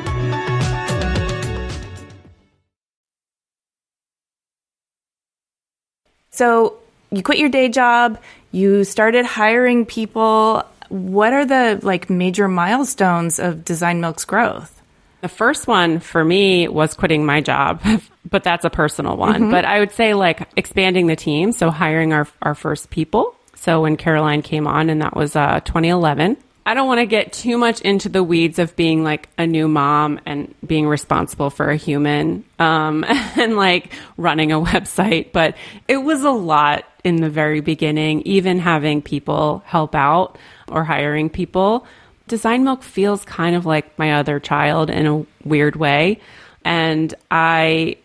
So, 6.30 6.78
you 7.10 7.22
quit 7.22 7.38
your 7.38 7.48
day 7.48 7.68
job, 7.68 8.18
you 8.52 8.84
started 8.84 9.24
hiring 9.26 9.84
people. 9.84 10.64
What 10.88 11.32
are 11.32 11.44
the 11.44 11.80
like 11.82 12.08
major 12.08 12.48
milestones 12.48 13.38
of 13.38 13.64
Design 13.64 14.00
Milk's 14.00 14.24
growth? 14.24 14.80
The 15.20 15.28
first 15.28 15.66
one 15.66 16.00
for 16.00 16.24
me 16.24 16.66
was 16.66 16.94
quitting 16.94 17.26
my 17.26 17.40
job, 17.40 17.82
but 18.30 18.42
that's 18.42 18.64
a 18.64 18.70
personal 18.70 19.16
one. 19.16 19.42
Mm-hmm. 19.42 19.50
But 19.50 19.64
I 19.64 19.80
would 19.80 19.92
say 19.92 20.14
like 20.14 20.48
expanding 20.56 21.06
the 21.06 21.16
team, 21.16 21.52
so 21.52 21.70
hiring 21.70 22.12
our 22.12 22.26
our 22.42 22.54
first 22.54 22.90
people. 22.90 23.34
So 23.54 23.82
when 23.82 23.96
Caroline 23.96 24.42
came 24.42 24.66
on, 24.66 24.88
and 24.88 25.02
that 25.02 25.14
was 25.14 25.36
uh, 25.36 25.60
2011. 25.60 26.36
I 26.66 26.74
don't 26.74 26.86
want 26.86 27.00
to 27.00 27.06
get 27.06 27.32
too 27.32 27.56
much 27.56 27.80
into 27.80 28.08
the 28.08 28.22
weeds 28.22 28.58
of 28.58 28.76
being 28.76 29.02
like 29.02 29.28
a 29.38 29.46
new 29.46 29.66
mom 29.66 30.20
and 30.26 30.54
being 30.66 30.86
responsible 30.86 31.50
for 31.50 31.70
a 31.70 31.76
human 31.76 32.44
um, 32.58 33.04
and 33.08 33.56
like 33.56 33.92
running 34.16 34.52
a 34.52 34.60
website, 34.60 35.32
but 35.32 35.56
it 35.88 35.96
was 35.98 36.22
a 36.22 36.30
lot 36.30 36.84
in 37.02 37.16
the 37.16 37.30
very 37.30 37.60
beginning, 37.60 38.22
even 38.22 38.58
having 38.58 39.00
people 39.02 39.62
help 39.64 39.94
out 39.94 40.38
or 40.68 40.84
hiring 40.84 41.30
people. 41.30 41.86
Design 42.28 42.62
Milk 42.62 42.82
feels 42.82 43.24
kind 43.24 43.56
of 43.56 43.66
like 43.66 43.98
my 43.98 44.14
other 44.14 44.38
child 44.38 44.90
in 44.90 45.06
a 45.06 45.26
weird 45.44 45.76
way. 45.76 46.20
And 46.64 47.12
I 47.30 47.96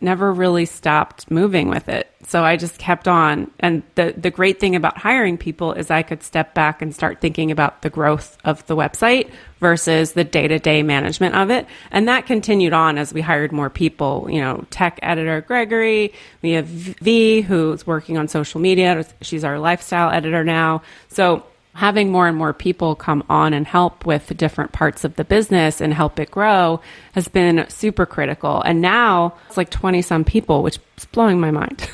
never 0.00 0.32
really 0.32 0.66
stopped 0.66 1.30
moving 1.30 1.68
with 1.68 1.88
it. 1.88 2.10
So 2.28 2.42
I 2.42 2.56
just 2.56 2.78
kept 2.78 3.06
on. 3.06 3.50
And 3.60 3.84
the, 3.94 4.12
the 4.16 4.30
great 4.30 4.58
thing 4.58 4.74
about 4.74 4.98
hiring 4.98 5.38
people 5.38 5.72
is 5.72 5.90
I 5.90 6.02
could 6.02 6.24
step 6.24 6.54
back 6.54 6.82
and 6.82 6.94
start 6.94 7.20
thinking 7.20 7.52
about 7.52 7.82
the 7.82 7.90
growth 7.90 8.36
of 8.44 8.66
the 8.66 8.74
website 8.74 9.30
versus 9.60 10.12
the 10.12 10.24
day 10.24 10.48
to 10.48 10.58
day 10.58 10.82
management 10.82 11.36
of 11.36 11.50
it. 11.50 11.66
And 11.92 12.08
that 12.08 12.26
continued 12.26 12.72
on 12.72 12.98
as 12.98 13.14
we 13.14 13.20
hired 13.20 13.52
more 13.52 13.70
people. 13.70 14.26
You 14.28 14.40
know, 14.40 14.66
tech 14.70 14.98
editor 15.02 15.40
Gregory, 15.40 16.12
we 16.42 16.52
have 16.52 16.66
V 16.66 17.42
who's 17.42 17.86
working 17.86 18.18
on 18.18 18.26
social 18.26 18.60
media. 18.60 19.06
She's 19.22 19.44
our 19.44 19.60
lifestyle 19.60 20.10
editor 20.10 20.42
now. 20.42 20.82
So 21.08 21.44
having 21.76 22.10
more 22.10 22.26
and 22.26 22.36
more 22.36 22.52
people 22.52 22.94
come 22.94 23.22
on 23.28 23.52
and 23.52 23.66
help 23.66 24.06
with 24.06 24.36
different 24.36 24.72
parts 24.72 25.04
of 25.04 25.16
the 25.16 25.24
business 25.24 25.80
and 25.80 25.92
help 25.92 26.18
it 26.18 26.30
grow 26.30 26.80
has 27.12 27.28
been 27.28 27.66
super 27.68 28.06
critical. 28.06 28.62
And 28.62 28.80
now 28.80 29.34
it's 29.46 29.56
like 29.56 29.70
20 29.70 30.02
some 30.02 30.24
people, 30.24 30.62
which 30.62 30.78
is 30.96 31.04
blowing 31.06 31.40
my 31.40 31.50
mind. 31.50 31.88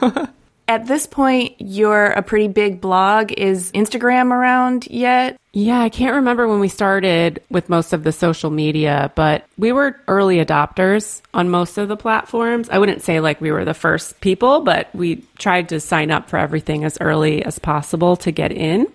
At 0.68 0.86
this 0.86 1.06
point, 1.06 1.54
you're 1.58 2.06
a 2.06 2.22
pretty 2.22 2.48
big 2.48 2.78
blog. 2.82 3.32
Is 3.32 3.72
Instagram 3.72 4.32
around 4.32 4.86
yet? 4.86 5.38
Yeah, 5.54 5.80
I 5.80 5.88
can't 5.88 6.16
remember 6.16 6.46
when 6.46 6.60
we 6.60 6.68
started 6.68 7.42
with 7.50 7.70
most 7.70 7.94
of 7.94 8.04
the 8.04 8.12
social 8.12 8.50
media, 8.50 9.10
but 9.14 9.46
we 9.56 9.72
were 9.72 9.98
early 10.08 10.44
adopters 10.44 11.22
on 11.32 11.48
most 11.48 11.78
of 11.78 11.88
the 11.88 11.96
platforms. 11.96 12.68
I 12.68 12.78
wouldn't 12.78 13.00
say 13.00 13.20
like 13.20 13.40
we 13.40 13.50
were 13.50 13.64
the 13.64 13.72
first 13.72 14.20
people, 14.20 14.60
but 14.60 14.94
we 14.94 15.24
tried 15.38 15.70
to 15.70 15.80
sign 15.80 16.10
up 16.10 16.28
for 16.28 16.38
everything 16.38 16.84
as 16.84 16.98
early 17.00 17.42
as 17.42 17.58
possible 17.58 18.16
to 18.16 18.30
get 18.30 18.52
in. 18.52 18.86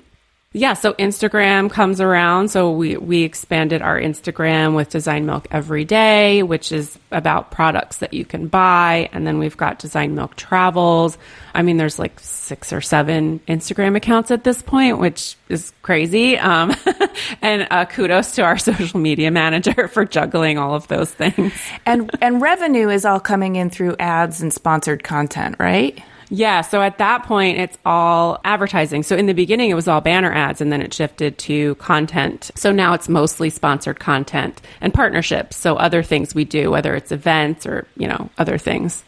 Yeah, 0.55 0.73
so 0.75 0.93
Instagram 0.93 1.71
comes 1.71 1.99
around. 1.99 2.49
So 2.49 2.71
we, 2.71 2.95
we 2.95 3.23
expanded 3.23 3.81
our 3.81 3.99
Instagram 3.99 4.75
with 4.75 4.89
Design 4.89 5.25
Milk 5.25 5.47
Every 5.49 5.83
Day, 5.83 6.43
which 6.43 6.71
is 6.71 6.99
about 7.11 7.49
products 7.49 7.97
that 7.97 8.13
you 8.13 8.23
can 8.23 8.49
buy. 8.49 9.09
And 9.13 9.25
then 9.25 9.39
we've 9.39 9.57
got 9.57 9.79
Design 9.79 10.13
Milk 10.13 10.35
Travels. 10.35 11.17
I 11.55 11.63
mean, 11.63 11.77
there's 11.77 11.97
like 11.97 12.19
six 12.19 12.71
or 12.71 12.81
seven 12.81 13.39
Instagram 13.47 13.95
accounts 13.95 14.29
at 14.29 14.43
this 14.43 14.61
point, 14.61 14.99
which 14.99 15.37
is 15.49 15.73
crazy. 15.81 16.37
Um, 16.37 16.75
and 17.41 17.67
uh, 17.71 17.85
kudos 17.85 18.35
to 18.35 18.43
our 18.43 18.57
social 18.59 18.99
media 18.99 19.31
manager 19.31 19.87
for 19.91 20.05
juggling 20.05 20.59
all 20.59 20.75
of 20.75 20.87
those 20.87 21.11
things. 21.11 21.51
And 21.87 22.11
and 22.21 22.41
revenue 22.41 22.89
is 22.89 23.05
all 23.05 23.19
coming 23.19 23.55
in 23.55 23.71
through 23.71 23.95
ads 23.97 24.43
and 24.43 24.53
sponsored 24.53 25.03
content, 25.03 25.55
right? 25.57 25.99
Yeah. 26.29 26.61
So 26.61 26.81
at 26.81 26.97
that 26.97 27.23
point, 27.23 27.59
it's 27.59 27.77
all 27.85 28.39
advertising. 28.43 29.03
So 29.03 29.15
in 29.15 29.25
the 29.25 29.33
beginning, 29.33 29.69
it 29.69 29.75
was 29.75 29.87
all 29.87 30.01
banner 30.01 30.31
ads 30.33 30.61
and 30.61 30.71
then 30.71 30.81
it 30.81 30.93
shifted 30.93 31.37
to 31.39 31.75
content. 31.75 32.51
So 32.55 32.71
now 32.71 32.93
it's 32.93 33.09
mostly 33.09 33.49
sponsored 33.49 33.99
content 33.99 34.61
and 34.81 34.93
partnerships. 34.93 35.57
So 35.57 35.75
other 35.75 36.03
things 36.03 36.33
we 36.33 36.45
do, 36.45 36.71
whether 36.71 36.95
it's 36.95 37.11
events 37.11 37.65
or, 37.65 37.87
you 37.97 38.07
know, 38.07 38.29
other 38.37 38.57
things. 38.57 39.03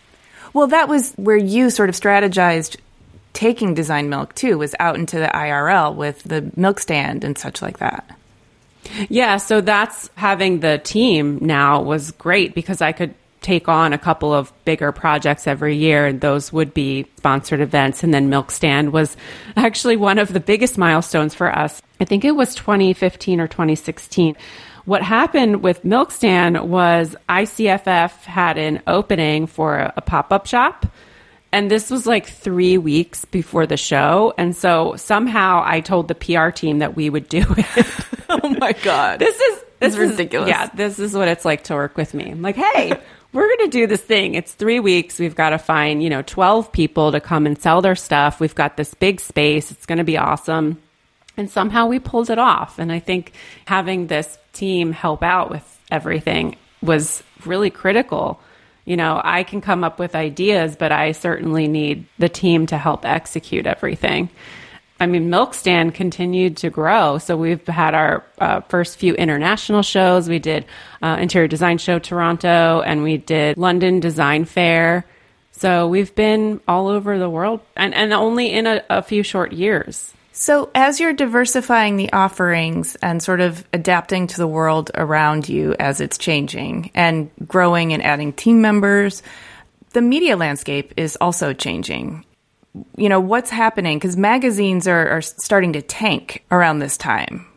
Well, 0.53 0.67
that 0.67 0.87
was 0.87 1.13
where 1.13 1.37
you 1.37 1.69
sort 1.69 1.89
of 1.89 1.95
strategized 1.95 2.77
taking 3.33 3.73
Design 3.73 4.09
Milk 4.09 4.33
too, 4.35 4.57
was 4.57 4.73
out 4.79 4.95
into 4.95 5.19
the 5.19 5.27
IRL 5.27 5.93
with 5.95 6.23
the 6.23 6.49
milk 6.55 6.79
stand 6.79 7.23
and 7.23 7.37
such 7.37 7.61
like 7.61 7.79
that. 7.79 8.09
Yeah. 9.09 9.37
So 9.37 9.61
that's 9.61 10.09
having 10.15 10.59
the 10.59 10.77
team 10.77 11.39
now 11.41 11.81
was 11.81 12.11
great 12.11 12.55
because 12.55 12.81
I 12.81 12.91
could 12.91 13.13
take 13.45 13.69
on 13.69 13.93
a 13.93 13.97
couple 13.97 14.33
of 14.33 14.51
bigger 14.65 14.91
projects 14.91 15.45
every 15.45 15.75
year, 15.75 16.07
and 16.07 16.19
those 16.19 16.51
would 16.51 16.73
be 16.73 17.05
sponsored 17.17 17.61
events. 17.61 18.03
And 18.03 18.13
then 18.13 18.29
Milk 18.29 18.49
Stand 18.49 18.91
was 18.91 19.15
actually 19.55 19.95
one 19.95 20.17
of 20.17 20.33
the 20.33 20.39
biggest 20.39 20.77
milestones 20.77 21.35
for 21.35 21.55
us. 21.55 21.81
I 22.01 22.05
think 22.05 22.25
it 22.25 22.31
was 22.31 22.55
2015 22.55 23.39
or 23.39 23.47
2016. 23.47 24.35
What 24.85 25.03
happened 25.03 25.63
with 25.63 25.85
Milk 25.85 26.11
Stand 26.11 26.69
was 26.69 27.15
ICFF 27.29 28.23
had 28.23 28.57
an 28.57 28.81
opening 28.87 29.47
for 29.47 29.77
a, 29.77 29.93
a 29.97 30.01
pop 30.01 30.31
up 30.33 30.47
shop. 30.47 30.87
And 31.51 31.71
this 31.71 31.89
was 31.89 32.05
like 32.05 32.27
three 32.27 32.77
weeks 32.77 33.23
before 33.25 33.65
the 33.65 33.77
show. 33.77 34.33
And 34.37 34.55
so 34.55 34.95
somehow 34.97 35.63
I 35.63 35.79
told 35.79 36.07
the 36.07 36.15
PR 36.15 36.49
team 36.49 36.79
that 36.79 36.95
we 36.95 37.09
would 37.09 37.29
do 37.29 37.45
it. 37.57 37.85
oh 38.29 38.49
my 38.59 38.73
God. 38.73 39.19
This 39.19 39.39
is 39.39 39.63
this 39.79 39.93
is 39.93 39.99
ridiculous. 39.99 40.49
Yeah, 40.49 40.67
this 40.67 40.99
is 40.99 41.13
what 41.13 41.27
it's 41.27 41.45
like 41.45 41.63
to 41.65 41.75
work 41.75 41.97
with 41.97 42.13
me. 42.13 42.31
I'm 42.31 42.41
like, 42.41 42.55
hey, 42.55 42.93
we're 43.35 43.47
going 43.47 43.69
to 43.69 43.77
do 43.77 43.85
this 43.85 44.01
thing. 44.01 44.33
It's 44.35 44.53
three 44.53 44.79
weeks. 44.79 45.19
We've 45.19 45.35
got 45.35 45.49
to 45.49 45.57
find, 45.57 46.01
you 46.01 46.09
know, 46.09 46.21
12 46.21 46.71
people 46.71 47.11
to 47.11 47.19
come 47.19 47.45
and 47.45 47.61
sell 47.61 47.81
their 47.81 47.95
stuff. 47.95 48.39
We've 48.39 48.55
got 48.55 48.77
this 48.77 48.93
big 48.93 49.19
space. 49.19 49.71
It's 49.71 49.85
going 49.85 49.97
to 49.97 50.05
be 50.05 50.17
awesome. 50.17 50.81
And 51.35 51.49
somehow 51.49 51.87
we 51.87 51.99
pulled 51.99 52.29
it 52.29 52.39
off. 52.39 52.79
And 52.79 52.91
I 52.91 52.99
think 52.99 53.33
having 53.65 54.07
this 54.07 54.37
team 54.53 54.93
help 54.93 55.21
out 55.21 55.51
with 55.51 55.79
everything 55.91 56.55
was 56.81 57.23
really 57.45 57.69
critical. 57.69 58.39
You 58.85 58.95
know, 58.95 59.19
I 59.21 59.43
can 59.43 59.59
come 59.59 59.83
up 59.83 59.99
with 59.99 60.15
ideas, 60.15 60.77
but 60.77 60.93
I 60.93 61.11
certainly 61.11 61.67
need 61.67 62.05
the 62.17 62.29
team 62.29 62.67
to 62.67 62.77
help 62.77 63.03
execute 63.03 63.67
everything. 63.67 64.29
I 64.99 65.07
mean, 65.07 65.29
Milk 65.29 65.53
Stand 65.53 65.93
continued 65.93 66.57
to 66.57 66.69
grow. 66.69 67.17
So 67.17 67.35
we've 67.35 67.65
had 67.67 67.93
our 67.93 68.23
uh, 68.39 68.61
first 68.61 68.97
few 68.97 69.13
international 69.13 69.81
shows. 69.81 70.29
We 70.29 70.39
did 70.39 70.65
uh, 71.01 71.17
Interior 71.19 71.47
Design 71.47 71.77
Show 71.77 71.99
Toronto, 71.99 72.81
and 72.81 73.03
we 73.03 73.17
did 73.17 73.57
London 73.57 73.99
Design 73.99 74.45
Fair. 74.45 75.05
So 75.51 75.87
we've 75.87 76.13
been 76.15 76.61
all 76.67 76.87
over 76.87 77.17
the 77.17 77.29
world, 77.29 77.61
and 77.75 77.93
and 77.93 78.13
only 78.13 78.51
in 78.51 78.67
a, 78.67 78.83
a 78.89 79.01
few 79.01 79.23
short 79.23 79.53
years. 79.53 80.13
So, 80.37 80.69
as 80.75 80.99
you're 80.99 81.13
diversifying 81.13 81.95
the 81.95 82.11
offerings 82.11 82.95
and 82.95 83.23
sort 83.23 83.39
of 83.39 83.63
adapting 83.71 84.27
to 84.27 84.37
the 84.37 84.47
world 84.47 84.91
around 84.93 85.47
you 85.47 85.75
as 85.79 86.01
it's 86.01 86.17
changing 86.17 86.91
and 86.93 87.31
growing 87.47 87.93
and 87.93 88.03
adding 88.03 88.33
team 88.33 88.59
members, 88.59 89.23
the 89.91 90.01
media 90.01 90.35
landscape 90.35 90.93
is 90.97 91.17
also 91.21 91.53
changing 91.53 92.25
you 92.97 93.09
know, 93.09 93.19
what's 93.19 93.49
happening? 93.49 93.97
Because 93.97 94.17
magazines 94.17 94.87
are, 94.87 95.09
are 95.09 95.21
starting 95.21 95.73
to 95.73 95.81
tank 95.81 96.43
around 96.51 96.79
this 96.79 96.97
time. 96.97 97.47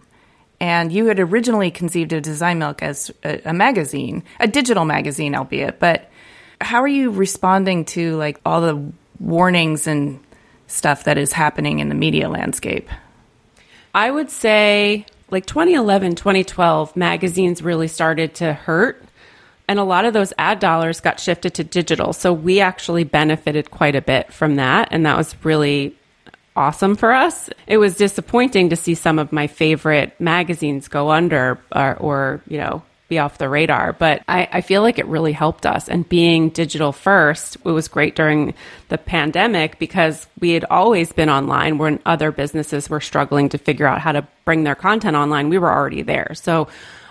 And 0.61 0.93
you 0.93 1.07
had 1.07 1.21
originally 1.21 1.71
conceived 1.71 2.13
of 2.13 2.23
Design 2.23 2.59
Milk 2.59 2.83
as 2.83 3.11
a, 3.25 3.41
a 3.47 3.53
magazine, 3.53 4.25
a 4.41 4.49
digital 4.49 4.85
magazine, 4.85 5.35
albeit. 5.35 5.79
But 5.79 6.11
how 6.61 6.83
are 6.83 6.89
you 6.89 7.11
responding 7.11 7.85
to 7.87 8.17
like 8.17 8.41
all 8.45 8.61
the 8.61 8.93
warnings 9.21 9.87
and 9.87 10.21
stuff 10.67 11.05
that 11.05 11.17
is 11.17 11.33
happening 11.33 11.79
in 11.79 11.89
the 11.89 11.95
media 11.95 12.29
landscape? 12.29 12.89
I 13.95 14.11
would 14.11 14.31
say 14.31 15.07
like 15.31 15.47
2011, 15.47 16.17
2012, 16.17 16.97
magazines 16.97 17.63
really 17.63 17.89
started 17.89 18.35
to 18.37 18.53
hurt 18.53 19.03
and 19.69 19.79
a 19.79 19.85
lot 19.85 20.07
of 20.07 20.15
those 20.15 20.33
ad 20.39 20.59
dollars 20.59 21.01
got 21.01 21.21
shifted 21.21 21.55
to 21.55 21.65
digital. 21.65 22.13
So 22.15 22.33
we 22.33 22.61
actually 22.61 23.05
benefited 23.05 23.71
quite 23.71 23.95
a 23.95 24.03
bit 24.03 24.33
from 24.33 24.57
that. 24.57 24.89
And 24.91 25.05
that 25.05 25.17
was 25.17 25.37
really 25.45 25.95
awesome 26.57 26.97
for 26.97 27.13
us. 27.13 27.51
It 27.67 27.77
was 27.77 27.97
disappointing 27.97 28.71
to 28.71 28.77
see 28.77 28.95
some 28.95 29.19
of 29.19 29.31
my 29.31 29.47
favorite 29.47 30.19
magazines 30.19 30.89
go 30.89 31.11
under 31.11 31.61
or, 31.71 31.97
or 31.97 32.43
you 32.49 32.59
know, 32.59 32.83
be 33.09 33.19
off 33.19 33.39
the 33.39 33.49
radar. 33.49 33.93
But 33.93 34.23
I, 34.29 34.49
I, 34.53 34.61
feel 34.61 34.83
like 34.83 34.99
it 34.99 35.07
really 35.07 35.33
helped 35.33 35.65
us. 35.65 35.89
And 35.89 36.07
being 36.07 36.51
digital 36.51 36.93
first, 36.93 37.57
it 37.57 37.71
was 37.71 37.89
great 37.89 38.15
during 38.15 38.55
the 38.91 38.99
pandemic 38.99 39.79
because 39.79 40.27
we 40.41 40.51
had 40.51 40.65
always 40.65 41.11
been 41.13 41.31
online 41.31 41.79
when 41.79 42.01
other 42.05 42.31
businesses 42.31 42.91
were 42.91 43.01
struggling 43.01 43.49
to 43.51 43.59
figure 43.59 43.87
out 43.87 44.01
how 44.01 44.13
to 44.13 44.27
bring 44.45 44.65
their 44.65 44.75
content 44.75 45.17
online. 45.17 45.49
We 45.49 45.59
were 45.59 45.73
already 45.73 46.03
there. 46.03 46.33
So 46.35 46.69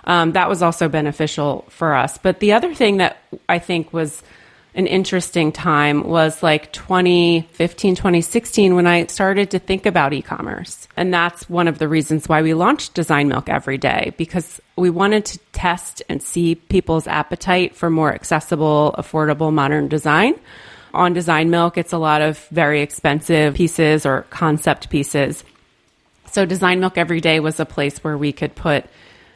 um, 0.07 0.31
that 0.31 0.49
was 0.49 0.63
also 0.63 0.87
beneficial 0.87 1.65
for 1.69 1.93
us. 1.93 2.17
But 2.17 2.39
the 2.39 2.53
other 2.53 2.73
thing 2.73 2.97
that 2.97 3.17
I 3.47 3.59
think 3.59 3.91
was 3.91 4.23
an 4.73 4.87
interesting 4.87 5.51
time 5.51 6.07
was 6.07 6.41
like 6.41 6.71
2015, 6.71 7.95
2016 7.95 8.75
when 8.75 8.87
I 8.87 9.05
started 9.07 9.51
to 9.51 9.59
think 9.59 9.85
about 9.85 10.13
e 10.13 10.21
commerce. 10.21 10.87
And 10.95 11.13
that's 11.13 11.49
one 11.49 11.67
of 11.67 11.77
the 11.79 11.89
reasons 11.89 12.29
why 12.29 12.41
we 12.41 12.53
launched 12.53 12.93
Design 12.93 13.27
Milk 13.27 13.49
every 13.49 13.77
day 13.77 14.13
because 14.17 14.61
we 14.77 14.89
wanted 14.89 15.25
to 15.25 15.39
test 15.51 16.01
and 16.07 16.23
see 16.23 16.55
people's 16.55 17.07
appetite 17.07 17.75
for 17.75 17.89
more 17.89 18.13
accessible, 18.13 18.95
affordable, 18.97 19.51
modern 19.51 19.89
design. 19.89 20.35
On 20.93 21.11
Design 21.11 21.49
Milk, 21.49 21.77
it's 21.77 21.91
a 21.91 21.97
lot 21.97 22.21
of 22.21 22.37
very 22.47 22.81
expensive 22.81 23.55
pieces 23.55 24.05
or 24.05 24.21
concept 24.29 24.89
pieces. 24.89 25.43
So 26.31 26.45
Design 26.45 26.79
Milk 26.79 26.97
every 26.97 27.19
day 27.19 27.41
was 27.41 27.59
a 27.59 27.65
place 27.65 28.03
where 28.03 28.17
we 28.17 28.31
could 28.31 28.55
put 28.55 28.85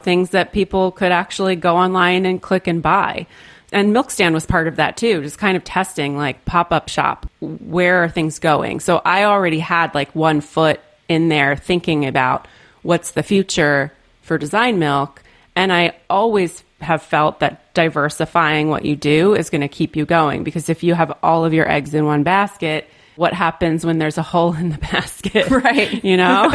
things 0.02 0.30
that 0.30 0.52
people 0.52 0.92
could 0.92 1.12
actually 1.12 1.56
go 1.56 1.76
online 1.76 2.26
and 2.26 2.40
click 2.40 2.66
and 2.66 2.82
buy. 2.82 3.26
And 3.72 3.92
Milk 3.92 4.10
Stand 4.10 4.34
was 4.34 4.44
part 4.44 4.68
of 4.68 4.76
that 4.76 4.96
too, 4.96 5.22
just 5.22 5.38
kind 5.38 5.56
of 5.56 5.64
testing 5.64 6.16
like 6.16 6.44
pop 6.44 6.72
up 6.72 6.88
shop. 6.88 7.26
Where 7.40 8.04
are 8.04 8.08
things 8.08 8.38
going? 8.38 8.80
So 8.80 9.00
I 9.04 9.24
already 9.24 9.60
had 9.60 9.94
like 9.94 10.14
one 10.14 10.42
foot 10.42 10.80
in 11.08 11.28
there 11.28 11.56
thinking 11.56 12.06
about 12.06 12.46
what's 12.82 13.12
the 13.12 13.22
future 13.22 13.92
for 14.20 14.36
Design 14.36 14.78
Milk. 14.78 15.22
And 15.56 15.72
I 15.72 15.96
always 16.10 16.62
have 16.80 17.02
felt 17.02 17.40
that 17.40 17.72
diversifying 17.74 18.68
what 18.68 18.84
you 18.84 18.96
do 18.96 19.34
is 19.34 19.50
going 19.50 19.60
to 19.60 19.68
keep 19.68 19.96
you 19.96 20.04
going 20.04 20.44
because 20.44 20.68
if 20.68 20.82
you 20.82 20.94
have 20.94 21.16
all 21.22 21.44
of 21.44 21.54
your 21.54 21.68
eggs 21.70 21.94
in 21.94 22.04
one 22.04 22.22
basket, 22.22 22.88
what 23.16 23.32
happens 23.32 23.84
when 23.84 23.98
there's 23.98 24.18
a 24.18 24.22
hole 24.22 24.54
in 24.54 24.70
the 24.70 24.78
basket. 24.92 25.50
Right. 25.50 26.02
You 26.12 26.16
know? 26.16 26.52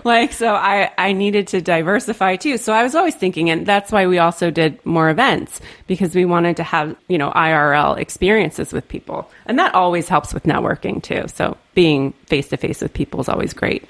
like, 0.04 0.32
so 0.32 0.54
I, 0.54 0.90
I 0.96 1.12
needed 1.12 1.48
to 1.48 1.60
diversify 1.60 2.36
too. 2.36 2.56
So 2.56 2.72
I 2.72 2.82
was 2.82 2.94
always 2.94 3.14
thinking, 3.14 3.50
and 3.50 3.66
that's 3.66 3.92
why 3.92 4.06
we 4.06 4.18
also 4.18 4.50
did 4.50 4.84
more 4.86 5.10
events 5.10 5.60
because 5.86 6.14
we 6.14 6.24
wanted 6.24 6.56
to 6.56 6.62
have, 6.62 6.96
you 7.08 7.18
know, 7.18 7.30
IRL 7.30 7.98
experiences 7.98 8.72
with 8.72 8.88
people. 8.88 9.30
And 9.44 9.58
that 9.58 9.74
always 9.74 10.08
helps 10.08 10.32
with 10.32 10.44
networking 10.44 11.02
too. 11.02 11.26
So 11.28 11.56
being 11.74 12.12
face 12.26 12.48
to 12.48 12.56
face 12.56 12.80
with 12.80 12.94
people 12.94 13.20
is 13.20 13.28
always 13.28 13.52
great. 13.52 13.84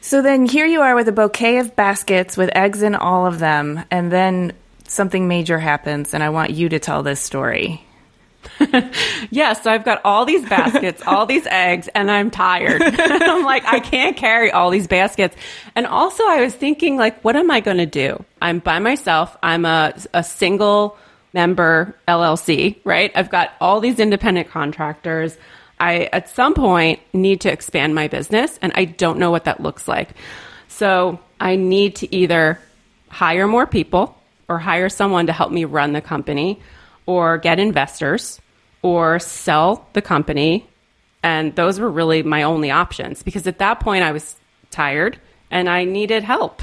So 0.00 0.22
then 0.22 0.46
here 0.46 0.66
you 0.66 0.82
are 0.82 0.94
with 0.94 1.08
a 1.08 1.12
bouquet 1.12 1.58
of 1.58 1.74
baskets 1.74 2.36
with 2.36 2.50
eggs 2.54 2.82
in 2.82 2.94
all 2.94 3.26
of 3.26 3.38
them. 3.38 3.84
And 3.90 4.12
then 4.12 4.52
something 4.86 5.26
major 5.26 5.58
happens. 5.58 6.14
And 6.14 6.22
I 6.22 6.28
want 6.30 6.50
you 6.50 6.68
to 6.68 6.78
tell 6.78 7.02
this 7.02 7.20
story. 7.20 7.84
yes, 9.30 9.62
so 9.62 9.70
I've 9.70 9.84
got 9.84 10.00
all 10.04 10.24
these 10.24 10.48
baskets, 10.48 11.02
all 11.06 11.26
these 11.26 11.46
eggs, 11.46 11.88
and 11.94 12.10
I'm 12.10 12.30
tired. 12.30 12.82
I'm 12.84 13.44
like, 13.44 13.64
I 13.64 13.80
can't 13.80 14.16
carry 14.16 14.50
all 14.50 14.70
these 14.70 14.86
baskets. 14.86 15.36
And 15.74 15.86
also, 15.86 16.22
I 16.26 16.42
was 16.42 16.54
thinking, 16.54 16.96
like, 16.96 17.22
what 17.24 17.36
am 17.36 17.50
I 17.50 17.60
going 17.60 17.78
to 17.78 17.86
do? 17.86 18.24
I'm 18.40 18.58
by 18.58 18.78
myself. 18.78 19.36
I'm 19.42 19.64
a, 19.64 19.94
a 20.12 20.22
single 20.24 20.96
member 21.32 21.96
LLC, 22.06 22.76
right? 22.84 23.10
I've 23.14 23.30
got 23.30 23.52
all 23.60 23.80
these 23.80 23.98
independent 23.98 24.48
contractors. 24.48 25.36
I, 25.80 26.08
at 26.12 26.28
some 26.28 26.54
point, 26.54 27.00
need 27.12 27.40
to 27.42 27.52
expand 27.52 27.94
my 27.94 28.08
business, 28.08 28.58
and 28.62 28.72
I 28.74 28.84
don't 28.84 29.18
know 29.18 29.30
what 29.30 29.44
that 29.44 29.60
looks 29.60 29.88
like. 29.88 30.10
So 30.68 31.18
I 31.40 31.56
need 31.56 31.96
to 31.96 32.14
either 32.14 32.58
hire 33.08 33.46
more 33.46 33.66
people 33.66 34.16
or 34.48 34.58
hire 34.58 34.88
someone 34.88 35.26
to 35.26 35.32
help 35.32 35.50
me 35.50 35.64
run 35.64 35.92
the 35.92 36.00
company 36.00 36.60
or 37.06 37.38
get 37.38 37.58
investors 37.58 38.40
or 38.82 39.18
sell 39.18 39.86
the 39.92 40.02
company. 40.02 40.66
And 41.22 41.54
those 41.56 41.80
were 41.80 41.90
really 41.90 42.22
my 42.22 42.42
only 42.42 42.70
options 42.70 43.22
because 43.22 43.46
at 43.46 43.58
that 43.58 43.80
point 43.80 44.04
I 44.04 44.12
was 44.12 44.36
tired 44.70 45.18
and 45.50 45.68
I 45.68 45.84
needed 45.84 46.22
help. 46.22 46.62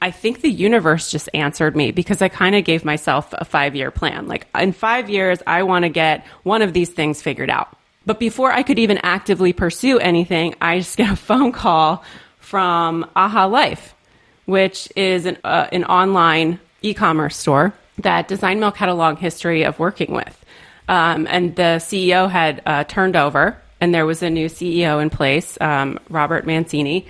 I 0.00 0.10
think 0.12 0.40
the 0.40 0.50
universe 0.50 1.10
just 1.10 1.28
answered 1.34 1.76
me 1.76 1.90
because 1.90 2.22
I 2.22 2.28
kind 2.28 2.54
of 2.54 2.64
gave 2.64 2.84
myself 2.84 3.34
a 3.36 3.44
five 3.44 3.74
year 3.74 3.90
plan. 3.90 4.28
Like, 4.28 4.46
in 4.54 4.72
five 4.72 5.10
years, 5.10 5.42
I 5.46 5.64
want 5.64 5.82
to 5.82 5.88
get 5.88 6.24
one 6.44 6.62
of 6.62 6.72
these 6.72 6.90
things 6.90 7.20
figured 7.20 7.50
out. 7.50 7.76
But 8.06 8.20
before 8.20 8.52
I 8.52 8.62
could 8.62 8.78
even 8.78 8.98
actively 8.98 9.52
pursue 9.52 9.98
anything, 9.98 10.54
I 10.60 10.78
just 10.78 10.96
get 10.96 11.12
a 11.12 11.16
phone 11.28 11.52
call 11.52 12.04
from 12.38 13.10
AHALife, 13.16 13.92
which 14.46 14.88
is 14.94 15.26
an, 15.26 15.36
uh, 15.42 15.66
an 15.72 15.84
online 15.84 16.60
e 16.80 16.94
commerce 16.94 17.36
store 17.36 17.74
that 17.98 18.28
Design 18.28 18.60
Milk 18.60 18.76
had 18.76 18.88
a 18.88 18.94
long 18.94 19.16
history 19.16 19.64
of 19.64 19.78
working 19.78 20.12
with. 20.12 20.44
Um, 20.88 21.26
and 21.28 21.54
the 21.56 21.78
CEO 21.78 22.30
had 22.30 22.62
uh, 22.64 22.84
turned 22.84 23.16
over, 23.16 23.60
and 23.80 23.94
there 23.94 24.06
was 24.06 24.22
a 24.22 24.30
new 24.30 24.46
CEO 24.46 25.02
in 25.02 25.10
place, 25.10 25.58
um, 25.60 25.98
Robert 26.08 26.46
Mancini. 26.46 27.06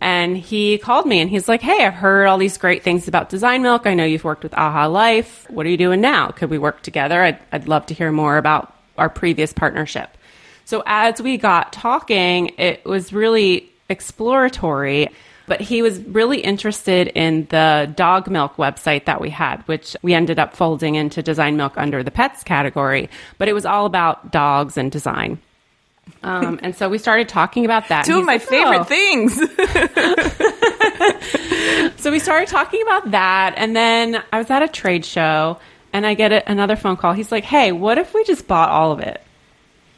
And 0.00 0.36
he 0.36 0.78
called 0.78 1.06
me 1.06 1.20
and 1.20 1.30
he's 1.30 1.48
like, 1.48 1.62
Hey, 1.62 1.86
I've 1.86 1.94
heard 1.94 2.26
all 2.26 2.36
these 2.36 2.58
great 2.58 2.82
things 2.82 3.06
about 3.06 3.28
Design 3.28 3.62
Milk. 3.62 3.86
I 3.86 3.94
know 3.94 4.04
you've 4.04 4.24
worked 4.24 4.42
with 4.42 4.50
AHALife. 4.50 5.48
What 5.48 5.64
are 5.64 5.68
you 5.68 5.76
doing 5.76 6.00
now? 6.00 6.32
Could 6.32 6.50
we 6.50 6.58
work 6.58 6.82
together? 6.82 7.22
I'd, 7.22 7.38
I'd 7.52 7.68
love 7.68 7.86
to 7.86 7.94
hear 7.94 8.10
more 8.10 8.36
about 8.36 8.74
our 8.98 9.08
previous 9.08 9.52
partnership. 9.52 10.10
So 10.64 10.82
as 10.86 11.22
we 11.22 11.36
got 11.36 11.72
talking, 11.72 12.48
it 12.58 12.84
was 12.84 13.12
really 13.12 13.70
exploratory, 13.88 15.08
but 15.46 15.60
he 15.60 15.82
was 15.82 16.00
really 16.00 16.40
interested 16.40 17.08
in 17.08 17.46
the 17.50 17.92
dog 17.96 18.30
milk 18.30 18.56
website 18.56 19.04
that 19.06 19.20
we 19.20 19.30
had, 19.30 19.62
which 19.68 19.96
we 20.02 20.14
ended 20.14 20.38
up 20.38 20.54
folding 20.54 20.94
into 20.94 21.22
Design 21.22 21.56
Milk 21.56 21.74
under 21.76 22.02
the 22.02 22.10
pets 22.10 22.42
category. 22.42 23.08
But 23.38 23.48
it 23.48 23.52
was 23.52 23.66
all 23.66 23.86
about 23.86 24.32
dogs 24.32 24.76
and 24.76 24.90
design. 24.90 25.38
Um, 26.24 26.58
and 26.62 26.74
so 26.74 26.88
we 26.88 26.98
started 26.98 27.28
talking 27.28 27.64
about 27.64 27.88
that. 27.88 28.04
Two 28.04 28.18
of 28.18 28.26
my 28.26 28.34
like, 28.34 28.42
favorite 28.42 28.80
"Oh." 28.80 28.84
things. 28.84 29.38
So 32.02 32.10
we 32.10 32.18
started 32.18 32.48
talking 32.48 32.82
about 32.82 33.12
that. 33.12 33.54
And 33.56 33.76
then 33.76 34.22
I 34.32 34.38
was 34.38 34.50
at 34.50 34.62
a 34.62 34.68
trade 34.68 35.04
show 35.04 35.58
and 35.92 36.04
I 36.04 36.14
get 36.14 36.32
a, 36.32 36.50
another 36.50 36.74
phone 36.74 36.96
call. 36.96 37.12
He's 37.12 37.30
like, 37.30 37.44
Hey, 37.44 37.70
what 37.70 37.96
if 37.96 38.12
we 38.12 38.24
just 38.24 38.48
bought 38.48 38.70
all 38.70 38.90
of 38.90 38.98
it? 38.98 39.20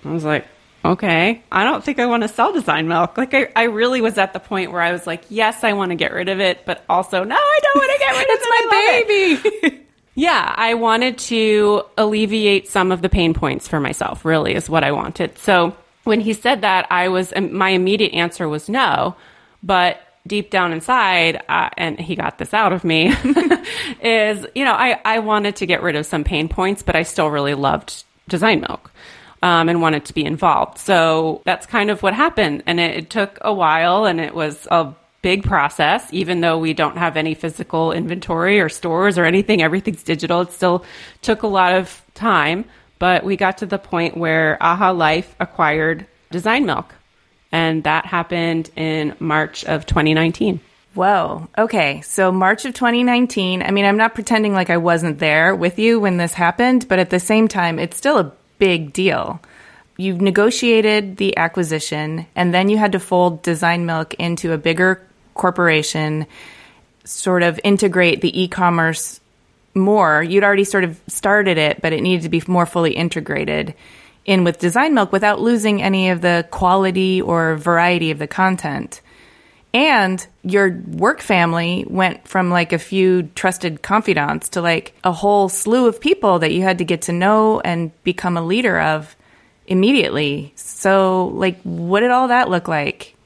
I 0.05 0.13
was 0.13 0.23
like, 0.23 0.47
Okay, 0.85 1.43
I 1.51 1.65
don't 1.65 1.83
think 1.83 1.99
I 1.99 2.07
want 2.07 2.25
to 2.25 2.29
sell 2.29 2.53
design 2.53 2.89
milk. 2.89 3.17
Like, 3.17 3.33
I, 3.33 3.49
I 3.57 3.63
really 3.65 4.03
was 4.03 4.19
at 4.19 4.35
the 4.35 4.41
point 4.41 4.71
where 4.71 4.83
I 4.83 4.93
was 4.93 5.07
like, 5.07 5.25
Yes, 5.31 5.65
I 5.65 5.73
want 5.73 5.91
to 5.93 5.95
get 5.95 6.13
rid 6.13 6.29
of 6.29 6.41
it, 6.41 6.67
but 6.67 6.85
also, 6.89 7.25
no, 7.25 7.37
I 7.37 7.61
don't 7.63 7.77
want 7.77 7.93
to 7.93 7.99
get 7.99 8.11
rid 8.13 8.23
of 8.23 8.29
it. 8.29 8.39
it's 8.41 8.49
my 8.51 8.61
love 8.65 9.63
it." 9.63 9.63
baby. 9.63 9.81
Yeah, 10.17 10.55
I 10.57 10.75
wanted 10.75 11.19
to 11.19 11.83
alleviate 11.99 12.69
some 12.69 12.93
of 12.93 13.03
the 13.03 13.09
pain 13.09 13.35
points 13.35 13.67
for 13.67 13.81
myself, 13.81 14.25
really, 14.25 14.55
is 14.55 14.71
what 14.71 14.85
I 14.85 14.93
wanted. 14.93 15.37
So 15.39 15.77
when 16.05 16.21
he 16.21 16.35
said 16.35 16.61
that, 16.61 16.87
I 16.91 17.09
was, 17.09 17.33
my 17.37 17.71
immediate 17.71 18.13
answer 18.15 18.49
was 18.49 18.69
no. 18.69 19.17
But 19.63 20.01
deep 20.27 20.51
down 20.51 20.73
inside, 20.73 21.43
uh, 21.49 21.71
and 21.77 21.99
he 21.99 22.15
got 22.15 22.39
this 22.39 22.55
out 22.55 22.73
of 22.73 22.85
me, 22.85 23.09
is, 24.03 24.47
you 24.55 24.65
know, 24.65 24.73
I, 24.73 25.01
I 25.05 25.19
wanted 25.19 25.57
to 25.57 25.67
get 25.67 25.83
rid 25.83 25.97
of 25.97 26.07
some 26.07 26.23
pain 26.23 26.49
points, 26.49 26.83
but 26.83 26.95
I 26.95 27.03
still 27.03 27.29
really 27.29 27.55
loved 27.55 28.05
design 28.29 28.61
milk. 28.61 28.93
Um, 29.45 29.69
and 29.69 29.83
wanted 29.83 30.07
to 30.07 30.15
be 30.15 30.25
involved. 30.25 30.79
So 30.79 31.43
that's 31.45 31.67
kind 31.67 31.91
of 31.91 32.03
what 32.03 32.15
happened. 32.15 32.63
And 32.65 32.81
it, 32.81 32.97
it 32.97 33.11
took 33.11 33.37
a 33.43 33.53
while 33.53 34.07
and 34.07 34.19
it 34.19 34.35
was 34.35 34.67
a 34.71 34.95
big 35.25 35.43
process, 35.43 36.07
even 36.13 36.43
though 36.43 36.59
we 36.59 36.75
don't 36.75 36.99
have 36.99 37.17
any 37.17 37.35
physical 37.35 37.93
inventory 37.93 38.61
or 38.61 38.69
stores 38.69 39.17
or 39.17 39.25
anything, 39.25 39.63
everything's 39.63 40.03
digital. 40.03 40.43
It 40.43 40.53
still 40.53 40.85
took 41.23 41.43
a 41.43 41.47
lot 41.47 41.75
of 41.75 42.03
time, 42.15 42.67
but 42.99 43.25
we 43.25 43.37
got 43.37 43.59
to 43.59 43.67
the 43.67 43.79
point 43.79 44.19
where 44.19 44.59
AHALife 44.61 45.27
acquired 45.41 46.07
Design 46.31 46.67
Milk. 46.67 46.95
And 47.51 47.85
that 47.85 48.05
happened 48.05 48.71
in 48.77 49.17
March 49.19 49.65
of 49.65 49.87
2019. 49.87 50.61
Whoa. 50.93 51.49
Okay. 51.57 52.03
So 52.03 52.31
March 52.31 52.67
of 52.67 52.75
2019. 52.75 53.63
I 53.63 53.71
mean, 53.71 53.87
I'm 53.87 53.97
not 53.97 54.15
pretending 54.15 54.53
like 54.53 54.69
I 54.69 54.77
wasn't 54.77 55.21
there 55.21 55.55
with 55.55 55.79
you 55.79 56.01
when 56.01 56.19
this 56.19 56.35
happened, 56.35 56.87
but 56.87 56.99
at 56.99 57.11
the 57.11 57.21
same 57.21 57.49
time, 57.49 57.79
it's 57.79 57.97
still 57.97 58.19
a 58.19 58.33
big 58.59 58.93
deal. 58.93 59.41
You 59.97 60.15
negotiated 60.15 61.17
the 61.17 61.37
acquisition 61.37 62.27
and 62.35 62.53
then 62.53 62.69
you 62.69 62.79
had 62.79 62.93
to 62.93 63.01
fold 63.01 63.43
Design 63.43 63.87
Milk 63.87 64.15
into 64.15 64.53
a 64.53 64.59
bigger 64.59 65.01
corporation, 65.35 66.27
sort 67.05 67.43
of 67.43 67.61
integrate 67.63 68.21
the 68.21 68.43
e-commerce 68.43 69.21
more. 69.75 70.23
You'd 70.23 70.45
already 70.45 70.65
sort 70.65 70.85
of 70.85 71.01
started 71.09 71.59
it, 71.59 71.81
but 71.83 71.93
it 71.93 72.03
needed 72.03 72.23
to 72.23 72.29
be 72.29 72.43
more 72.47 72.67
fully 72.67 72.93
integrated 72.93 73.75
in 74.25 74.45
with 74.45 74.59
Design 74.59 74.95
Milk 74.95 75.13
without 75.13 75.41
losing 75.41 75.83
any 75.83 76.11
of 76.11 76.21
the 76.21 76.47
quality 76.51 77.21
or 77.21 77.57
variety 77.57 78.11
of 78.11 78.19
the 78.19 78.27
content. 78.27 79.01
And 79.75 80.25
your 80.45 80.81
work 80.87 81.21
family 81.21 81.85
went 81.89 82.29
from 82.29 82.49
like 82.49 82.73
a 82.73 82.79
few 82.79 83.25
trusted 83.35 83.83
confidants 83.83 84.51
to 84.51 84.63
like 84.63 84.95
a 85.03 85.11
whole 85.13 85.49
slew 85.49 85.89
of 85.89 86.01
people 86.01 86.39
that 86.39 86.53
you 86.53 86.63
had 86.63 86.79
to 86.79 86.85
get 86.85 87.03
to 87.03 87.13
know 87.13 87.59
and 87.61 87.91
become 88.05 88.37
a 88.37 88.43
leader 88.43 88.81
of 88.81 89.17
immediately. 89.67 90.53
So, 90.55 91.27
like, 91.35 91.61
what 91.63 92.01
did 92.01 92.13
all 92.13 92.29
that 92.29 92.49
look 92.49 92.69
like? 92.69 93.17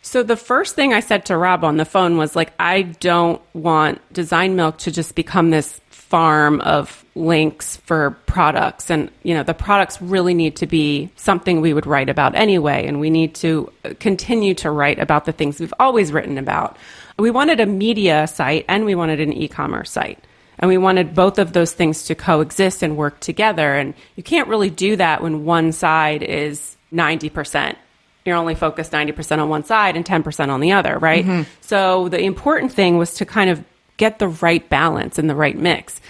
So 0.00 0.22
the 0.22 0.36
first 0.36 0.74
thing 0.74 0.94
I 0.94 1.00
said 1.00 1.26
to 1.26 1.36
Rob 1.36 1.64
on 1.64 1.76
the 1.76 1.84
phone 1.84 2.16
was 2.16 2.34
like, 2.34 2.54
I 2.58 2.82
don't 2.82 3.42
want 3.52 4.00
Design 4.10 4.56
Milk 4.56 4.78
to 4.78 4.90
just 4.90 5.14
become 5.14 5.50
this 5.50 5.78
farm 6.08 6.60
of 6.62 7.04
links 7.14 7.76
for 7.78 8.12
products. 8.24 8.90
And, 8.90 9.10
you 9.22 9.34
know, 9.34 9.42
the 9.42 9.52
products 9.52 10.00
really 10.00 10.32
need 10.32 10.56
to 10.56 10.66
be 10.66 11.10
something 11.16 11.60
we 11.60 11.74
would 11.74 11.86
write 11.86 12.08
about 12.08 12.34
anyway. 12.34 12.86
And 12.86 12.98
we 12.98 13.10
need 13.10 13.34
to 13.36 13.70
continue 14.00 14.54
to 14.54 14.70
write 14.70 14.98
about 14.98 15.26
the 15.26 15.32
things 15.32 15.60
we've 15.60 15.74
always 15.78 16.10
written 16.10 16.38
about. 16.38 16.78
We 17.18 17.30
wanted 17.30 17.60
a 17.60 17.66
media 17.66 18.26
site 18.26 18.64
and 18.68 18.86
we 18.86 18.94
wanted 18.94 19.20
an 19.20 19.34
e 19.34 19.48
commerce 19.48 19.90
site. 19.90 20.18
And 20.58 20.68
we 20.68 20.78
wanted 20.78 21.14
both 21.14 21.38
of 21.38 21.52
those 21.52 21.72
things 21.72 22.04
to 22.04 22.14
coexist 22.14 22.82
and 22.82 22.96
work 22.96 23.20
together. 23.20 23.76
And 23.76 23.94
you 24.16 24.22
can't 24.22 24.48
really 24.48 24.70
do 24.70 24.96
that 24.96 25.22
when 25.22 25.44
one 25.44 25.72
side 25.72 26.22
is 26.22 26.76
90% 26.92 27.76
you're 28.24 28.36
only 28.36 28.54
focused 28.54 28.92
90% 28.92 29.38
on 29.38 29.48
one 29.48 29.64
side 29.64 29.96
and 29.96 30.04
10% 30.04 30.50
on 30.50 30.60
the 30.60 30.72
other, 30.72 30.98
right? 30.98 31.24
Mm-hmm. 31.24 31.50
So 31.62 32.10
the 32.10 32.20
important 32.20 32.72
thing 32.72 32.98
was 32.98 33.14
to 33.14 33.24
kind 33.24 33.48
of 33.48 33.64
get 33.98 34.18
the 34.18 34.28
right 34.28 34.66
balance 34.70 35.18
and 35.18 35.28
the 35.28 35.34
right 35.34 35.56
mix. 35.56 36.00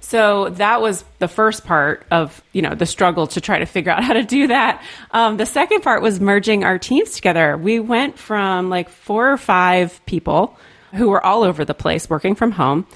So 0.00 0.50
that 0.50 0.80
was 0.80 1.04
the 1.18 1.28
first 1.28 1.66
part 1.66 2.06
of, 2.10 2.40
you 2.52 2.62
know, 2.62 2.74
the 2.74 2.86
struggle 2.86 3.26
to 3.28 3.40
try 3.40 3.58
to 3.58 3.66
figure 3.66 3.90
out 3.90 4.04
how 4.08 4.12
to 4.12 4.22
do 4.22 4.46
that. 4.46 4.82
Um, 5.10 5.36
the 5.36 5.46
second 5.46 5.82
part 5.82 6.00
was 6.00 6.20
merging 6.20 6.62
our 6.64 6.78
teams 6.78 7.10
together. 7.10 7.56
We 7.56 7.80
went 7.80 8.18
from 8.18 8.70
like 8.70 8.88
four 8.88 9.32
or 9.32 9.36
five 9.36 10.00
people 10.06 10.56
who 10.94 11.08
were 11.08 11.24
all 11.24 11.42
over 11.42 11.64
the 11.64 11.74
place 11.74 12.08
working 12.08 12.34
from 12.34 12.52
home 12.52 12.86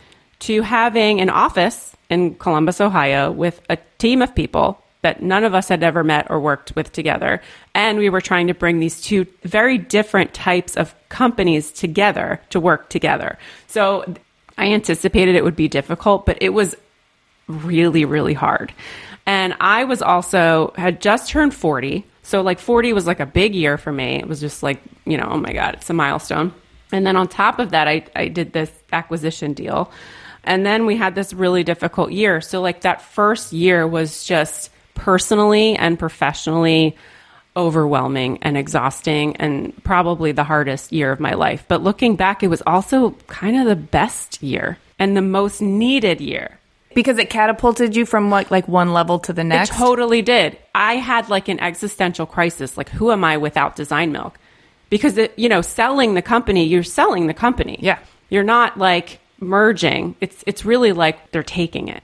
to 0.41 0.63
having 0.63 1.21
an 1.21 1.31
office 1.31 1.95
in 2.09 2.35
Columbus, 2.35 2.81
Ohio 2.81 3.31
with 3.31 3.61
a 3.69 3.79
team 3.99 4.23
of 4.23 4.35
people 4.35 4.83
that 5.03 5.23
none 5.23 5.45
of 5.45 5.53
us 5.53 5.69
had 5.69 5.83
ever 5.83 6.03
met 6.03 6.31
or 6.31 6.41
worked 6.41 6.75
with 6.75 6.93
together. 6.93 7.43
And 7.75 7.99
we 7.99 8.09
were 8.09 8.21
trying 8.21 8.47
to 8.47 8.55
bring 8.55 8.79
these 8.79 9.01
two 9.01 9.27
very 9.43 9.77
different 9.77 10.33
types 10.33 10.77
of 10.77 10.95
companies 11.09 11.73
together 11.73 12.41
to 12.51 12.61
work 12.61 12.89
together. 12.89 13.39
So 13.67 14.15
I 14.59 14.73
anticipated 14.73 15.35
it 15.35 15.45
would 15.45 15.57
be 15.57 15.69
difficult, 15.69 16.27
but 16.27 16.39
it 16.41 16.51
was 16.51 16.77
really, 17.47 18.05
really 18.05 18.35
hard. 18.35 18.73
And 19.27 19.55
I 19.61 19.85
was 19.85 20.03
also 20.03 20.73
had 20.77 21.01
just 21.01 21.31
turned 21.31 21.55
40. 21.55 22.05
So 22.23 22.43
like 22.43 22.59
40 22.59 22.93
was 22.93 23.07
like 23.07 23.21
a 23.21 23.27
big 23.27 23.55
year 23.55 23.79
for 23.79 23.93
me. 23.93 24.17
It 24.17 24.29
was 24.29 24.41
just 24.41 24.63
like, 24.63 24.81
you 25.05 25.17
know, 25.17 25.29
oh 25.31 25.39
my 25.39 25.53
God, 25.53 25.75
it's 25.75 25.91
a 25.91 25.95
milestone. 25.95 26.53
And 26.93 27.07
then 27.07 27.17
on 27.17 27.29
top 27.29 27.59
of 27.59 27.71
that, 27.71 27.89
I, 27.89 28.05
I 28.15 28.29
did 28.29 28.53
this 28.53 28.71
acquisition 28.93 29.55
deal. 29.55 29.91
And 30.45 30.67
then 30.67 30.87
we 30.87 30.97
had 30.97 31.15
this 31.15 31.33
really 31.33 31.65
difficult 31.65 32.13
year. 32.13 32.41
So 32.41 32.61
like 32.61 32.83
that 32.83 33.01
first 33.01 33.53
year 33.53 33.87
was 33.87 34.25
just 34.25 34.71
personally 34.95 35.77
and 35.77 35.99
professionally 35.99 36.97
overwhelming 37.57 38.39
and 38.43 38.57
exhausting 38.57 39.37
and 39.37 39.73
probably 39.85 40.33
the 40.33 40.45
hardest 40.45 40.93
year 40.93 41.13
of 41.13 41.21
my 41.21 41.35
life. 41.35 41.65
But 41.69 41.83
looking 41.83 42.17
back, 42.17 42.43
it 42.43 42.49
was 42.49 42.63
also 42.67 43.11
kind 43.27 43.59
of 43.59 43.67
the 43.67 43.77
best 43.77 44.43
year 44.43 44.79
and 44.99 45.17
the 45.17 45.23
most 45.23 45.61
needed 45.61 46.21
year. 46.21 46.59
Because 46.95 47.19
it 47.19 47.31
catapulted 47.31 47.97
you 47.97 48.05
from 48.05 48.31
what, 48.31 48.51
like 48.51 48.69
one 48.69 48.93
level 48.93 49.19
to 49.21 49.33
the 49.33 49.45
next? 49.45 49.71
It 49.71 49.75
totally 49.75 50.21
did. 50.21 50.59
I 50.75 50.97
had 50.97 51.31
like 51.31 51.49
an 51.49 51.59
existential 51.59 52.27
crisis. 52.27 52.77
Like, 52.77 52.91
who 52.91 53.11
am 53.11 53.25
I 53.25 53.39
without 53.39 53.77
Design 53.77 54.13
Milk? 54.13 54.39
Because, 54.91 55.17
it, 55.17 55.33
you 55.39 55.49
know, 55.49 55.63
selling 55.63 56.13
the 56.15 56.21
company, 56.21 56.65
you're 56.65 56.83
selling 56.83 57.27
the 57.27 57.35
company. 57.35 57.79
Yeah. 57.81 57.99
You're 58.29 58.45
not 58.45 58.79
like 58.79 59.21
merging. 59.41 60.17
It's, 60.21 60.45
it's 60.47 60.67
really 60.67 60.93
like 60.93 61.31
they're 61.31 61.43
taking 61.43 61.89
it. 61.89 62.03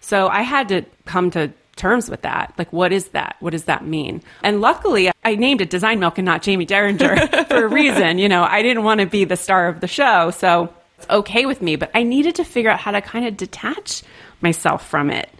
So 0.00 0.28
I 0.28 0.42
had 0.42 0.68
to 0.68 0.84
come 1.06 1.32
to 1.32 1.52
terms 1.80 2.10
with 2.10 2.22
that. 2.22 2.52
Like, 2.58 2.72
what 2.72 2.92
is 2.92 3.08
that? 3.08 3.36
What 3.40 3.50
does 3.50 3.64
that 3.64 3.84
mean? 3.84 4.22
And 4.42 4.60
luckily, 4.60 5.10
I 5.24 5.34
named 5.34 5.60
it 5.60 5.70
Design 5.70 5.98
Milk 5.98 6.18
and 6.18 6.26
not 6.26 6.44
Jaime 6.44 6.64
Derringer 6.64 7.26
for 7.48 7.64
a 7.64 7.68
reason. 7.68 8.18
You 8.18 8.28
know, 8.28 8.44
I 8.44 8.62
didn't 8.62 8.84
want 8.84 9.00
to 9.00 9.06
be 9.06 9.24
the 9.24 9.36
star 9.36 9.68
of 9.68 9.80
the 9.80 9.88
show. 9.88 10.30
So 10.30 10.72
it's 10.98 11.08
okay 11.08 11.46
with 11.46 11.62
me, 11.62 11.76
but 11.76 11.90
I 11.94 12.02
needed 12.02 12.34
to 12.36 12.44
figure 12.44 12.70
out 12.70 12.78
how 12.78 12.90
to 12.90 13.00
kind 13.00 13.26
of 13.26 13.36
detach 13.36 14.02
myself 14.42 14.86
from 14.86 15.10
it. 15.10 15.30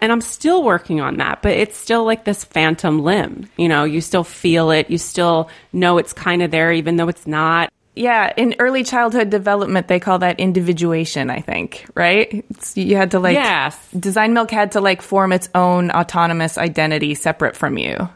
And 0.00 0.12
I'm 0.12 0.20
still 0.20 0.62
working 0.62 1.00
on 1.00 1.16
that, 1.16 1.42
but 1.42 1.52
it's 1.52 1.76
still 1.76 2.04
like 2.04 2.24
this 2.24 2.44
phantom 2.44 3.00
limb. 3.00 3.48
You 3.56 3.68
know, 3.68 3.82
you 3.82 4.00
still 4.00 4.22
feel 4.22 4.70
it. 4.70 4.90
You 4.90 4.98
still 4.98 5.50
know 5.72 5.98
it's 5.98 6.12
kind 6.12 6.40
of 6.40 6.52
there, 6.52 6.72
even 6.72 6.96
though 6.96 7.08
it's 7.08 7.26
not. 7.26 7.72
Yeah, 7.98 8.32
in 8.36 8.54
early 8.60 8.84
childhood 8.84 9.28
development, 9.28 9.88
they 9.88 9.98
call 9.98 10.20
that 10.20 10.38
individuation, 10.38 11.30
I 11.30 11.40
think, 11.40 11.84
right? 11.94 12.44
It's, 12.50 12.76
you 12.76 12.94
had 12.96 13.10
to 13.10 13.18
like, 13.18 13.34
Yes. 13.34 13.76
Design 13.98 14.34
Milk 14.34 14.50
had 14.52 14.72
to 14.72 14.80
like 14.80 15.02
form 15.02 15.32
its 15.32 15.48
own 15.54 15.90
autonomous 15.90 16.58
identity 16.58 17.14
separate 17.14 17.56
from 17.56 17.76
you. 17.76 18.08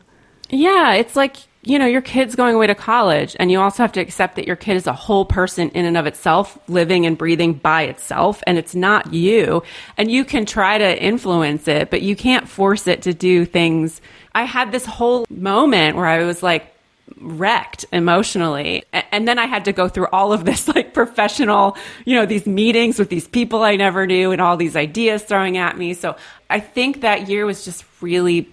Yeah, 0.51 0.95
it's 0.95 1.17
like, 1.17 1.37
you 1.63 1.79
know, 1.79 1.87
your 1.87 2.01
kid's 2.01 2.37
going 2.37 2.55
away 2.55 2.67
to 2.67 2.75
college, 2.75 3.37
and 3.41 3.51
you 3.51 3.61
also 3.61 3.83
have 3.83 3.93
to 3.93 4.01
accept 4.01 4.37
that 4.37 4.47
your 4.47 4.57
kid 4.57 4.77
is 4.77 4.87
a 4.87 4.93
whole 4.93 5.25
person 5.25 5.71
in 5.71 5.85
and 5.85 5.97
of 5.97 6.07
itself, 6.07 6.59
living 6.69 7.07
and 7.07 7.17
breathing 7.17 7.55
by 7.55 7.83
itself, 7.83 8.43
and 8.47 8.59
it's 8.59 8.75
not 8.75 9.13
you. 9.13 9.63
And 9.97 10.11
you 10.11 10.25
can 10.25 10.45
try 10.45 10.79
to 10.79 11.03
influence 11.03 11.67
it, 11.69 11.91
but 11.91 12.03
you 12.03 12.15
can't 12.17 12.49
force 12.49 12.87
it 12.87 13.03
to 13.03 13.15
do 13.15 13.45
things. 13.45 14.01
I 14.35 14.45
had 14.45 14.73
this 14.73 14.87
whole 14.87 15.25
moment 15.31 15.97
where 15.97 16.07
I 16.07 16.25
was 16.25 16.43
like, 16.43 16.72
wrecked 17.21 17.85
emotionally 17.93 18.85
and 18.93 19.27
then 19.27 19.39
i 19.39 19.47
had 19.47 19.65
to 19.65 19.73
go 19.73 19.89
through 19.89 20.07
all 20.13 20.33
of 20.33 20.45
this 20.45 20.69
like 20.69 20.95
professional 20.95 21.77
you 22.05 22.15
know 22.17 22.27
these 22.27 22.47
meetings 22.47 22.99
with 22.99 23.09
these 23.09 23.29
people 23.29 23.63
i 23.63 23.77
never 23.77 24.07
knew 24.07 24.33
and 24.33 24.41
all 24.41 24.57
these 24.57 24.77
ideas 24.77 25.23
throwing 25.23 25.57
at 25.57 25.77
me 25.77 25.95
so 25.95 26.17
i 26.51 26.61
think 26.61 27.01
that 27.03 27.29
year 27.29 27.47
was 27.47 27.65
just 27.65 27.85
really 28.01 28.49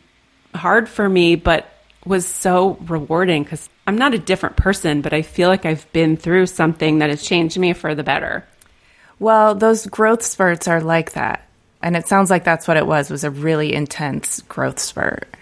hard 0.55 0.89
for 0.89 1.07
me, 1.07 1.35
but 1.35 1.71
was 2.05 2.25
so 2.25 2.77
rewarding 2.87 3.43
because 3.43 3.69
I'm 3.85 3.97
not 3.97 4.13
a 4.13 4.19
different 4.19 4.55
person, 4.55 5.01
but 5.01 5.13
I 5.13 5.21
feel 5.21 5.49
like 5.49 5.65
I've 5.65 5.91
been 5.91 6.17
through 6.17 6.47
something 6.47 6.99
that 6.99 7.09
has 7.09 7.23
changed 7.23 7.57
me 7.57 7.73
for 7.73 7.93
the 7.93 8.03
better. 8.03 8.45
Well, 9.19 9.55
those 9.55 9.85
growth 9.85 10.23
spurts 10.23 10.67
are 10.67 10.81
like 10.81 11.13
that. 11.13 11.45
And 11.81 11.95
it 11.95 12.07
sounds 12.07 12.29
like 12.29 12.43
that's 12.43 12.67
what 12.67 12.77
it 12.77 12.85
was, 12.85 13.09
was 13.09 13.23
a 13.23 13.31
really 13.31 13.73
intense 13.73 14.41
growth 14.43 14.79
spurt. 14.79 15.33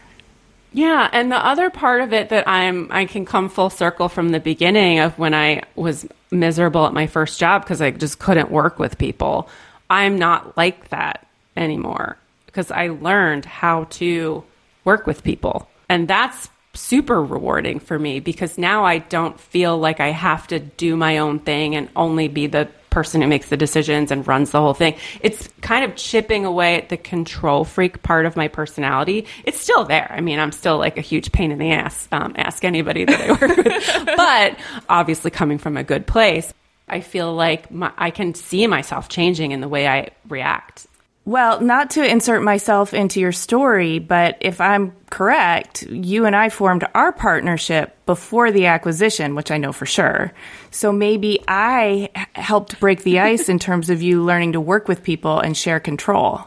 Yeah, 0.74 1.10
and 1.12 1.32
the 1.32 1.44
other 1.44 1.70
part 1.70 2.02
of 2.02 2.14
it 2.14 2.30
that 2.30 2.48
I'm 2.48 2.92
I 2.92 3.06
can 3.06 3.26
come 3.26 3.50
full 3.50 3.70
circle 3.70 4.10
from 4.10 4.30
the 4.30 4.40
beginning 4.40 5.00
of 5.00 5.18
when 5.18 5.34
I 5.34 5.64
was 5.76 6.06
miserable 6.30 6.86
at 6.86 6.94
my 6.94 7.08
first 7.08 7.40
job 7.40 7.64
because 7.64 7.82
I 7.82 7.92
just 7.92 8.20
couldn't 8.20 8.52
work 8.52 8.78
with 8.78 8.98
people. 8.98 9.50
I'm 9.90 10.18
not 10.18 10.58
like 10.58 10.90
that 10.90 11.26
anymore 11.56 12.18
because 12.46 12.70
I 12.72 12.90
learned 12.90 13.46
how 13.46 13.86
to 13.86 14.44
work 14.84 15.08
with 15.08 15.24
people. 15.24 15.70
And 15.90 16.08
that's 16.08 16.50
super 16.74 17.24
rewarding 17.24 17.80
for 17.80 17.98
me 17.98 18.20
because 18.20 18.58
now 18.58 18.86
I 18.86 19.00
don't 19.00 19.40
feel 19.40 19.78
like 19.78 20.00
I 20.00 20.12
have 20.12 20.48
to 20.48 20.60
do 20.60 20.96
my 20.96 21.18
own 21.20 21.40
thing 21.40 21.76
and 21.76 21.90
only 21.96 22.28
be 22.28 22.48
the 22.48 22.70
person 22.90 23.22
who 23.22 23.28
makes 23.28 23.50
the 23.50 23.58
decisions 23.58 24.12
and 24.12 24.28
runs 24.28 24.52
the 24.52 24.60
whole 24.60 24.74
thing. 24.74 24.96
It's 25.22 25.50
kind 25.62 25.86
of 25.86 25.96
chipping 25.96 26.46
away 26.46 26.76
at 26.76 26.90
the 26.90 26.98
control 26.98 27.64
freak 27.64 28.04
part 28.04 28.26
of 28.26 28.36
my 28.36 28.48
personality. 28.48 29.26
It's 29.44 29.60
still 29.60 29.86
there. 29.86 30.12
I 30.12 30.22
mean, 30.22 30.40
I'm 30.40 30.52
still 30.52 30.78
like 30.78 30.98
a 30.98 31.02
huge 31.02 31.32
pain 31.32 31.52
in 31.52 31.60
the 31.60 31.72
ass. 31.72 32.08
Um, 32.12 32.34
ask 32.38 32.64
anybody 32.64 33.06
that 33.06 33.22
I 33.22 33.32
work 33.32 33.58
with. 33.58 34.06
but 34.18 34.60
obviously, 34.90 35.32
coming 35.32 35.58
from 35.58 35.78
a 35.78 35.84
good 35.84 36.08
place, 36.08 36.54
I 36.88 37.02
feel 37.02 37.34
like 37.34 37.70
my, 37.70 37.92
I 37.98 38.12
can 38.12 38.34
see 38.34 38.66
myself 38.68 39.10
changing 39.10 39.52
in 39.52 39.62
the 39.62 39.68
way 39.68 39.88
I 39.88 40.10
react. 40.28 40.88
Well, 41.28 41.60
not 41.60 41.90
to 41.92 42.10
insert 42.10 42.42
myself 42.42 42.94
into 42.94 43.20
your 43.20 43.34
story, 43.34 44.00
but 44.00 44.38
if 44.40 44.62
I'm 44.62 44.94
correct, 45.10 45.84
you 45.84 46.26
and 46.26 46.34
I 46.34 46.48
formed 46.48 46.88
our 46.96 47.12
partnership 47.12 47.98
before 48.06 48.50
the 48.50 48.68
acquisition, 48.68 49.36
which 49.36 49.52
I 49.52 49.58
know 49.58 49.74
for 49.74 49.86
sure. 49.86 50.32
So 50.72 50.94
maybe 50.94 51.44
I 51.46 52.12
helped 52.32 52.80
break 52.80 53.04
the 53.04 53.20
ice 53.20 53.50
in 53.50 53.60
terms 53.60 53.90
of 53.90 54.02
you 54.02 54.24
learning 54.24 54.54
to 54.54 54.62
work 54.62 54.88
with 54.88 55.04
people 55.04 55.38
and 55.38 55.58
share 55.58 55.82
control. 55.82 56.46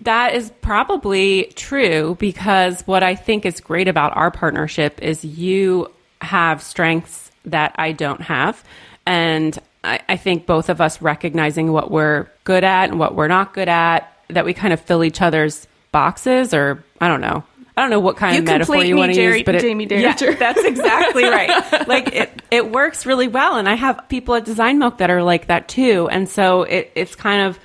That 0.00 0.34
is 0.34 0.50
probably 0.60 1.52
true 1.54 2.16
because 2.18 2.82
what 2.82 3.04
I 3.04 3.14
think 3.14 3.46
is 3.46 3.60
great 3.60 3.86
about 3.86 4.16
our 4.16 4.32
partnership 4.32 5.00
is 5.02 5.24
you 5.24 5.88
have 6.20 6.64
strengths 6.64 7.30
that 7.44 7.76
I 7.78 7.92
don't 7.92 8.22
have. 8.22 8.64
And 9.06 9.56
I, 9.84 10.00
I 10.08 10.16
think 10.16 10.46
both 10.46 10.68
of 10.68 10.80
us 10.80 11.00
recognizing 11.00 11.70
what 11.70 11.92
we're 11.92 12.26
good 12.42 12.64
at 12.64 12.90
and 12.90 12.98
what 12.98 13.14
we're 13.14 13.28
not 13.28 13.54
good 13.54 13.68
at, 13.68 14.12
that 14.28 14.44
we 14.44 14.54
kind 14.54 14.72
of 14.72 14.80
fill 14.80 15.04
each 15.04 15.20
other's 15.22 15.66
boxes, 15.92 16.52
or 16.54 16.84
I 17.00 17.08
don't 17.08 17.20
know. 17.20 17.44
I 17.76 17.82
don't 17.82 17.90
know 17.90 18.00
what 18.00 18.16
kind 18.16 18.34
You 18.34 18.38
of 18.40 18.46
metaphor 18.46 18.76
you 18.76 18.94
me, 18.94 19.00
want 19.00 19.12
to 19.12 19.16
Jerry- 19.16 19.38
use, 19.38 19.44
but 19.44 19.54
it, 19.56 19.62
Jaime 19.62 19.86
yeah, 19.90 20.14
that's 20.14 20.64
exactly 20.64 21.24
right. 21.24 21.50
like 21.88 22.14
it, 22.14 22.42
it 22.50 22.70
works 22.70 23.04
really 23.04 23.28
well, 23.28 23.56
and 23.56 23.68
I 23.68 23.74
have 23.74 24.08
people 24.08 24.34
at 24.34 24.44
Design 24.46 24.78
Milk 24.78 24.98
that 24.98 25.10
are 25.10 25.22
like 25.22 25.48
that 25.48 25.68
too. 25.68 26.08
And 26.10 26.26
so 26.28 26.62
it, 26.62 26.90
it's 26.94 27.14
kind 27.14 27.42
of 27.42 27.58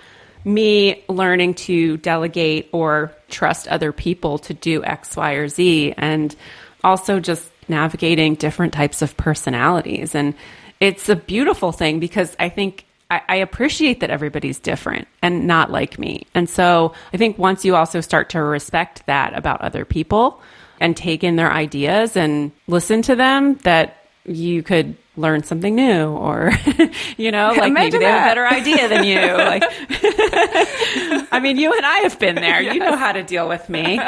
me 0.44 1.04
learning 1.08 1.54
to 1.54 1.98
delegate 1.98 2.68
or 2.74 3.14
trust 3.30 3.68
other 3.70 3.92
people 3.94 4.38
to 4.40 4.54
do 4.54 4.84
X, 4.84 5.16
Y, 5.16 5.34
or 5.34 5.48
Z, 5.48 5.94
and 5.98 6.36
also 6.84 7.20
just 7.22 7.50
navigating 7.70 8.36
different 8.36 8.74
types 8.74 9.02
of 9.02 9.16
personalities. 9.16 10.14
And 10.14 10.34
it's 10.82 11.08
a 11.08 11.16
beautiful 11.16 11.72
thing 11.72 12.00
because 12.02 12.36
I 12.40 12.50
think 12.50 12.86
I, 13.12 13.22
I 13.28 13.36
appreciate 13.36 14.00
that 14.00 14.10
everybody's 14.10 14.58
different 14.58 15.08
and 15.22 15.46
not 15.46 15.70
like 15.70 16.00
me. 16.00 16.26
And 16.34 16.50
so 16.50 16.94
I 17.14 17.18
think 17.18 17.38
once 17.38 17.66
you 17.66 17.76
also 17.76 18.00
start 18.00 18.30
to 18.30 18.42
respect 18.42 19.06
that 19.06 19.38
about 19.38 19.62
other 19.62 19.84
people 19.84 20.42
and 20.80 20.96
take 20.96 21.24
in 21.24 21.36
their 21.36 21.52
ideas 21.52 22.16
and 22.16 22.52
listen 22.68 23.02
to 23.04 23.16
them, 23.16 23.56
that 23.58 23.98
you 24.26 24.64
could 24.64 24.96
learn 25.18 25.44
something 25.44 25.76
new 25.76 26.08
or 26.10 26.52
you 27.18 27.32
know 27.32 27.50
like 27.50 27.74
maybe 27.74 27.98
Imagine 27.98 28.00
they 28.00 28.06
have 28.06 28.24
a 28.24 28.30
better 28.30 28.48
idea 28.48 28.88
than 28.88 29.04
you 29.04 29.18
like 29.20 29.64
i 31.34 31.40
mean 31.42 31.58
you 31.58 31.74
and 31.74 31.86
i 31.86 31.98
have 32.00 32.18
been 32.18 32.36
there 32.36 32.62
you 32.62 32.80
know 32.80 32.96
how 32.96 33.12
to 33.12 33.22
deal 33.22 33.50
with 33.50 33.68
me 33.68 34.00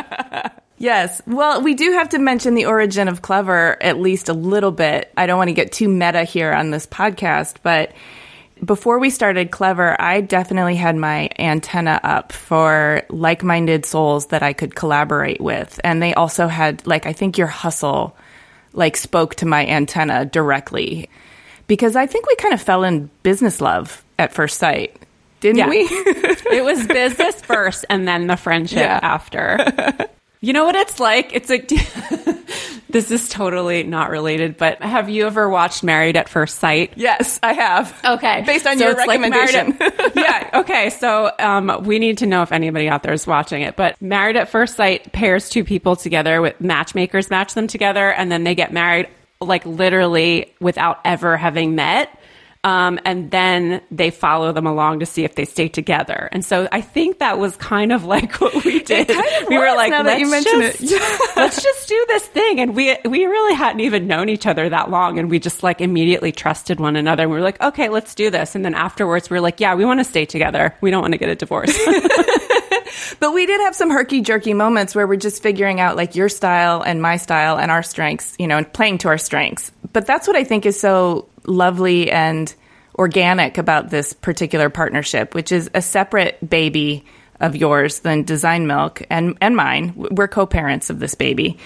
Yes. 0.79 1.21
Well, 1.25 1.61
we 1.61 1.75
do 1.75 1.93
have 1.93 2.09
to 2.09 2.19
mention 2.19 2.55
the 2.55 2.65
origin 2.65 3.07
of 3.07 3.21
Clever 3.21 3.81
at 3.81 3.99
least 3.99 4.27
a 4.27 4.33
little 4.33 4.71
bit. 4.71 5.13
I 5.15 5.27
don't 5.27 5.37
want 5.37 5.47
to 5.47 5.53
get 5.53 5.71
too 5.71 5.87
meta 5.87 6.25
here 6.25 6.51
on 6.51 6.71
this 6.71 6.85
podcast, 6.85 7.57
but 7.63 7.93
before 8.63 8.99
we 8.99 9.09
started 9.09 9.51
Clever, 9.51 9.99
I 10.01 10.21
definitely 10.21 10.75
had 10.75 10.95
my 10.95 11.29
antenna 11.39 11.99
up 12.03 12.31
for 12.31 13.03
like 13.09 13.43
minded 13.43 13.85
souls 13.85 14.27
that 14.27 14.43
I 14.43 14.53
could 14.53 14.75
collaborate 14.75 15.41
with. 15.41 15.79
And 15.83 16.01
they 16.01 16.13
also 16.13 16.47
had, 16.47 16.85
like, 16.87 17.05
I 17.05 17.13
think 17.13 17.37
your 17.37 17.47
hustle, 17.47 18.15
like, 18.73 18.97
spoke 18.97 19.35
to 19.35 19.45
my 19.45 19.65
antenna 19.65 20.25
directly. 20.25 21.09
Because 21.67 21.95
I 21.95 22.05
think 22.07 22.27
we 22.27 22.35
kind 22.35 22.53
of 22.53 22.61
fell 22.61 22.83
in 22.83 23.09
business 23.23 23.61
love 23.61 24.03
at 24.19 24.33
first 24.33 24.57
sight, 24.57 24.95
didn't 25.39 25.57
Yeah. 25.59 25.69
we? 25.69 25.77
it 25.89 26.63
was 26.63 26.85
business 26.87 27.41
first 27.41 27.85
and 27.89 28.07
then 28.07 28.27
the 28.27 28.37
friendship 28.37 28.79
Yeah. 28.79 28.99
after. 29.01 30.07
You 30.43 30.51
know 30.51 30.65
what 30.65 30.75
it's 30.75 30.99
like? 30.99 31.33
It's 31.33 31.49
like 31.49 31.69
this 32.89 33.11
is 33.11 33.29
totally 33.29 33.83
not 33.83 34.09
related, 34.09 34.57
but 34.57 34.81
have 34.83 35.09
you 35.09 35.25
ever 35.25 35.47
watched 35.47 35.83
Married 35.83 36.17
at 36.17 36.27
First 36.27 36.59
Sight? 36.59 36.91
yes, 36.97 37.39
I 37.41 37.53
have. 37.53 37.97
Okay, 38.03 38.43
Based 38.45 38.67
on 38.67 38.77
So 38.77 38.83
your 38.83 38.91
it's 38.99 39.07
like 39.07 39.21
recommendation. 39.21 39.77
at- 39.81 40.15
yeah. 40.17 40.49
Okay. 40.59 40.89
So 40.89 41.31
um, 41.39 41.83
we 41.85 41.97
need 41.97 42.17
to 42.17 42.25
know 42.25 42.41
if 42.41 42.51
anybody 42.51 42.89
out 42.89 43.03
there 43.03 43.13
is 43.13 43.25
watching 43.25 43.61
it. 43.61 43.77
But 43.77 43.99
Married 44.01 44.35
at 44.35 44.49
First 44.49 44.75
Sight 44.75 45.13
pairs 45.13 45.47
two 45.49 45.63
people 45.63 45.95
together 45.95 46.41
with 46.41 46.59
matchmakers 46.59 47.29
match 47.29 47.53
them 47.53 47.67
together, 47.67 48.11
and 48.11 48.29
then 48.29 48.43
they 48.43 48.53
get 48.53 48.73
married 48.73 49.07
like 49.39 49.65
literally 49.65 50.53
without 50.59 50.99
ever 51.05 51.37
having 51.37 51.75
met. 51.75 52.09
Um, 52.65 52.97
and 53.03 53.29
then 53.29 53.81
they 53.91 54.09
follow 54.09 54.53
them 54.53 54.65
along 54.65 55.01
to 55.01 55.05
see 55.05 55.25
if 55.25 55.35
they 55.35 55.43
stay 55.43 55.67
together. 55.67 56.29
And 56.31 56.45
so 56.45 56.69
I 56.71 56.79
think 56.79 57.19
that 57.19 57.37
was 57.37 57.57
kind 57.57 57.91
of 57.91 58.05
like 58.05 58.35
what 58.41 58.63
we 58.63 58.81
did. 58.81 59.09
kind 59.09 59.43
of 59.43 59.49
we 59.49 59.57
were 59.57 59.75
like, 59.75 59.91
let's 59.91 60.19
you 60.19 60.29
mention 60.29 60.61
it. 60.61 60.77
just, 60.79 61.21
let's 61.35 61.61
just 61.61 61.89
do 61.89 62.05
this 62.07 62.25
thing. 62.27 62.61
And 62.61 62.75
we 62.75 62.95
we 63.03 63.25
really 63.25 63.53
hadn't 63.53 63.81
even 63.81 64.07
known 64.07 64.29
each 64.29 64.47
other 64.47 64.69
that 64.69 64.89
long, 64.89 65.19
and 65.19 65.29
we 65.29 65.39
just 65.39 65.61
like 65.61 65.81
immediately 65.81 66.31
trusted 66.31 66.79
one 66.79 66.95
another. 66.95 67.23
And 67.23 67.31
we 67.31 67.37
were 67.37 67.43
like, 67.43 67.61
okay, 67.61 67.89
let's 67.89 68.15
do 68.15 68.29
this. 68.29 68.55
And 68.55 68.63
then 68.63 68.75
afterwards, 68.75 69.29
we 69.29 69.35
were 69.35 69.41
like, 69.41 69.59
yeah, 69.59 69.75
we 69.75 69.83
want 69.83 69.99
to 69.99 70.05
stay 70.05 70.25
together. 70.25 70.75
We 70.79 70.89
don't 70.89 71.01
want 71.01 71.13
to 71.13 71.17
get 71.17 71.29
a 71.29 71.35
divorce. 71.35 71.77
But 73.19 73.33
we 73.33 73.45
did 73.45 73.61
have 73.61 73.75
some 73.75 73.89
herky 73.89 74.21
jerky 74.21 74.53
moments 74.53 74.95
where 74.95 75.07
we're 75.07 75.15
just 75.15 75.41
figuring 75.41 75.79
out 75.79 75.95
like 75.95 76.15
your 76.15 76.29
style 76.29 76.81
and 76.81 77.01
my 77.01 77.17
style 77.17 77.57
and 77.57 77.71
our 77.71 77.83
strengths, 77.83 78.35
you 78.39 78.47
know, 78.47 78.57
and 78.57 78.71
playing 78.71 78.99
to 78.99 79.07
our 79.07 79.17
strengths. 79.17 79.71
But 79.91 80.05
that's 80.05 80.27
what 80.27 80.35
I 80.35 80.43
think 80.43 80.65
is 80.65 80.79
so 80.79 81.29
lovely 81.45 82.11
and 82.11 82.53
organic 82.97 83.57
about 83.57 83.89
this 83.89 84.13
particular 84.13 84.69
partnership, 84.69 85.33
which 85.33 85.51
is 85.51 85.69
a 85.73 85.81
separate 85.81 86.47
baby 86.47 87.05
of 87.39 87.55
yours 87.55 87.99
than 87.99 88.23
Design 88.23 88.67
Milk 88.67 89.01
and, 89.09 89.37
and 89.41 89.55
mine. 89.55 89.93
We're 89.95 90.27
co 90.27 90.45
parents 90.45 90.89
of 90.89 90.99
this 90.99 91.15
baby. 91.15 91.57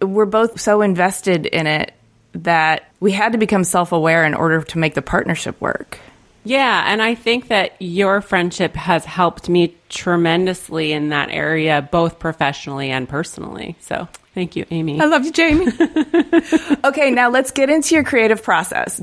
We're 0.00 0.26
both 0.26 0.60
so 0.60 0.82
invested 0.82 1.46
in 1.46 1.66
it 1.66 1.92
that 2.34 2.90
we 3.00 3.12
had 3.12 3.32
to 3.32 3.38
become 3.38 3.64
self 3.64 3.92
aware 3.92 4.24
in 4.24 4.34
order 4.34 4.62
to 4.62 4.78
make 4.78 4.94
the 4.94 5.02
partnership 5.02 5.60
work. 5.60 5.98
Yeah, 6.44 6.84
and 6.86 7.02
I 7.02 7.16
think 7.16 7.48
that 7.48 7.74
your 7.80 8.20
friendship 8.20 8.76
has 8.76 9.04
helped 9.04 9.48
me 9.48 9.74
tremendously 9.88 10.92
in 10.92 11.08
that 11.08 11.30
area, 11.30 11.82
both 11.90 12.20
professionally 12.20 12.90
and 12.90 13.08
personally. 13.08 13.74
So 13.80 14.06
thank 14.32 14.54
you, 14.54 14.64
Amy. 14.70 15.00
I 15.00 15.06
love 15.06 15.24
you, 15.24 15.32
Jaime. 15.34 15.66
okay, 16.84 17.10
now 17.10 17.30
let's 17.30 17.50
get 17.50 17.68
into 17.68 17.96
your 17.96 18.04
creative 18.04 18.44
process. 18.44 19.02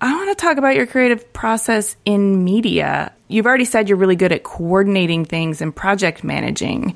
I 0.00 0.14
want 0.14 0.36
to 0.36 0.40
talk 0.40 0.58
about 0.58 0.76
your 0.76 0.86
creative 0.86 1.32
process 1.32 1.96
in 2.04 2.44
media. 2.44 3.12
You've 3.26 3.46
already 3.46 3.64
said 3.64 3.88
you're 3.88 3.98
really 3.98 4.16
good 4.16 4.30
at 4.30 4.44
coordinating 4.44 5.24
things 5.24 5.60
and 5.60 5.74
project 5.74 6.22
managing. 6.22 6.94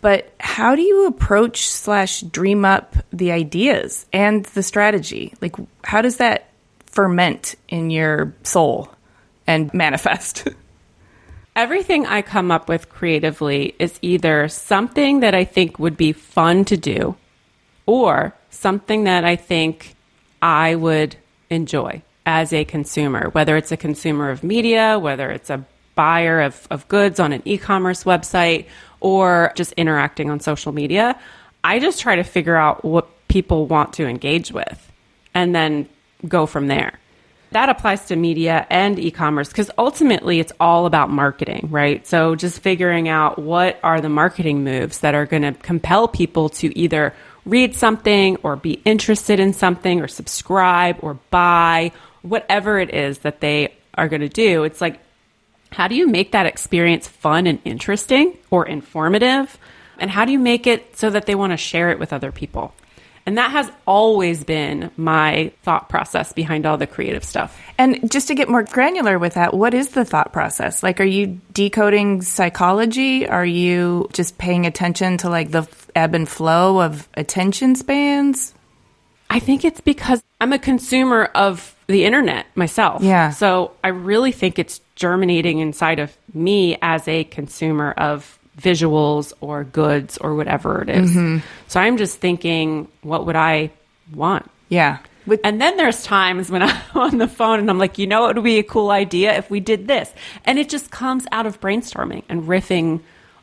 But 0.00 0.32
how 0.38 0.76
do 0.76 0.82
you 0.82 1.06
approach 1.06 1.68
slash 1.68 2.20
dream 2.20 2.64
up 2.64 2.96
the 3.12 3.32
ideas 3.32 4.06
and 4.12 4.44
the 4.46 4.62
strategy? 4.62 5.34
Like, 5.40 5.56
how 5.82 6.02
does 6.02 6.18
that 6.18 6.50
ferment 6.86 7.56
in 7.68 7.90
your 7.90 8.32
soul 8.44 8.94
and 9.46 9.72
manifest? 9.74 10.48
Everything 11.56 12.06
I 12.06 12.22
come 12.22 12.52
up 12.52 12.68
with 12.68 12.88
creatively 12.88 13.74
is 13.80 13.98
either 14.02 14.48
something 14.48 15.20
that 15.20 15.34
I 15.34 15.44
think 15.44 15.80
would 15.80 15.96
be 15.96 16.12
fun 16.12 16.64
to 16.66 16.76
do 16.76 17.16
or 17.86 18.34
something 18.50 19.04
that 19.04 19.24
I 19.24 19.34
think 19.34 19.96
I 20.40 20.76
would 20.76 21.16
enjoy 21.50 22.02
as 22.30 22.52
a 22.52 22.64
consumer, 22.64 23.28
whether 23.30 23.56
it's 23.56 23.72
a 23.72 23.76
consumer 23.76 24.30
of 24.30 24.44
media, 24.44 25.00
whether 25.00 25.30
it's 25.32 25.50
a 25.50 25.64
buyer 25.96 26.40
of, 26.40 26.68
of 26.70 26.86
goods 26.86 27.18
on 27.18 27.32
an 27.32 27.42
e 27.44 27.58
commerce 27.58 28.04
website, 28.04 28.66
or 29.00 29.52
just 29.56 29.72
interacting 29.72 30.30
on 30.30 30.38
social 30.38 30.70
media. 30.70 31.18
I 31.64 31.80
just 31.80 32.00
try 32.00 32.14
to 32.14 32.22
figure 32.22 32.54
out 32.54 32.84
what 32.84 33.08
people 33.26 33.66
want 33.66 33.94
to 33.94 34.06
engage 34.06 34.52
with 34.52 34.92
and 35.34 35.54
then 35.56 35.88
go 36.28 36.46
from 36.46 36.68
there. 36.68 36.99
That 37.52 37.68
applies 37.68 38.06
to 38.06 38.16
media 38.16 38.66
and 38.70 38.98
e 38.98 39.10
commerce 39.10 39.48
because 39.48 39.70
ultimately 39.76 40.38
it's 40.38 40.52
all 40.60 40.86
about 40.86 41.10
marketing, 41.10 41.68
right? 41.70 42.06
So 42.06 42.36
just 42.36 42.60
figuring 42.60 43.08
out 43.08 43.40
what 43.40 43.80
are 43.82 44.00
the 44.00 44.08
marketing 44.08 44.62
moves 44.62 45.00
that 45.00 45.14
are 45.14 45.26
going 45.26 45.42
to 45.42 45.52
compel 45.52 46.06
people 46.06 46.48
to 46.50 46.78
either 46.78 47.12
read 47.44 47.74
something 47.74 48.36
or 48.42 48.54
be 48.54 48.80
interested 48.84 49.40
in 49.40 49.52
something 49.52 50.00
or 50.00 50.06
subscribe 50.06 50.98
or 51.00 51.14
buy, 51.30 51.90
whatever 52.22 52.78
it 52.78 52.94
is 52.94 53.18
that 53.20 53.40
they 53.40 53.74
are 53.94 54.08
going 54.08 54.20
to 54.20 54.28
do. 54.28 54.62
It's 54.62 54.80
like, 54.80 55.00
how 55.72 55.88
do 55.88 55.94
you 55.94 56.06
make 56.06 56.32
that 56.32 56.46
experience 56.46 57.08
fun 57.08 57.46
and 57.46 57.58
interesting 57.64 58.36
or 58.50 58.66
informative? 58.66 59.58
And 59.98 60.10
how 60.10 60.24
do 60.24 60.32
you 60.32 60.38
make 60.38 60.66
it 60.66 60.96
so 60.96 61.10
that 61.10 61.26
they 61.26 61.34
want 61.34 61.52
to 61.52 61.56
share 61.56 61.90
it 61.90 61.98
with 61.98 62.12
other 62.12 62.32
people? 62.32 62.74
And 63.26 63.38
that 63.38 63.50
has 63.50 63.70
always 63.86 64.44
been 64.44 64.90
my 64.96 65.52
thought 65.62 65.88
process 65.88 66.32
behind 66.32 66.66
all 66.66 66.76
the 66.76 66.86
creative 66.86 67.24
stuff. 67.24 67.60
And 67.78 68.10
just 68.10 68.28
to 68.28 68.34
get 68.34 68.48
more 68.48 68.62
granular 68.62 69.18
with 69.18 69.34
that, 69.34 69.54
what 69.54 69.74
is 69.74 69.90
the 69.90 70.04
thought 70.04 70.32
process? 70.32 70.82
Like, 70.82 71.00
are 71.00 71.04
you 71.04 71.40
decoding 71.52 72.22
psychology? 72.22 73.28
Are 73.28 73.44
you 73.44 74.08
just 74.12 74.38
paying 74.38 74.66
attention 74.66 75.18
to 75.18 75.28
like 75.28 75.50
the 75.50 75.68
ebb 75.94 76.14
and 76.14 76.28
flow 76.28 76.80
of 76.80 77.08
attention 77.14 77.76
spans? 77.76 78.54
I 79.28 79.38
think 79.38 79.64
it's 79.64 79.80
because 79.80 80.22
I'm 80.40 80.52
a 80.52 80.58
consumer 80.58 81.26
of 81.34 81.76
the 81.86 82.04
internet 82.04 82.46
myself. 82.56 83.02
Yeah. 83.02 83.30
So 83.30 83.72
I 83.84 83.88
really 83.88 84.32
think 84.32 84.58
it's 84.58 84.80
germinating 84.96 85.60
inside 85.60 86.00
of 86.00 86.16
me 86.34 86.78
as 86.82 87.06
a 87.06 87.24
consumer 87.24 87.92
of 87.92 88.39
visuals 88.60 89.32
or 89.40 89.64
goods 89.64 90.18
or 90.18 90.34
whatever 90.34 90.82
it 90.82 90.90
is. 90.90 91.10
Mm-hmm. 91.10 91.38
So 91.68 91.80
I'm 91.80 91.96
just 91.96 92.18
thinking, 92.18 92.88
what 93.02 93.26
would 93.26 93.36
I 93.36 93.70
want? 94.12 94.50
Yeah. 94.68 94.98
With- 95.26 95.40
And 95.44 95.60
then 95.60 95.76
there's 95.76 96.02
times 96.02 96.50
when 96.50 96.62
I'm 96.62 96.80
on 96.94 97.18
the 97.18 97.28
phone 97.28 97.58
and 97.60 97.70
I'm 97.70 97.78
like, 97.78 97.98
you 97.98 98.06
know, 98.06 98.26
it 98.28 98.36
would 98.36 98.44
be 98.44 98.58
a 98.58 98.62
cool 98.62 98.90
idea 98.90 99.36
if 99.36 99.50
we 99.50 99.60
did 99.60 99.86
this. 99.88 100.12
And 100.44 100.58
it 100.58 100.68
just 100.68 100.90
comes 100.90 101.26
out 101.32 101.46
of 101.46 101.60
brainstorming 101.60 102.22
and 102.28 102.44
riffing 102.44 103.00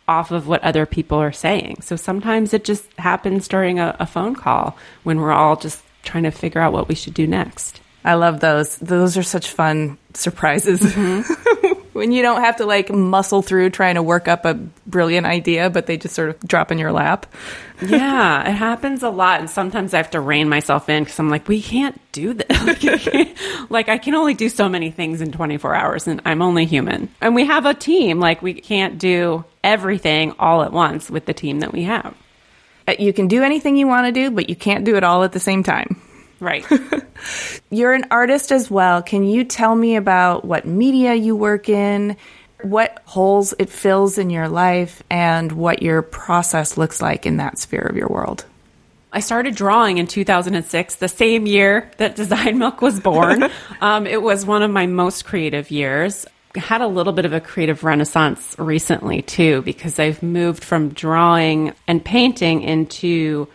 off 0.07 0.31
of 0.31 0.47
what 0.47 0.63
other 0.63 0.85
people 0.85 1.17
are 1.17 1.33
saying. 1.33 1.81
So 1.81 1.95
sometimes 1.97 2.53
it 2.53 2.63
just 2.63 2.85
happens 2.97 3.47
during 3.47 3.79
a, 3.79 3.95
a 3.99 4.05
phone 4.05 4.35
call 4.35 4.77
when 5.03 5.19
we're 5.19 5.33
all 5.33 5.55
just 5.57 5.81
trying 6.03 6.23
to 6.23 6.31
figure 6.31 6.61
out 6.61 6.71
what 6.71 6.87
we 6.87 6.95
should 6.95 7.13
do 7.13 7.27
next. 7.27 7.81
I 8.05 8.13
love 8.13 8.39
those. 8.39 8.77
Those 8.77 9.17
are 9.17 9.23
such 9.23 9.49
fun 9.49 9.97
surprises. 10.13 10.79
when 11.97 12.11
you 12.11 12.21
don't 12.21 12.41
have 12.41 12.55
to 12.57 12.65
like 12.65 12.89
muscle 12.91 13.41
through 13.41 13.71
trying 13.71 13.95
to 13.95 14.03
work 14.03 14.27
up 14.27 14.45
a 14.45 14.53
brilliant 14.85 15.25
idea, 15.27 15.69
but 15.69 15.85
they 15.87 15.97
just 15.97 16.15
sort 16.15 16.29
of 16.29 16.39
drop 16.41 16.71
in 16.71 16.77
your 16.77 16.91
lap. 16.91 17.25
yeah, 17.81 18.47
it 18.49 18.53
happens 18.53 19.03
a 19.03 19.09
lot. 19.09 19.39
And 19.41 19.49
sometimes 19.49 19.93
I 19.93 19.97
have 19.97 20.11
to 20.11 20.21
rein 20.21 20.47
myself 20.49 20.87
in 20.89 21.03
because 21.03 21.19
I'm 21.19 21.29
like, 21.29 21.47
we 21.47 21.61
can't 21.61 21.99
do 22.11 22.33
this. 22.33 22.47
like, 22.65 22.83
I 22.85 22.97
can't- 22.97 23.37
like, 23.69 23.89
I 23.89 23.97
can 23.97 24.15
only 24.15 24.33
do 24.33 24.47
so 24.49 24.69
many 24.69 24.89
things 24.91 25.21
in 25.21 25.31
24 25.31 25.75
hours 25.75 26.07
and 26.07 26.21
I'm 26.25 26.41
only 26.41 26.65
human. 26.65 27.09
And 27.21 27.35
we 27.35 27.45
have 27.45 27.65
a 27.65 27.73
team. 27.73 28.19
Like, 28.19 28.41
we 28.41 28.53
can't 28.53 28.97
do 28.97 29.43
everything 29.63 30.33
all 30.39 30.63
at 30.63 30.71
once 30.71 31.09
with 31.09 31.25
the 31.25 31.33
team 31.33 31.59
that 31.59 31.73
we 31.73 31.83
have. 31.83 32.15
Uh, 32.87 32.93
You 32.97 33.11
can 33.13 33.27
do 33.27 33.43
anything 33.43 33.75
you 33.75 33.87
want 33.87 34.05
to 34.07 34.11
do, 34.11 34.31
but 34.31 34.49
you 34.49 34.55
can't 34.55 34.85
do 34.85 34.95
it 34.95 35.03
all 35.03 35.23
at 35.23 35.33
the 35.33 35.39
same 35.39 35.61
time. 35.63 36.01
Right. 36.39 36.65
You're 37.69 37.93
an 37.93 38.05
artist 38.11 38.51
as 38.51 38.69
well. 38.69 39.01
Can 39.01 39.23
you 39.23 39.43
tell 39.43 39.75
me 39.75 39.95
about 39.95 40.45
what 40.45 40.65
media 40.65 41.15
you 41.15 41.35
work 41.35 41.69
in, 41.69 42.15
what 42.61 43.01
holes 43.05 43.53
it 43.59 43.69
fills 43.69 44.17
in 44.17 44.29
your 44.29 44.47
life, 44.47 45.03
and 45.09 45.51
what 45.51 45.81
your 45.81 46.01
process 46.01 46.77
looks 46.77 47.01
like 47.01 47.25
in 47.25 47.37
that 47.37 47.57
sphere 47.57 47.81
of 47.81 47.95
your 47.95 48.07
world? 48.07 48.45
I 49.11 49.19
started 49.19 49.55
drawing 49.55 49.97
in 49.97 50.07
2006, 50.07 50.95
the 50.95 51.07
same 51.07 51.47
year 51.47 51.89
that 51.97 52.15
Design 52.15 52.59
Milk 52.59 52.81
was 52.81 52.99
born. 52.99 53.45
um, 53.81 54.05
it 54.05 54.21
was 54.21 54.45
one 54.45 54.63
of 54.63 54.69
my 54.69 54.85
most 54.85 55.25
creative 55.25 55.71
years. 55.71 56.25
Had 56.55 56.81
a 56.81 56.87
little 56.87 57.13
bit 57.13 57.25
of 57.25 57.33
a 57.33 57.39
creative 57.39 57.83
renaissance 57.83 58.55
recently 58.59 59.21
too, 59.21 59.61
because 59.61 59.97
I've 59.97 60.21
moved 60.21 60.63
from 60.63 60.89
drawing 60.89 61.73
and 61.87 62.03
painting 62.03 62.61
into 62.61 63.47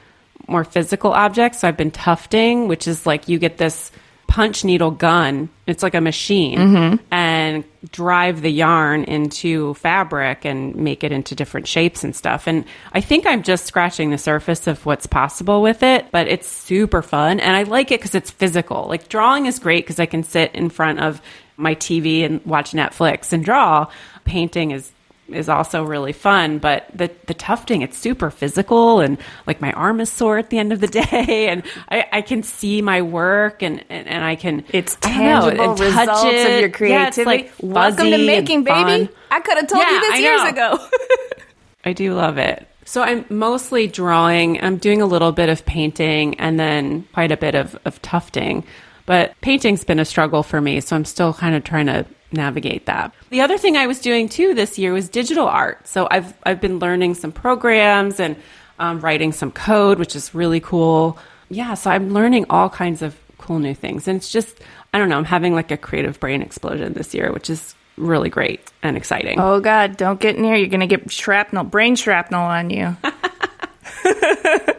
more 0.48 0.64
physical 0.64 1.12
objects. 1.12 1.60
So 1.60 1.68
I've 1.68 1.76
been 1.76 1.90
tufting, 1.90 2.68
which 2.68 2.88
is 2.88 3.06
like 3.06 3.28
you 3.28 3.38
get 3.38 3.58
this 3.58 3.90
punch 4.32 4.64
needle 4.64 4.90
gun. 4.90 5.50
It's 5.66 5.82
like 5.82 5.94
a 5.94 6.00
machine 6.00 6.58
mm-hmm. 6.58 7.04
and 7.10 7.64
drive 7.90 8.40
the 8.40 8.48
yarn 8.50 9.04
into 9.04 9.74
fabric 9.74 10.46
and 10.46 10.74
make 10.74 11.04
it 11.04 11.12
into 11.12 11.34
different 11.34 11.66
shapes 11.66 12.02
and 12.02 12.16
stuff. 12.16 12.46
And 12.46 12.64
I 12.94 13.02
think 13.02 13.26
I'm 13.26 13.42
just 13.42 13.66
scratching 13.66 14.08
the 14.08 14.16
surface 14.16 14.66
of 14.66 14.86
what's 14.86 15.06
possible 15.06 15.60
with 15.60 15.82
it, 15.82 16.06
but 16.12 16.28
it's 16.28 16.48
super 16.48 17.02
fun. 17.02 17.40
And 17.40 17.54
I 17.54 17.64
like 17.64 17.90
it 17.90 18.00
because 18.00 18.14
it's 18.14 18.30
physical. 18.30 18.86
Like 18.88 19.10
drawing 19.10 19.44
is 19.44 19.58
great 19.58 19.84
because 19.84 20.00
I 20.00 20.06
can 20.06 20.22
sit 20.22 20.54
in 20.54 20.70
front 20.70 21.00
of 21.00 21.20
my 21.58 21.74
TV 21.74 22.24
and 22.24 22.42
watch 22.46 22.72
Netflix 22.72 23.34
and 23.34 23.44
draw. 23.44 23.88
Painting 24.24 24.70
is 24.70 24.90
is 25.28 25.48
also 25.48 25.84
really 25.84 26.12
fun. 26.12 26.58
But 26.58 26.86
the 26.94 27.10
the 27.26 27.34
tufting, 27.34 27.82
it's 27.82 27.96
super 27.96 28.30
physical, 28.30 29.00
and 29.00 29.18
like 29.46 29.60
my 29.60 29.72
arm 29.72 30.00
is 30.00 30.10
sore 30.10 30.38
at 30.38 30.50
the 30.50 30.58
end 30.58 30.72
of 30.72 30.80
the 30.80 30.86
day, 30.88 31.48
and 31.48 31.62
I, 31.88 32.06
I 32.12 32.22
can 32.22 32.42
see 32.42 32.82
my 32.82 33.02
work, 33.02 33.62
and 33.62 33.84
and, 33.88 34.06
and 34.08 34.24
I 34.24 34.36
can 34.36 34.64
It's 34.72 34.94
know, 35.02 35.10
tangible 35.10 35.70
and 35.70 35.78
touch 35.78 36.08
results 36.08 36.44
of 36.44 36.60
your 36.60 36.70
creativity. 36.70 37.20
Yeah, 37.20 37.24
like 37.44 37.52
Welcome 37.60 38.10
to 38.10 38.18
making, 38.18 38.64
baby. 38.64 39.08
I 39.30 39.40
could 39.40 39.56
have 39.56 39.66
told 39.68 39.82
Yeah, 39.82 39.90
you 39.92 40.00
this 40.00 40.20
years 40.20 40.42
know. 40.42 40.48
ago. 40.48 40.88
I 41.84 41.92
do 41.92 42.14
love 42.14 42.38
it. 42.38 42.66
So 42.84 43.02
I'm 43.02 43.24
mostly 43.28 43.86
drawing. 43.86 44.62
I'm 44.62 44.76
doing 44.76 45.00
a 45.00 45.06
little 45.06 45.32
bit 45.32 45.48
of 45.48 45.64
painting 45.64 46.38
and 46.40 46.58
then 46.58 47.04
quite 47.12 47.32
a 47.32 47.36
bit 47.36 47.54
of, 47.54 47.78
of 47.84 48.02
tufting. 48.02 48.64
But 49.06 49.40
painting's 49.40 49.84
been 49.84 49.98
a 49.98 50.04
struggle 50.04 50.42
for 50.42 50.60
me, 50.60 50.80
so 50.80 50.94
I'm 50.96 51.04
still 51.04 51.32
kind 51.32 51.54
of 51.54 51.64
trying 51.64 51.86
to 51.86 52.06
navigate 52.32 52.86
that. 52.86 53.14
The 53.30 53.40
other 53.40 53.58
thing 53.58 53.76
I 53.76 53.86
was 53.86 54.00
doing 54.00 54.28
too 54.28 54.54
this 54.54 54.78
year 54.78 54.92
was 54.92 55.08
digital 55.08 55.46
art. 55.46 55.86
So 55.86 56.08
I've 56.10 56.34
I've 56.44 56.60
been 56.60 56.78
learning 56.78 57.14
some 57.14 57.32
programs 57.32 58.20
and 58.20 58.36
um, 58.78 59.00
writing 59.00 59.32
some 59.32 59.52
code, 59.52 59.98
which 59.98 60.16
is 60.16 60.34
really 60.34 60.60
cool. 60.60 61.18
Yeah, 61.48 61.74
so 61.74 61.90
I'm 61.90 62.10
learning 62.10 62.46
all 62.50 62.70
kinds 62.70 63.02
of 63.02 63.16
cool 63.38 63.58
new 63.58 63.74
things, 63.74 64.08
and 64.08 64.16
it's 64.16 64.30
just 64.30 64.58
I 64.94 64.98
don't 64.98 65.08
know. 65.08 65.18
I'm 65.18 65.24
having 65.24 65.54
like 65.54 65.70
a 65.70 65.76
creative 65.76 66.18
brain 66.20 66.42
explosion 66.42 66.92
this 66.94 67.14
year, 67.14 67.32
which 67.32 67.50
is 67.50 67.74
really 67.96 68.30
great 68.30 68.60
and 68.82 68.96
exciting. 68.96 69.38
oh 69.38 69.60
God, 69.60 69.96
don't 69.96 70.18
get 70.18 70.38
near. 70.38 70.56
You're 70.56 70.68
gonna 70.68 70.86
get 70.86 71.10
shrapnel, 71.10 71.64
brain 71.64 71.96
shrapnel 71.96 72.42
on 72.42 72.70
you. 72.70 72.96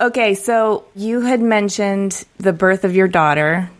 okay, 0.00 0.34
so 0.34 0.84
you 0.94 1.20
had 1.20 1.40
mentioned 1.40 2.24
the 2.38 2.52
birth 2.52 2.84
of 2.84 2.94
your 2.94 3.08
daughter 3.08 3.70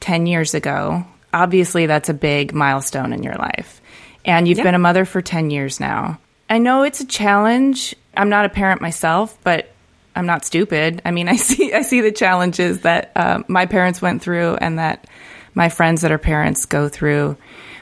ten 0.00 0.26
years 0.26 0.54
ago. 0.54 1.04
Obviously, 1.32 1.86
that's 1.86 2.08
a 2.08 2.14
big 2.14 2.52
milestone 2.54 3.12
in 3.12 3.22
your 3.22 3.34
life, 3.36 3.80
and 4.24 4.46
you've 4.48 4.58
Yeah. 4.58 4.64
been 4.64 4.74
a 4.74 4.78
mother 4.80 5.04
for 5.04 5.22
ten 5.22 5.50
years 5.50 5.80
now. 5.80 6.18
I 6.48 6.58
know 6.58 6.82
it's 6.82 7.00
a 7.00 7.06
challenge. 7.06 7.94
I'm 8.16 8.28
not 8.28 8.44
a 8.44 8.48
parent 8.48 8.80
myself, 8.80 9.38
but 9.44 9.70
I'm 10.16 10.26
not 10.26 10.44
stupid. 10.44 11.00
I 11.04 11.12
mean, 11.12 11.28
I 11.34 11.36
see 11.36 11.72
I 11.72 11.82
see 11.82 12.00
the 12.00 12.12
challenges 12.12 12.80
that 12.80 13.12
uh, 13.14 13.42
my 13.48 13.66
parents 13.66 14.02
went 14.02 14.22
through 14.22 14.56
and 14.56 14.78
that 14.78 15.06
my 15.54 15.68
friends 15.68 16.02
that 16.02 16.10
are 16.12 16.18
parents 16.18 16.66
go 16.66 16.88
through. 16.88 17.36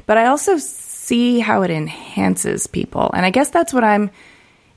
But 0.06 0.18
I 0.18 0.26
also 0.26 0.56
see 0.58 1.38
how 1.40 1.62
it 1.62 1.70
enhances 1.70 2.66
people. 2.66 3.10
And 3.14 3.24
I 3.26 3.30
guess 3.30 3.50
that's 3.50 3.72
what 3.74 3.84
I'm 3.84 4.10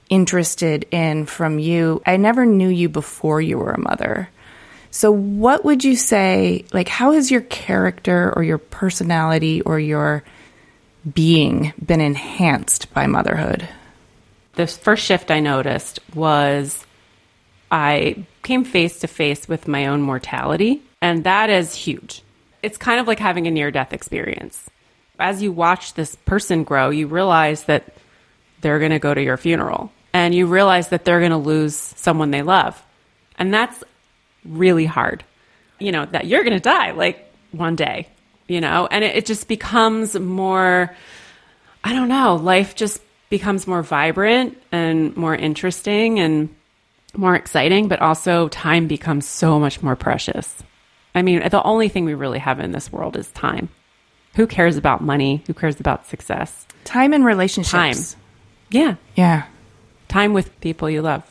interested 0.10 0.86
in 0.92 1.26
from 1.26 1.60
you. 1.60 2.02
I 2.06 2.18
never 2.18 2.46
knew 2.46 2.68
you 2.70 2.90
before 2.90 3.42
you 3.42 3.58
were 3.58 3.72
a 3.72 3.80
mother. 3.80 4.30
So, 4.92 5.12
what 5.12 5.66
would 5.66 5.84
you 5.84 5.96
say? 5.96 6.66
Like, 6.74 6.88
how 6.88 7.14
has 7.14 7.32
your 7.32 7.42
character 7.42 8.32
or 8.36 8.44
your 8.44 8.58
personality 8.58 9.62
or 9.62 9.80
your 9.80 10.24
being 11.12 11.74
been 11.84 12.02
enhanced 12.02 12.94
by 12.94 13.08
motherhood? 13.08 13.68
the 14.54 14.68
first 14.68 15.04
shift 15.04 15.32
I 15.32 15.40
noticed 15.40 16.00
was 16.14 16.86
I 17.72 18.26
came 18.44 18.64
face 18.64 19.00
to 19.00 19.08
face 19.08 19.48
with 19.48 19.68
my 19.68 19.88
own 19.88 20.02
mortality, 20.02 20.82
and 21.02 21.24
that 21.24 21.50
is 21.50 21.74
huge. 21.74 22.22
It's 22.62 22.78
kind 22.78 23.00
of 23.00 23.08
like 23.08 23.20
having 23.20 23.48
a 23.48 23.52
near 23.52 23.72
death 23.72 23.94
experience. 23.94 24.70
As 25.20 25.42
you 25.42 25.52
watch 25.52 25.94
this 25.94 26.16
person 26.16 26.64
grow, 26.64 26.90
you 26.90 27.08
realize 27.08 27.64
that 27.64 27.96
they're 28.62 28.80
going 28.80 28.92
to 28.92 29.00
go 29.00 29.14
to 29.14 29.24
your 29.24 29.38
funeral, 29.38 29.92
and 30.14 30.36
you 30.36 30.48
realize 30.48 30.90
that 30.90 31.06
they're 31.06 31.20
going 31.20 31.32
to 31.32 31.38
lose 31.38 31.76
someone 31.76 32.32
they 32.32 32.44
love. 32.44 32.82
And 33.38 33.54
that's 33.54 33.84
really 34.46 34.86
hard. 34.86 35.24
You 35.80 35.92
know, 35.92 36.06
that 36.06 36.28
you're 36.28 36.44
going 36.44 36.56
to 36.56 36.60
die 36.60 36.92
like 36.92 37.32
one 37.52 37.76
day, 37.76 38.08
you 38.48 38.62
know, 38.62 38.88
and 38.90 39.04
it, 39.04 39.16
it 39.16 39.26
just 39.26 39.48
becomes 39.48 40.18
more, 40.18 40.96
I 41.84 41.94
don't 41.94 42.08
know, 42.08 42.36
life 42.36 42.76
just 42.76 43.02
becomes 43.30 43.66
more 43.66 43.82
vibrant 43.82 44.62
and 44.72 45.16
more 45.18 45.36
interesting 45.36 46.20
and 46.20 46.54
more 47.16 47.36
exciting, 47.36 47.88
but 47.88 48.02
also 48.02 48.48
time 48.50 48.88
becomes 48.88 49.28
so 49.28 49.60
much 49.60 49.82
more 49.82 49.96
precious. 49.96 50.62
I 51.16 51.24
mean, 51.24 51.48
the 51.50 51.64
only 51.64 51.90
thing 51.90 52.06
we 52.06 52.14
really 52.14 52.40
have 52.40 52.60
in 52.60 52.72
this 52.72 52.92
world 52.92 53.18
is 53.18 53.30
time. 53.32 53.70
Who 54.36 54.48
cares 54.48 54.78
about 54.78 55.02
money? 55.02 55.44
Who 55.48 55.54
cares 55.54 55.80
about 55.80 56.08
success? 56.08 56.66
Time 56.84 57.14
and 57.14 57.26
relationships. 57.26 58.14
Time. 58.14 58.22
Yeah. 58.70 58.96
Yeah. 59.16 59.46
Time 60.08 60.34
with 60.34 60.60
people 60.62 60.90
you 60.90 61.02
love. 61.02 61.24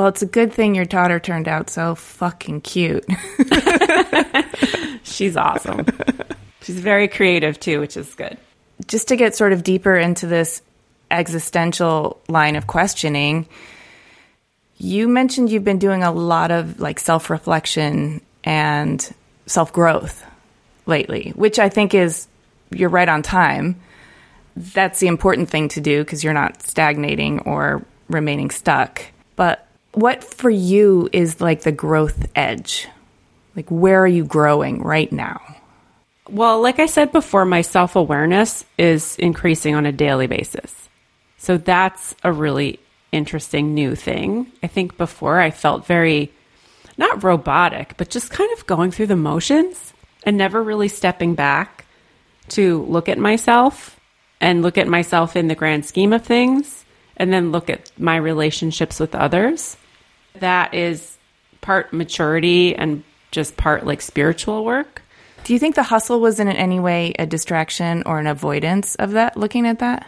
Well, 0.00 0.08
it's 0.08 0.22
a 0.22 0.26
good 0.26 0.54
thing 0.54 0.74
your 0.74 0.86
daughter 0.86 1.20
turned 1.20 1.46
out 1.46 1.68
so 1.68 1.94
fucking 1.94 2.62
cute. 2.62 3.04
She's 5.02 5.36
awesome. 5.36 5.84
She's 6.62 6.80
very 6.80 7.06
creative 7.06 7.60
too, 7.60 7.80
which 7.80 7.98
is 7.98 8.14
good. 8.14 8.38
Just 8.86 9.08
to 9.08 9.16
get 9.16 9.36
sort 9.36 9.52
of 9.52 9.62
deeper 9.62 9.94
into 9.94 10.26
this 10.26 10.62
existential 11.10 12.18
line 12.28 12.56
of 12.56 12.66
questioning, 12.66 13.46
you 14.78 15.06
mentioned 15.06 15.50
you've 15.50 15.64
been 15.64 15.78
doing 15.78 16.02
a 16.02 16.12
lot 16.12 16.50
of 16.50 16.80
like 16.80 16.98
self 16.98 17.28
reflection 17.28 18.22
and 18.42 19.06
self 19.44 19.70
growth 19.70 20.24
lately, 20.86 21.34
which 21.36 21.58
I 21.58 21.68
think 21.68 21.92
is, 21.92 22.26
you're 22.70 22.88
right 22.88 23.06
on 23.10 23.20
time. 23.20 23.78
That's 24.56 24.98
the 24.98 25.08
important 25.08 25.50
thing 25.50 25.68
to 25.68 25.82
do 25.82 26.02
because 26.02 26.24
you're 26.24 26.32
not 26.32 26.62
stagnating 26.62 27.40
or 27.40 27.84
remaining 28.08 28.48
stuck. 28.48 29.02
But 29.36 29.66
what 29.92 30.22
for 30.22 30.50
you 30.50 31.08
is 31.12 31.40
like 31.40 31.62
the 31.62 31.72
growth 31.72 32.26
edge? 32.34 32.88
Like, 33.56 33.68
where 33.68 34.00
are 34.02 34.08
you 34.08 34.24
growing 34.24 34.82
right 34.82 35.10
now? 35.10 35.40
Well, 36.28 36.62
like 36.62 36.78
I 36.78 36.86
said 36.86 37.10
before, 37.10 37.44
my 37.44 37.62
self 37.62 37.96
awareness 37.96 38.64
is 38.78 39.16
increasing 39.18 39.74
on 39.74 39.86
a 39.86 39.92
daily 39.92 40.26
basis. 40.26 40.88
So 41.38 41.56
that's 41.56 42.14
a 42.22 42.32
really 42.32 42.78
interesting 43.12 43.74
new 43.74 43.96
thing. 43.96 44.52
I 44.62 44.68
think 44.68 44.96
before 44.96 45.40
I 45.40 45.50
felt 45.50 45.86
very, 45.86 46.30
not 46.96 47.24
robotic, 47.24 47.96
but 47.96 48.10
just 48.10 48.30
kind 48.30 48.52
of 48.52 48.66
going 48.66 48.92
through 48.92 49.08
the 49.08 49.16
motions 49.16 49.92
and 50.22 50.36
never 50.36 50.62
really 50.62 50.88
stepping 50.88 51.34
back 51.34 51.86
to 52.50 52.82
look 52.84 53.08
at 53.08 53.18
myself 53.18 53.98
and 54.40 54.62
look 54.62 54.78
at 54.78 54.86
myself 54.86 55.34
in 55.34 55.48
the 55.48 55.54
grand 55.54 55.84
scheme 55.84 56.12
of 56.12 56.24
things 56.24 56.84
and 57.16 57.32
then 57.32 57.52
look 57.52 57.68
at 57.68 57.90
my 57.98 58.16
relationships 58.16 59.00
with 59.00 59.14
others. 59.14 59.76
That 60.38 60.74
is 60.74 61.16
part 61.60 61.92
maturity 61.92 62.74
and 62.74 63.02
just 63.30 63.56
part 63.56 63.84
like 63.86 64.00
spiritual 64.00 64.64
work. 64.64 65.02
Do 65.44 65.52
you 65.52 65.58
think 65.58 65.74
the 65.74 65.82
hustle 65.82 66.20
was 66.20 66.38
in 66.40 66.48
any 66.48 66.80
way 66.80 67.12
a 67.18 67.26
distraction 67.26 68.02
or 68.06 68.18
an 68.18 68.26
avoidance 68.26 68.94
of 68.96 69.12
that, 69.12 69.36
looking 69.36 69.66
at 69.66 69.78
that? 69.80 70.06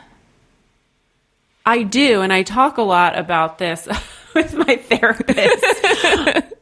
I 1.64 1.85
do, 1.85 2.23
and 2.23 2.33
I 2.33 2.43
talk 2.43 2.79
a 2.79 2.83
lot 2.83 3.16
about 3.18 3.59
this 3.59 3.87
with 4.35 4.55
my 4.55 4.77
therapist. 4.77 5.64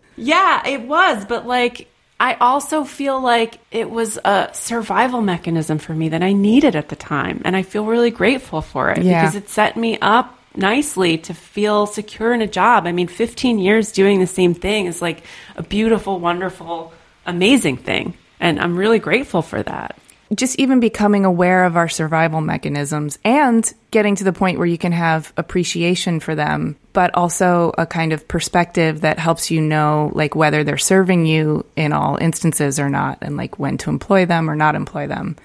yeah, 0.17 0.67
it 0.69 0.83
was, 0.83 1.25
but 1.25 1.47
like 1.47 1.89
I 2.19 2.35
also 2.35 2.85
feel 2.85 3.19
like 3.21 3.59
it 3.71 3.89
was 3.91 4.19
a 4.19 4.51
survival 4.53 5.23
mechanism 5.23 5.79
for 5.79 5.95
me 5.95 6.11
that 6.11 6.23
I 6.23 6.33
needed 6.35 6.77
at 6.77 6.91
the 6.91 6.97
time, 6.97 7.41
and 7.45 7.57
I 7.57 7.63
feel 7.63 7.87
really 7.87 8.11
grateful 8.11 8.61
for 8.61 8.91
it 8.91 9.03
Yeah. 9.03 9.23
because 9.23 9.37
it 9.37 9.49
set 9.49 9.77
me 9.77 9.99
up 10.03 10.39
nicely 10.55 11.18
to 11.18 11.34
feel 11.34 11.86
secure 11.86 12.32
in 12.32 12.42
a 12.42 12.46
job. 12.46 12.86
I 12.86 12.92
mean, 12.92 13.09
15 13.09 13.59
years 13.59 13.92
doing 13.92 14.20
the 14.20 14.26
same 14.26 14.55
thing 14.55 14.86
is 14.86 15.01
like 15.01 15.24
a 15.57 15.62
beautiful, 15.62 16.18
wonderful, 16.18 16.92
amazing 17.26 17.76
thing, 17.76 18.14
and 18.38 18.61
I'm 18.61 18.76
really 18.76 18.98
grateful 18.98 19.42
for 19.42 19.62
that. 19.62 19.96
Just 20.32 20.61
even 20.61 20.78
becoming 20.78 21.24
aware 21.24 21.64
of 21.64 21.76
our 21.76 21.88
survival 21.88 22.40
mechanisms 22.40 23.18
and 23.24 23.72
getting 23.90 24.14
to 24.14 24.22
the 24.22 24.32
point 24.32 24.59
where 24.59 24.66
you 24.66 24.78
can 24.78 24.92
have 24.92 25.32
appreciation 25.36 26.20
for 26.20 26.36
them, 26.36 26.76
but 26.92 27.12
also 27.16 27.72
a 27.76 27.84
kind 27.84 28.12
of 28.12 28.28
perspective 28.28 29.01
that 29.01 29.18
helps 29.18 29.51
you 29.51 29.61
know, 29.61 30.12
like, 30.14 30.36
whether 30.36 30.62
they're 30.62 30.78
serving 30.78 31.26
you 31.26 31.66
in 31.74 31.92
all 31.92 32.16
instances 32.16 32.78
or 32.78 32.88
not, 32.88 33.18
and 33.22 33.36
like 33.36 33.59
when 33.59 33.76
to 33.78 33.90
employ 33.90 34.24
them 34.24 34.48
or 34.48 34.55
not 34.55 34.76
employ 34.76 35.09
them 35.09 35.36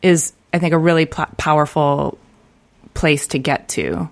is, 0.00 0.32
I 0.54 0.60
think, 0.60 0.74
a 0.74 0.78
really 0.78 1.06
pl- 1.06 1.26
powerful 1.36 2.16
place 2.94 3.26
to 3.28 3.38
get 3.38 3.68
to. 3.70 4.08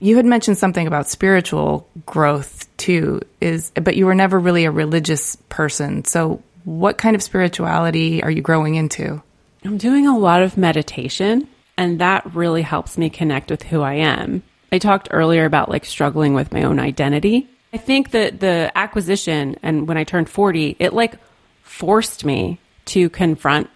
You 0.00 0.16
had 0.16 0.26
mentioned 0.26 0.58
something 0.58 0.86
about 0.86 1.08
spiritual 1.08 1.88
growth 2.06 2.68
too, 2.76 3.20
is 3.40 3.70
but 3.72 3.96
you 3.96 4.06
were 4.06 4.14
never 4.14 4.38
really 4.38 4.64
a 4.64 4.70
religious 4.70 5.36
person. 5.48 6.04
So 6.04 6.42
what 6.64 6.98
kind 6.98 7.16
of 7.16 7.22
spirituality 7.22 8.22
are 8.22 8.30
you 8.30 8.42
growing 8.42 8.76
into? 8.76 9.22
I'm 9.64 9.78
doing 9.78 10.06
a 10.06 10.16
lot 10.16 10.42
of 10.42 10.56
meditation, 10.56 11.48
and 11.76 12.00
that 12.00 12.34
really 12.34 12.62
helps 12.62 12.96
me 12.96 13.10
connect 13.10 13.50
with 13.50 13.62
who 13.64 13.82
I 13.82 13.94
am. 13.94 14.42
I 14.70 14.78
talked 14.78 15.08
earlier 15.10 15.44
about 15.44 15.68
like 15.68 15.84
struggling 15.84 16.34
with 16.34 16.52
my 16.52 16.62
own 16.62 16.78
identity. 16.78 17.48
I 17.72 17.78
think 17.78 18.12
that 18.12 18.40
the 18.40 18.70
acquisition 18.74 19.56
and 19.62 19.88
when 19.88 19.96
I 19.96 20.04
turned 20.04 20.28
40, 20.28 20.76
it 20.78 20.92
like 20.92 21.16
forced 21.62 22.24
me 22.24 22.60
to 22.86 23.10
confront 23.10 23.68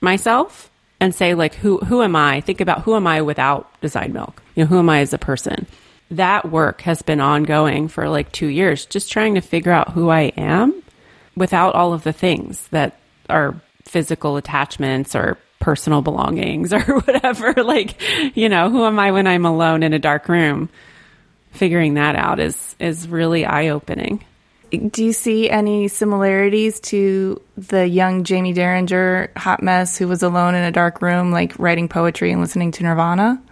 myself 0.00 0.70
and 1.00 1.14
say 1.14 1.34
like 1.34 1.54
who 1.54 1.78
who 1.78 2.02
am 2.02 2.16
I? 2.16 2.40
Think 2.40 2.60
about 2.60 2.82
who 2.82 2.94
am 2.94 3.06
I 3.06 3.22
without 3.22 3.80
Design 3.80 4.12
Milk? 4.12 4.42
You 4.54 4.64
know, 4.64 4.68
who 4.68 4.78
am 4.78 4.88
I 4.88 5.00
as 5.00 5.12
a 5.12 5.18
person? 5.18 5.66
That 6.10 6.50
work 6.50 6.82
has 6.82 7.02
been 7.02 7.20
ongoing 7.20 7.88
for 7.88 8.08
like 8.08 8.30
2 8.32 8.46
years, 8.46 8.86
just 8.86 9.10
trying 9.10 9.34
to 9.34 9.40
figure 9.40 9.72
out 9.72 9.92
who 9.92 10.08
I 10.08 10.32
am 10.36 10.82
without 11.36 11.74
all 11.74 11.92
of 11.92 12.04
the 12.04 12.12
things 12.12 12.68
that 12.68 12.96
are 13.28 13.60
physical 13.84 14.36
attachments 14.36 15.14
or 15.14 15.36
personal 15.58 16.02
belongings 16.02 16.72
or 16.72 16.80
whatever. 16.80 17.54
Like, 17.66 18.00
you 18.36 18.48
know, 18.48 18.70
who 18.70 18.84
am 18.84 18.98
I 18.98 19.10
when 19.10 19.26
I'm 19.26 19.44
alone 19.44 19.82
in 19.82 19.92
a 19.92 19.98
dark 19.98 20.28
room? 20.28 20.68
Figuring 21.50 21.94
that 21.94 22.14
out 22.16 22.38
is 22.38 22.76
is 22.78 23.08
really 23.08 23.44
eye 23.44 23.68
opening. 23.68 24.24
Do 24.78 25.04
you 25.04 25.12
see 25.12 25.50
any 25.50 25.88
similarities 25.88 26.80
to 26.80 27.40
the 27.56 27.86
young 27.86 28.24
Jaime 28.24 28.52
Derringer 28.52 29.30
hot 29.36 29.62
mess 29.62 29.96
who 29.96 30.08
was 30.08 30.22
alone 30.22 30.54
in 30.54 30.62
a 30.64 30.72
dark 30.72 31.02
room, 31.02 31.30
like 31.30 31.58
writing 31.58 31.88
poetry 31.88 32.32
and 32.32 32.40
listening 32.40 32.72
to 32.72 32.82
Nirvana? 32.82 33.42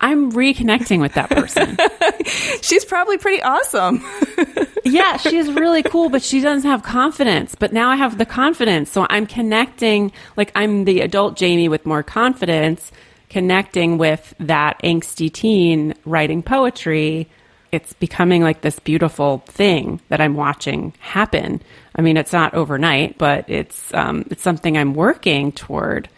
I'm 0.00 0.32
reconnecting 0.32 1.00
with 1.00 1.14
that 1.14 1.30
person. 1.30 1.78
She's 2.62 2.84
probably 2.84 3.16
pretty 3.16 3.42
awesome. 3.42 4.04
yeah, 4.84 5.16
she's 5.16 5.50
really 5.50 5.82
cool, 5.82 6.08
but 6.08 6.22
she 6.22 6.40
doesn't 6.40 6.68
have 6.68 6.82
confidence. 6.82 7.54
But 7.54 7.72
now 7.72 7.90
I 7.90 7.96
have 7.96 8.18
the 8.18 8.26
confidence. 8.26 8.90
So 8.90 9.06
I'm 9.08 9.26
connecting, 9.26 10.12
like 10.36 10.52
I'm 10.54 10.84
the 10.84 11.00
adult 11.00 11.40
Jaime 11.40 11.68
with 11.68 11.86
more 11.86 12.02
confidence, 12.02 12.92
connecting 13.30 13.98
with 13.98 14.34
that 14.40 14.78
angsty 14.82 15.32
teen 15.32 15.94
writing 16.04 16.42
poetry. 16.42 17.28
It's 17.74 17.92
becoming 17.92 18.42
like 18.42 18.60
this 18.60 18.78
beautiful 18.78 19.38
thing 19.46 20.00
that 20.08 20.20
I'm 20.20 20.34
watching 20.34 20.94
happen. 21.00 21.60
I 21.96 22.02
mean, 22.02 22.16
it's 22.16 22.32
not 22.32 22.54
overnight, 22.54 23.18
but 23.18 23.50
it's 23.50 23.92
um, 23.92 24.24
it's 24.30 24.42
something 24.42 24.78
I'm 24.78 24.94
working 24.94 25.52
toward, 25.52 26.08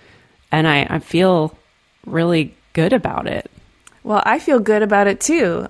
and 0.53 0.69
I, 0.69 0.87
I 0.89 0.99
feel 0.99 1.57
really 2.05 2.55
good 2.73 2.93
about 2.93 3.27
it. 3.27 3.51
Well, 4.05 4.23
I 4.25 4.39
feel 4.39 4.61
good 4.61 4.83
about 4.83 5.07
it 5.07 5.21
too. 5.21 5.67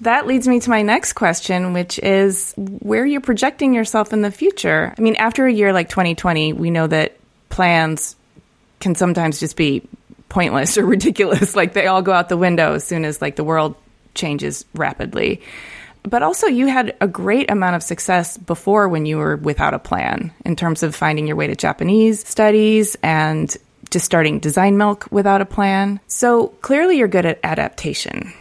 That 0.00 0.26
leads 0.26 0.48
me 0.48 0.60
to 0.60 0.70
my 0.70 0.82
next 0.82 1.12
question, 1.12 1.72
which 1.72 1.98
is 1.98 2.52
where 2.56 3.06
you're 3.06 3.20
projecting 3.20 3.72
yourself 3.72 4.12
in 4.12 4.20
the 4.20 4.30
future. 4.30 4.92
I 4.98 5.00
mean, 5.00 5.16
after 5.16 5.46
a 5.46 5.52
year 5.52 5.72
like 5.72 5.88
2020, 5.88 6.52
we 6.52 6.70
know 6.70 6.88
that 6.88 7.16
plans 7.48 8.16
can 8.80 8.96
sometimes 8.96 9.38
just 9.38 9.56
be 9.56 9.82
pointless 10.28 10.76
or 10.76 10.84
ridiculous. 10.86 11.54
Like 11.54 11.72
they 11.72 11.86
all 11.86 12.02
go 12.02 12.12
out 12.12 12.28
the 12.28 12.36
window 12.36 12.74
as 12.74 12.84
soon 12.84 13.04
as 13.04 13.22
like 13.22 13.36
the 13.36 13.44
world 13.44 13.76
changes 14.14 14.64
rapidly. 14.74 15.40
But 16.02 16.22
also, 16.22 16.46
you 16.46 16.66
had 16.66 16.94
a 17.00 17.08
great 17.08 17.50
amount 17.50 17.76
of 17.76 17.82
success 17.82 18.36
before 18.36 18.88
when 18.88 19.06
you 19.06 19.16
were 19.16 19.36
without 19.36 19.72
a 19.72 19.78
plan 19.78 20.32
in 20.44 20.54
terms 20.54 20.82
of 20.82 20.94
finding 20.94 21.26
your 21.26 21.36
way 21.36 21.46
to 21.46 21.56
Japanese 21.56 22.26
studies 22.26 22.94
and 23.02 23.56
just 23.90 24.04
starting 24.04 24.38
Design 24.38 24.76
Milk 24.76 25.06
without 25.10 25.40
a 25.40 25.46
plan. 25.46 26.00
So 26.06 26.48
clearly, 26.60 26.98
you're 26.98 27.08
good 27.08 27.24
at 27.24 27.40
adaptation. 27.42 28.34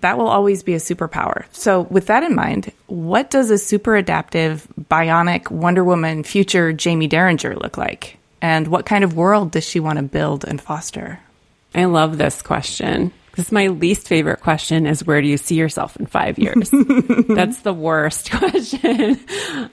That 0.00 0.18
will 0.18 0.28
always 0.28 0.62
be 0.62 0.74
a 0.74 0.78
superpower. 0.78 1.46
So, 1.52 1.82
with 1.82 2.08
that 2.08 2.22
in 2.22 2.34
mind, 2.34 2.70
what 2.86 3.30
does 3.30 3.50
a 3.50 3.56
super 3.56 3.96
adaptive, 3.96 4.68
bionic 4.78 5.50
Wonder 5.50 5.84
Woman 5.84 6.22
future 6.22 6.76
Jaime 6.78 7.06
Derringer 7.06 7.56
look 7.56 7.78
like? 7.78 8.18
And 8.42 8.68
what 8.68 8.84
kind 8.84 9.04
of 9.04 9.16
world 9.16 9.52
does 9.52 9.64
she 9.64 9.80
want 9.80 9.96
to 9.96 10.02
build 10.02 10.44
and 10.44 10.60
foster? 10.60 11.18
I 11.74 11.86
love 11.86 12.18
this 12.18 12.42
question. 12.42 13.12
This 13.36 13.46
is 13.46 13.52
my 13.52 13.68
least 13.68 14.08
favorite 14.08 14.40
question 14.40 14.86
is 14.86 15.04
where 15.04 15.20
do 15.20 15.28
you 15.28 15.36
see 15.36 15.56
yourself 15.56 15.96
in 15.96 16.06
five 16.06 16.38
years? 16.38 16.70
That's 17.28 17.60
the 17.60 17.74
worst 17.74 18.30
question 18.32 19.20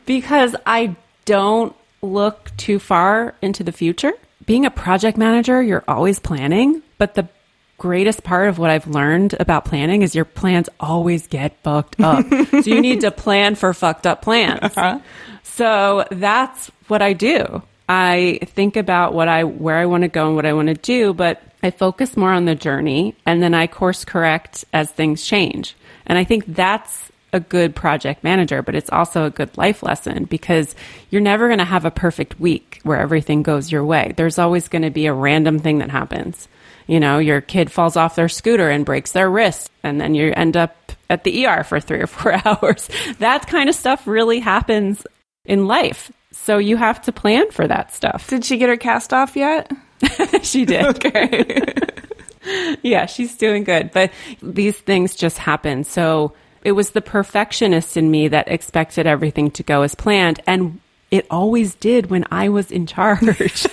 because 0.06 0.56
I 0.66 0.96
don't 1.26 1.74
look 2.02 2.52
too 2.58 2.78
far 2.78 3.34
into 3.42 3.64
the 3.64 3.72
future. 3.72 4.12
Being 4.46 4.66
a 4.66 4.72
project 4.72 5.18
manager, 5.18 5.62
you're 5.64 5.86
always 5.88 6.20
planning, 6.20 6.84
but 6.98 7.16
the 7.16 7.30
greatest 7.78 8.24
part 8.24 8.50
of 8.50 8.60
what 8.60 8.70
I've 8.70 8.88
learned 8.88 9.36
about 9.40 9.66
planning 9.66 10.02
is 10.02 10.14
your 10.14 10.26
plans 10.26 10.70
always 10.80 11.28
get 11.28 11.58
fucked 11.64 12.00
up. 12.02 12.26
so 12.50 12.60
you 12.60 12.82
need 12.82 13.02
to 13.02 13.12
plan 13.12 13.56
for 13.56 13.74
fucked 13.74 14.06
up 14.06 14.22
plans. 14.22 14.60
Uh-huh. 14.62 15.00
So 15.44 16.06
that's 16.12 16.70
what 16.88 17.02
I 17.02 17.14
do. 17.14 17.62
I 17.88 18.40
think 18.46 18.76
about 18.76 19.14
what 19.14 19.28
I 19.28 19.44
where 19.44 19.78
I 19.78 19.86
want 19.86 20.04
to 20.04 20.08
go 20.08 20.28
and 20.28 20.36
what 20.36 20.46
I 20.46 20.54
want 20.54 20.68
to 20.70 20.74
do, 20.74 21.14
but 21.14 21.42
I 21.64 21.72
focus 21.72 22.18
more 22.18 22.32
on 22.32 22.46
the 22.46 22.56
journey 22.56 23.16
and 23.26 23.42
then 23.42 23.54
I 23.54 23.68
course 23.68 24.06
correct 24.06 24.66
as 24.74 24.92
things 24.92 25.26
change. 25.26 25.76
And 26.06 26.18
I 26.18 26.26
think 26.26 26.46
that's 26.48 27.12
a 27.32 27.40
good 27.40 27.76
project 27.76 28.24
manager, 28.24 28.62
but 28.62 28.76
it's 28.76 28.92
also 28.92 29.26
a 29.26 29.32
good 29.32 29.58
life 29.58 29.82
lesson 29.82 30.26
because 30.26 30.76
you're 31.10 31.22
never 31.22 31.48
going 31.48 31.60
to 31.60 31.66
have 31.66 31.86
a 31.86 31.92
perfect 31.92 32.40
week 32.40 32.80
where 32.84 33.00
everything 33.00 33.42
goes 33.42 33.72
your 33.72 33.84
way. 33.84 34.14
There's 34.16 34.38
always 34.38 34.68
going 34.68 34.84
to 34.84 34.92
be 34.92 35.08
a 35.08 35.14
random 35.14 35.60
thing 35.60 35.80
that 35.80 35.90
happens. 35.90 36.48
You 36.86 37.00
know, 37.00 37.18
your 37.18 37.42
kid 37.42 37.72
falls 37.72 37.96
off 37.96 38.16
their 38.16 38.30
scooter 38.30 38.70
and 38.70 38.86
breaks 38.86 39.14
their 39.14 39.32
wrist, 39.32 39.72
and 39.84 40.00
then 40.00 40.16
you 40.16 40.34
end 40.36 40.58
up 40.58 40.92
at 41.10 41.24
the 41.24 41.46
ER 41.46 41.64
for 41.64 41.80
three 41.80 42.02
or 42.02 42.08
four 42.08 42.34
hours. 42.46 42.90
That 43.20 43.48
kind 43.48 43.70
of 43.70 43.76
stuff 43.76 44.06
really 44.06 44.40
happens 44.40 45.06
in 45.46 45.66
life. 45.66 46.12
So 46.32 46.58
you 46.58 46.78
have 46.78 47.02
to 47.04 47.12
plan 47.12 47.52
for 47.52 47.68
that 47.68 47.94
stuff. 47.94 48.28
Did 48.28 48.44
she 48.44 48.58
get 48.58 48.70
her 48.70 48.78
cast 48.78 49.14
off 49.14 49.36
yet? 49.36 49.72
she 50.42 50.66
did. 50.66 50.86
Okay. 50.86 51.74
yeah, 52.82 53.06
she's 53.06 53.36
doing 53.38 53.64
good. 53.64 53.92
But 53.92 54.12
these 54.42 54.78
things 54.78 55.16
just 55.16 55.38
happen. 55.38 55.84
So 55.84 56.34
it 56.64 56.74
was 56.74 56.92
the 56.92 57.02
perfectionist 57.02 57.98
in 57.98 58.10
me 58.10 58.30
that 58.30 58.48
expected 58.48 59.06
everything 59.08 59.52
to 59.52 59.64
go 59.64 59.82
as 59.82 59.96
planned. 59.96 60.40
And 60.48 60.80
it 61.12 61.28
always 61.30 61.76
did 61.76 62.10
when 62.10 62.26
I 62.32 62.50
was 62.50 62.72
in 62.72 62.88
charge. 62.88 63.68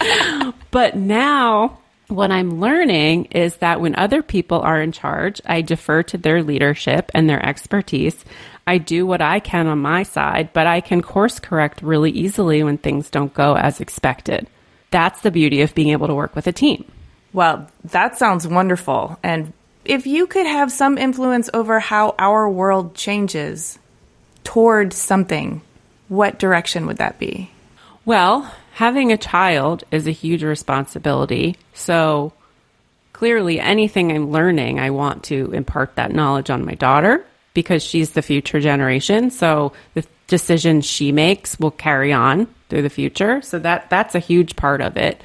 but 0.70 0.96
now 0.96 1.78
what 2.08 2.30
I'm 2.30 2.60
learning 2.60 3.26
is 3.26 3.56
that 3.56 3.80
when 3.80 3.96
other 3.96 4.22
people 4.22 4.60
are 4.60 4.80
in 4.80 4.92
charge, 4.92 5.40
I 5.44 5.62
defer 5.62 6.04
to 6.04 6.18
their 6.18 6.42
leadership 6.42 7.10
and 7.14 7.28
their 7.28 7.44
expertise. 7.44 8.24
I 8.66 8.78
do 8.78 9.06
what 9.06 9.20
I 9.20 9.40
can 9.40 9.66
on 9.66 9.78
my 9.78 10.04
side, 10.04 10.52
but 10.52 10.66
I 10.66 10.80
can 10.80 11.02
course 11.02 11.40
correct 11.40 11.82
really 11.82 12.10
easily 12.10 12.62
when 12.62 12.78
things 12.78 13.10
don't 13.10 13.34
go 13.34 13.56
as 13.56 13.80
expected. 13.80 14.48
That's 14.90 15.20
the 15.20 15.30
beauty 15.30 15.62
of 15.62 15.74
being 15.74 15.88
able 15.88 16.06
to 16.06 16.14
work 16.14 16.34
with 16.34 16.46
a 16.46 16.52
team. 16.52 16.84
Well, 17.32 17.70
that 17.84 18.16
sounds 18.18 18.46
wonderful. 18.46 19.18
And 19.22 19.52
if 19.84 20.06
you 20.06 20.26
could 20.26 20.46
have 20.46 20.72
some 20.72 20.98
influence 20.98 21.50
over 21.52 21.80
how 21.80 22.14
our 22.18 22.48
world 22.48 22.94
changes 22.94 23.78
toward 24.44 24.92
something, 24.92 25.60
what 26.08 26.38
direction 26.38 26.86
would 26.86 26.98
that 26.98 27.18
be? 27.18 27.50
Well, 28.04 28.50
having 28.74 29.12
a 29.12 29.16
child 29.16 29.84
is 29.90 30.06
a 30.06 30.12
huge 30.12 30.44
responsibility. 30.44 31.56
So 31.74 32.32
clearly, 33.12 33.58
anything 33.60 34.12
I'm 34.12 34.30
learning, 34.30 34.78
I 34.78 34.90
want 34.90 35.24
to 35.24 35.52
impart 35.52 35.96
that 35.96 36.12
knowledge 36.12 36.50
on 36.50 36.64
my 36.64 36.74
daughter 36.74 37.24
because 37.54 37.82
she's 37.82 38.10
the 38.10 38.22
future 38.22 38.60
generation. 38.60 39.30
So 39.30 39.72
the 39.94 40.04
decisions 40.26 40.84
she 40.84 41.12
makes 41.12 41.58
will 41.58 41.70
carry 41.70 42.12
on 42.12 42.48
through 42.68 42.82
the 42.82 42.90
future. 42.90 43.42
So 43.42 43.58
that 43.60 43.90
that's 43.90 44.14
a 44.14 44.18
huge 44.18 44.56
part 44.56 44.80
of 44.80 44.96
it. 44.96 45.20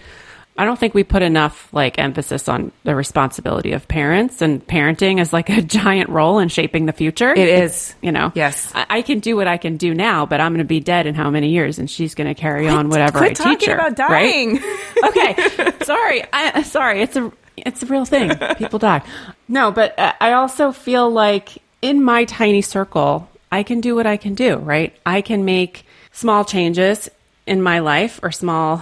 I 0.58 0.66
don't 0.66 0.78
think 0.78 0.94
we 0.94 1.04
put 1.04 1.24
enough 1.24 1.74
like 1.74 1.98
emphasis 1.98 2.48
on 2.48 2.72
the 2.84 2.94
responsibility 2.94 3.72
of 3.72 3.88
parents 3.88 4.42
and 4.42 4.66
parenting 4.66 5.20
as 5.20 5.34
like 5.34 5.50
a 5.58 5.62
giant 5.62 6.10
role 6.10 6.40
in 6.40 6.50
shaping 6.50 6.86
the 6.86 6.94
future. 6.94 7.32
It 7.32 7.48
is, 7.48 7.96
you 8.02 8.12
know. 8.12 8.32
Yes, 8.36 8.72
I, 8.76 8.86
I, 8.90 9.02
can 9.02 9.20
do 9.20 9.36
what 9.36 9.48
I 9.48 9.58
can 9.58 9.78
do 9.78 9.94
now, 9.94 10.26
but 10.26 10.42
I'm 10.42 10.52
going 10.52 10.60
to 10.60 10.66
be 10.66 10.80
dead 10.80 11.08
in 11.08 11.16
how 11.16 11.30
many 11.30 11.50
years, 11.50 11.80
and 11.80 11.90
she's 11.90 12.16
going 12.16 12.28
to 12.28 12.40
carry 12.40 12.66
quit, 12.66 12.74
on 12.74 12.90
whatever 12.90 13.20
quit 13.20 13.42
I 13.42 13.56
teach 13.56 13.66
her. 13.66 13.74
About 13.74 13.96
dying. 13.96 14.58
Right? 14.58 15.04
okay, 15.06 15.84
sorry. 15.84 16.24
I, 16.32 16.64
sorry. 16.64 17.02
It's 17.02 17.16
a 17.16 17.32
it's 17.58 17.82
a 17.82 17.86
real 17.86 18.06
thing. 18.06 18.32
People 18.58 18.80
die. 18.80 19.02
No, 19.48 19.72
but 19.72 19.98
uh, 19.98 20.14
I 20.20 20.34
also 20.34 20.72
feel 20.72 21.10
like 21.10 21.58
in 21.82 22.04
my 22.04 22.26
tiny 22.26 22.62
circle, 22.62 23.28
I 23.52 23.64
can 23.64 23.82
do 23.82 23.96
what 23.96 24.08
I 24.08 24.18
can 24.18 24.36
do. 24.36 24.58
Right? 24.58 24.96
I 25.06 25.22
can 25.22 25.46
make 25.46 25.86
small 26.12 26.46
changes 26.46 27.10
in 27.46 27.62
my 27.62 27.80
life 27.80 28.20
or 28.24 28.32
small 28.32 28.82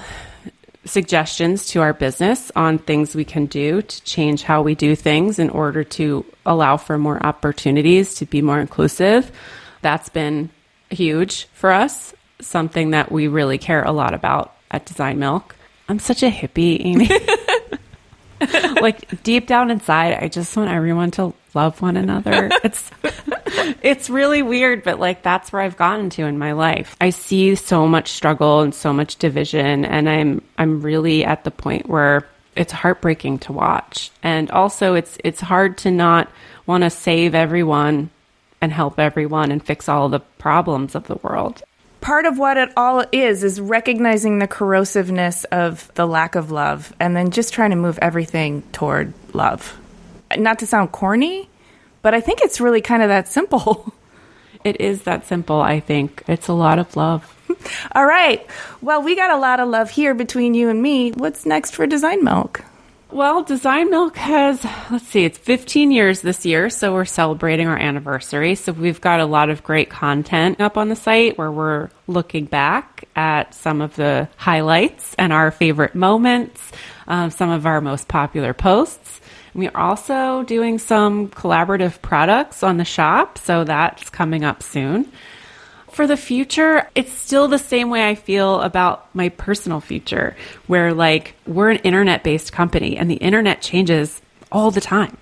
suggestions 0.85 1.67
to 1.67 1.81
our 1.81 1.93
business 1.93 2.51
on 2.55 2.77
things 2.77 3.13
we 3.15 3.25
can 3.25 3.45
do 3.45 3.81
to 3.81 4.03
change 4.03 4.43
how 4.43 4.61
we 4.61 4.75
do 4.75 4.95
things 4.95 5.39
in 5.39 5.49
order 5.49 5.83
to 5.83 6.25
allow 6.45 6.77
for 6.77 6.97
more 6.97 7.23
opportunities 7.25 8.15
to 8.15 8.25
be 8.25 8.41
more 8.41 8.59
inclusive. 8.59 9.31
That's 9.81 10.09
been 10.09 10.49
huge 10.89 11.45
for 11.53 11.71
us, 11.71 12.13
something 12.39 12.91
that 12.91 13.11
we 13.11 13.27
really 13.27 13.57
care 13.57 13.83
a 13.83 13.91
lot 13.91 14.13
about 14.13 14.55
at 14.71 14.85
Design 14.85 15.19
Milk. 15.19 15.55
I'm 15.87 15.99
such 15.99 16.23
a 16.23 16.29
hippie, 16.29 16.83
Amy. 16.83 17.09
like 18.81 19.23
deep 19.23 19.47
down 19.47 19.71
inside, 19.71 20.17
I 20.21 20.27
just 20.27 20.55
want 20.55 20.71
everyone 20.71 21.11
to 21.11 21.33
love 21.53 21.81
one 21.81 21.97
another. 21.97 22.49
It's 22.63 22.91
it's 23.81 24.09
really 24.09 24.41
weird, 24.41 24.83
but 24.83 24.99
like 24.99 25.23
that's 25.23 25.51
where 25.51 25.61
I've 25.61 25.77
gotten 25.77 26.09
to 26.11 26.23
in 26.23 26.37
my 26.37 26.51
life. 26.51 26.95
I 26.99 27.09
see 27.09 27.55
so 27.55 27.87
much 27.87 28.09
struggle 28.09 28.61
and 28.61 28.75
so 28.75 28.93
much 28.93 29.15
division 29.15 29.85
and 29.85 30.09
I'm 30.09 30.41
I'm 30.57 30.81
really 30.81 31.25
at 31.25 31.43
the 31.43 31.51
point 31.51 31.87
where 31.87 32.27
it's 32.55 32.71
heartbreaking 32.71 33.39
to 33.39 33.53
watch. 33.53 34.11
And 34.21 34.51
also 34.51 34.95
it's 34.95 35.17
it's 35.23 35.41
hard 35.41 35.77
to 35.79 35.91
not 35.91 36.29
want 36.65 36.83
to 36.83 36.89
save 36.89 37.33
everyone 37.33 38.09
and 38.61 38.71
help 38.71 38.99
everyone 38.99 39.51
and 39.51 39.65
fix 39.65 39.87
all 39.87 40.09
the 40.09 40.19
problems 40.19 40.95
of 40.95 41.07
the 41.07 41.15
world. 41.15 41.63
Part 42.01 42.25
of 42.25 42.37
what 42.37 42.57
it 42.57 42.71
all 42.77 43.03
is 43.11 43.43
is 43.43 43.59
recognizing 43.59 44.39
the 44.39 44.47
corrosiveness 44.47 45.45
of 45.45 45.91
the 45.95 46.05
lack 46.05 46.35
of 46.35 46.51
love 46.51 46.93
and 46.99 47.15
then 47.15 47.31
just 47.31 47.53
trying 47.53 47.71
to 47.71 47.75
move 47.75 47.99
everything 48.01 48.63
toward 48.71 49.13
love. 49.33 49.77
Not 50.37 50.59
to 50.59 50.67
sound 50.67 50.91
corny, 50.91 51.49
but 52.01 52.13
I 52.13 52.21
think 52.21 52.41
it's 52.41 52.61
really 52.61 52.81
kind 52.81 53.03
of 53.03 53.09
that 53.09 53.27
simple. 53.27 53.93
It 54.61 54.81
is 54.81 55.03
that 55.03 55.25
simple, 55.25 55.61
I 55.61 55.79
think. 55.79 56.21
It's 56.27 56.49
a 56.49 56.53
lot 56.53 56.79
of 56.79 56.97
love. 56.97 57.33
All 57.95 58.05
right. 58.05 58.45
Well, 58.81 59.01
we 59.01 59.15
got 59.15 59.31
a 59.31 59.37
lot 59.37 59.61
of 59.61 59.69
love 59.69 59.89
here 59.89 60.13
between 60.13 60.53
you 60.53 60.67
and 60.67 60.81
me. 60.81 61.11
What's 61.11 61.45
next 61.45 61.75
for 61.75 61.87
Design 61.87 62.25
Milk? 62.25 62.61
Well, 63.11 63.41
Design 63.41 63.89
Milk 63.89 64.17
has, 64.17 64.63
let's 64.91 65.07
see, 65.07 65.25
it's 65.25 65.39
15 65.39 65.91
years 65.91 66.21
this 66.21 66.45
year, 66.45 66.69
so 66.69 66.93
we're 66.93 67.05
celebrating 67.05 67.67
our 67.67 67.77
anniversary. 67.77 68.53
So 68.53 68.71
we've 68.71 69.01
got 69.01 69.19
a 69.19 69.25
lot 69.25 69.49
of 69.49 69.63
great 69.63 69.89
content 69.89 70.61
up 70.61 70.77
on 70.77 70.89
the 70.89 70.95
site 70.95 71.35
where 71.35 71.51
we're 71.51 71.89
looking 72.05 72.45
back 72.45 73.05
at 73.15 73.55
some 73.55 73.81
of 73.81 73.95
the 73.95 74.29
highlights 74.37 75.15
and 75.15 75.33
our 75.33 75.49
favorite 75.49 75.95
moments, 75.95 76.71
uh, 77.07 77.31
some 77.31 77.49
of 77.49 77.65
our 77.65 77.81
most 77.81 78.07
popular 78.07 78.53
posts. 78.53 79.18
We 79.53 79.67
are 79.67 79.77
also 79.77 80.43
doing 80.43 80.79
some 80.79 81.29
collaborative 81.29 82.01
products 82.01 82.63
on 82.63 82.77
the 82.77 82.85
shop, 82.85 83.37
so 83.37 83.63
that's 83.63 84.09
coming 84.09 84.43
up 84.43 84.63
soon. 84.63 85.11
For 85.91 86.05
the 86.05 86.17
future, 86.17 86.87
it's 86.95 87.11
still 87.11 87.47
the 87.47 87.57
same 87.57 87.89
way 87.89 88.07
I 88.07 88.15
feel 88.15 88.61
about 88.61 89.13
my 89.15 89.29
personal 89.29 89.81
future, 89.81 90.35
where 90.67 90.93
like 90.93 91.35
we're 91.47 91.71
an 91.71 91.77
internet 91.77 92.23
based 92.23 92.53
company 92.53 92.95
and 92.97 93.09
the 93.09 93.15
internet 93.15 93.61
changes 93.61 94.21
all 94.51 94.71
the 94.71 94.81
time. 94.81 95.17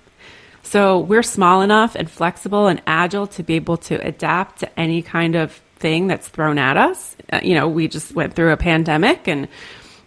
So 0.62 0.98
we're 0.98 1.22
small 1.22 1.62
enough 1.62 1.94
and 1.94 2.10
flexible 2.10 2.66
and 2.66 2.82
agile 2.86 3.26
to 3.28 3.42
be 3.42 3.54
able 3.54 3.78
to 3.78 3.94
adapt 4.06 4.60
to 4.60 4.78
any 4.78 5.00
kind 5.00 5.34
of 5.34 5.52
thing 5.76 6.08
that's 6.08 6.28
thrown 6.28 6.58
at 6.58 6.76
us. 6.76 7.16
Uh, 7.32 7.40
you 7.42 7.54
know, 7.54 7.68
we 7.68 7.88
just 7.88 8.14
went 8.14 8.34
through 8.34 8.52
a 8.52 8.56
pandemic 8.56 9.26
and 9.26 9.48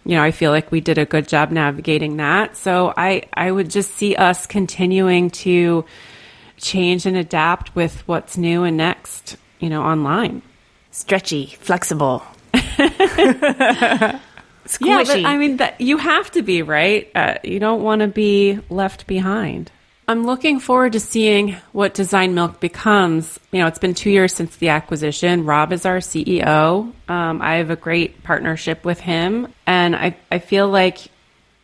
you 0.04 0.16
know, 0.16 0.22
I 0.22 0.30
feel 0.30 0.50
like 0.50 0.72
we 0.72 0.80
did 0.80 0.98
a 0.98 1.04
good 1.04 1.28
job 1.28 1.50
navigating 1.50 2.16
that. 2.16 2.56
So 2.56 2.92
I 2.96 3.24
I 3.32 3.50
would 3.50 3.70
just 3.70 3.92
see 3.92 4.16
us 4.16 4.46
continuing 4.46 5.30
to 5.30 5.84
change 6.56 7.06
and 7.06 7.16
adapt 7.16 7.74
with 7.74 8.06
what's 8.06 8.36
new 8.36 8.64
and 8.64 8.76
next, 8.76 9.36
you 9.58 9.68
know, 9.68 9.82
online 9.82 10.42
stretchy, 10.92 11.46
flexible. 11.60 12.22
Squishy. 14.64 14.86
Yeah, 14.86 15.02
but 15.04 15.24
I 15.24 15.36
mean 15.38 15.56
that 15.56 15.80
you 15.80 15.96
have 15.96 16.30
to 16.32 16.42
be 16.42 16.62
right. 16.62 17.10
Uh, 17.14 17.34
you 17.42 17.58
don't 17.58 17.82
want 17.82 18.00
to 18.00 18.08
be 18.08 18.60
left 18.70 19.08
behind. 19.08 19.72
I'm 20.12 20.26
looking 20.26 20.60
forward 20.60 20.92
to 20.92 21.00
seeing 21.00 21.56
what 21.72 21.94
Design 21.94 22.34
Milk 22.34 22.60
becomes. 22.60 23.40
You 23.50 23.60
know, 23.60 23.66
it's 23.66 23.78
been 23.78 23.94
two 23.94 24.10
years 24.10 24.34
since 24.34 24.54
the 24.56 24.68
acquisition. 24.68 25.46
Rob 25.46 25.72
is 25.72 25.86
our 25.86 26.00
CEO. 26.00 26.92
Um, 27.08 27.40
I 27.40 27.54
have 27.54 27.70
a 27.70 27.76
great 27.76 28.22
partnership 28.22 28.84
with 28.84 29.00
him, 29.00 29.48
and 29.66 29.96
I 29.96 30.14
I 30.30 30.38
feel 30.38 30.68
like 30.68 30.98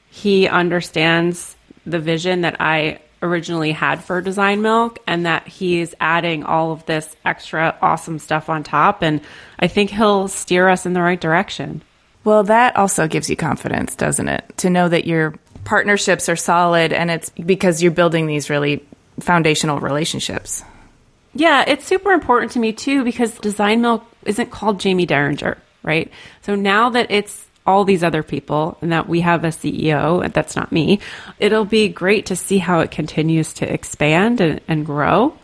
he 0.09 0.49
understands 0.49 1.57
the 1.84 1.99
vision 1.99 2.40
that 2.40 2.57
I 2.59 3.03
originally 3.20 3.72
had 3.72 4.03
for 4.03 4.22
Design 4.22 4.62
Milk 4.62 4.99
and 5.07 5.26
that 5.26 5.46
he's 5.46 5.94
adding 6.01 6.42
all 6.42 6.72
of 6.72 6.86
this 6.86 7.14
extra 7.26 7.76
awesome 7.82 8.18
stuff 8.18 8.49
on 8.49 8.62
top. 8.62 9.03
And 9.03 9.20
I 9.59 9.68
think 9.68 9.90
he'll 9.90 10.26
steer 10.26 10.70
us 10.70 10.86
in 10.86 10.94
the 10.94 11.03
right 11.03 11.20
direction. 11.20 11.82
Well, 12.24 12.44
that 12.44 12.76
also 12.76 13.09
gives 13.09 13.28
you 13.28 13.36
confidence, 13.36 13.94
doesn't 13.94 14.28
it? 14.28 14.44
To 14.59 14.70
know 14.70 14.88
that 14.88 15.07
your 15.07 15.34
partnerships 15.68 16.30
are 16.30 16.36
solid 16.36 16.94
and 16.94 17.10
it's 17.10 17.28
because 17.28 17.82
you're 17.82 17.92
building 17.92 18.26
these 18.26 18.48
really 18.48 18.82
foundational 19.20 19.78
relationships. 19.78 20.64
Yeah, 21.34 21.62
it's 21.66 21.84
super 21.84 22.12
important 22.12 22.52
to 22.52 22.58
me 22.58 22.72
too 22.72 23.04
because 23.04 23.38
Design 23.40 23.82
Milk 23.82 24.02
isn't 24.24 24.50
called 24.50 24.82
Jaime 24.82 25.04
Derringer, 25.04 25.58
right? 25.82 26.10
So 26.40 26.54
now 26.54 26.88
that 26.88 27.10
it's 27.10 27.46
all 27.66 27.84
these 27.84 28.02
other 28.02 28.22
people 28.22 28.78
and 28.80 28.92
that 28.92 29.10
we 29.10 29.20
have 29.20 29.44
a 29.44 29.48
CEO, 29.48 30.24
and 30.24 30.32
that's 30.32 30.56
not 30.56 30.72
me, 30.72 31.00
it'll 31.38 31.66
be 31.66 31.90
great 31.90 32.24
to 32.26 32.36
see 32.36 32.56
how 32.56 32.80
it 32.80 32.90
continues 32.90 33.52
to 33.52 33.70
expand 33.70 34.40
and, 34.40 34.62
and 34.68 34.86
grow. 34.86 35.36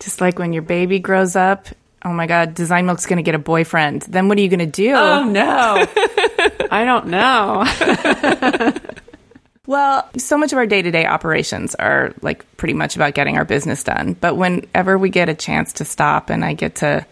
Just 0.00 0.20
like 0.20 0.40
when 0.40 0.52
your 0.52 0.62
baby 0.62 0.98
grows 0.98 1.36
up, 1.36 1.68
oh 2.04 2.12
my 2.12 2.26
God, 2.26 2.52
Design 2.54 2.86
Milk's 2.86 3.06
going 3.06 3.18
to 3.18 3.22
get 3.22 3.36
a 3.36 3.38
boyfriend. 3.38 4.02
Then 4.02 4.26
what 4.26 4.38
are 4.38 4.40
you 4.40 4.48
going 4.48 4.58
to 4.58 4.66
do? 4.66 4.92
Oh 4.92 5.22
no. 5.22 5.86
I 6.68 6.84
don't 6.84 7.06
know. 7.06 8.82
Well, 9.68 10.08
so 10.16 10.38
much 10.38 10.52
of 10.52 10.56
our 10.56 10.64
day 10.64 10.80
to 10.80 10.90
day 10.90 11.04
operations 11.04 11.74
are 11.74 12.14
like 12.22 12.56
pretty 12.56 12.72
much 12.72 12.96
about 12.96 13.12
getting 13.12 13.36
our 13.36 13.44
business 13.44 13.84
done. 13.84 14.14
But 14.14 14.34
whenever 14.34 14.96
we 14.96 15.10
get 15.10 15.28
a 15.28 15.34
chance 15.34 15.74
to 15.74 15.84
stop 15.84 16.30
and 16.30 16.42
I 16.42 16.54
get 16.54 16.76
to 16.76 17.04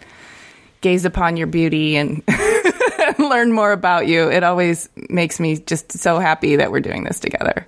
gaze 0.81 1.05
upon 1.05 1.37
your 1.37 1.49
beauty 1.49 1.97
and 1.97 2.23
learn 3.19 3.53
more 3.53 3.73
about 3.73 4.07
you. 4.07 4.31
It 4.31 4.43
always 4.43 4.89
makes 5.11 5.39
me 5.39 5.59
just 5.59 5.93
so 5.93 6.19
happy 6.19 6.57
that 6.57 6.73
we're 6.73 6.81
doing 6.81 7.05
this 7.05 7.21
together. 7.21 7.67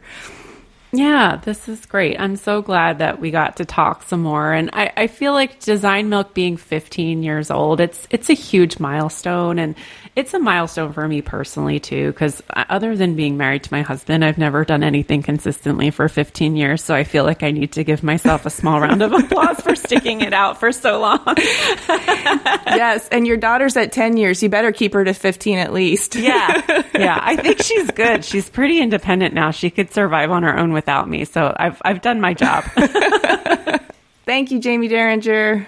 Yeah, 0.91 1.37
this 1.37 1.69
is 1.69 1.85
great. 1.85 2.19
I'm 2.19 2.37
so 2.37 2.63
glad 2.63 2.99
that 3.01 3.21
we 3.21 3.31
got 3.31 3.57
to 3.57 3.67
talk 3.67 4.05
some 4.05 4.23
more. 4.23 4.53
And 4.53 4.71
I, 4.73 4.91
I 4.97 5.07
feel 5.07 5.35
like 5.35 5.61
Design 5.61 6.09
Milk 6.09 6.33
being 6.33 6.57
15 6.57 7.23
years 7.23 7.51
old, 7.51 7.81
it's 7.81 8.07
it's 8.11 8.31
a 8.31 8.35
huge 8.35 8.79
milestone, 8.79 9.59
and 9.59 9.75
it's 10.17 10.33
a 10.33 10.39
milestone 10.39 10.95
for 10.95 11.07
me 11.07 11.21
personally 11.21 11.79
too. 11.79 12.11
Because 12.11 12.43
other 12.55 12.97
than 12.97 13.17
being 13.17 13.37
married 13.37 13.65
to 13.65 13.73
my 13.73 13.83
husband, 13.83 14.25
I've 14.25 14.39
never 14.39 14.65
done 14.65 14.83
anything 14.83 15.23
consistently 15.23 15.91
for 15.91 16.09
15 16.09 16.57
years. 16.57 16.83
So 16.83 16.95
I 16.95 17.05
feel 17.05 17.25
like 17.25 17.43
I 17.43 17.51
need 17.51 17.73
to 17.73 17.85
give 17.85 18.03
myself 18.03 18.47
a 18.47 18.51
small 18.51 18.81
round 18.81 19.03
of 19.03 19.13
applause 19.13 19.61
for 19.61 19.77
sticking 19.77 20.23
it 20.23 20.33
out 20.33 20.59
for 20.59 20.73
so 20.73 21.01
long. 21.01 21.21
yes, 21.37 23.09
and 23.11 23.27
your 23.27 23.37
daughter's 23.37 23.77
at 23.77 23.93
10 23.93 24.17
years. 24.17 24.43
You 24.43 24.49
better 24.49 24.73
keep 24.73 24.95
her 24.95 25.05
to 25.05 25.13
15 25.13 25.59
at 25.59 25.73
least. 25.75 26.17
yeah, 26.17 26.83
yeah. 26.95 27.19
I 27.23 27.37
think 27.37 27.63
she's 27.63 27.91
good. 27.91 28.25
She's 28.25 28.49
pretty 28.49 28.81
independent 28.81 29.35
now. 29.35 29.51
She 29.51 29.69
could 29.69 29.93
survive 29.93 30.31
on 30.31 30.45
her 30.45 30.59
own 30.59 30.73
without 30.79 31.09
me. 31.09 31.25
So 31.25 31.53
I've 31.59 31.83
I've 31.85 32.01
done 32.01 32.21
my 32.21 32.35
job. 32.35 32.63
Thank 34.25 34.51
you, 34.53 34.61
Jaime 34.63 34.87
Derringer. 34.89 35.67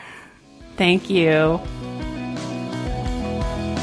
Thank 0.76 1.10
you. 1.10 1.60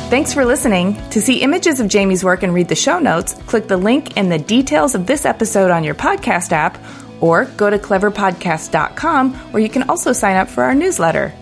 Thanks 0.10 0.34
for 0.34 0.46
listening. 0.46 0.96
To 1.10 1.20
see 1.20 1.42
images 1.42 1.82
of 1.82 1.92
Jaime's 1.92 2.24
work 2.24 2.42
and 2.44 2.54
read 2.54 2.70
the 2.70 2.76
show 2.76 2.98
notes, 2.98 3.34
click 3.46 3.68
the 3.68 3.76
link 3.76 4.16
in 4.16 4.30
the 4.30 4.40
details 4.40 4.96
of 4.96 5.06
this 5.06 5.26
episode 5.26 5.70
on 5.70 5.84
your 5.84 5.96
podcast 5.96 6.54
app 6.54 6.78
or 7.20 7.46
go 7.58 7.70
to 7.70 7.78
cleverpodcast.com 7.78 9.34
where 9.52 9.62
you 9.62 9.68
can 9.68 9.90
also 9.90 10.14
sign 10.14 10.38
up 10.38 10.48
for 10.48 10.64
our 10.64 10.74
newsletter. 10.74 11.34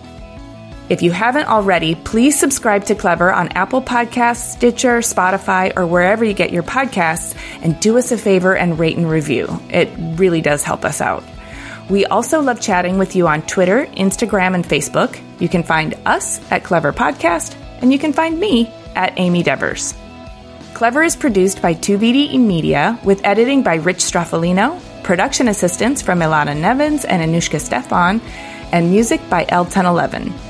If 0.88 1.02
you 1.02 1.10
haven't 1.10 1.48
already, 1.48 1.96
please 1.96 2.38
subscribe 2.38 2.84
to 2.84 2.94
Clever 2.94 3.32
on 3.32 3.48
Apple 3.48 3.82
Podcasts, 3.82 4.52
Stitcher, 4.52 4.98
Spotify, 4.98 5.76
or 5.76 5.84
wherever 5.84 6.24
you 6.24 6.32
get 6.32 6.52
your 6.52 6.62
podcasts, 6.62 7.36
and 7.60 7.78
do 7.80 7.98
us 7.98 8.12
a 8.12 8.18
favor 8.18 8.54
and 8.54 8.78
rate 8.78 8.96
and 8.96 9.10
review. 9.10 9.48
It 9.68 9.90
really 10.16 10.40
does 10.40 10.62
help 10.62 10.84
us 10.84 11.00
out. 11.00 11.24
We 11.90 12.06
also 12.06 12.40
love 12.40 12.60
chatting 12.60 12.98
with 12.98 13.16
you 13.16 13.26
on 13.26 13.42
Twitter, 13.42 13.86
Instagram, 13.86 14.54
and 14.54 14.64
Facebook. 14.64 15.20
You 15.40 15.48
can 15.48 15.64
find 15.64 15.94
us 16.06 16.40
at 16.52 16.62
Clever 16.62 16.92
Podcast, 16.92 17.56
and 17.82 17.92
you 17.92 17.98
can 17.98 18.12
find 18.12 18.38
me 18.38 18.72
at 18.94 19.18
Amy 19.18 19.42
Devers. 19.42 19.92
Clever 20.74 21.02
is 21.02 21.16
produced 21.16 21.60
by 21.60 21.74
2BDE 21.74 22.38
Media 22.38 22.96
with 23.02 23.24
editing 23.24 23.64
by 23.64 23.76
Rich 23.76 23.98
Stroffolino, 23.98 24.80
production 25.02 25.48
assistance 25.48 26.00
from 26.00 26.20
Ilana 26.20 26.56
Nevins 26.56 27.04
and 27.04 27.28
Anushka 27.28 27.60
Stefan, 27.60 28.20
and 28.70 28.90
music 28.90 29.20
by 29.28 29.46
L1011. 29.46 30.45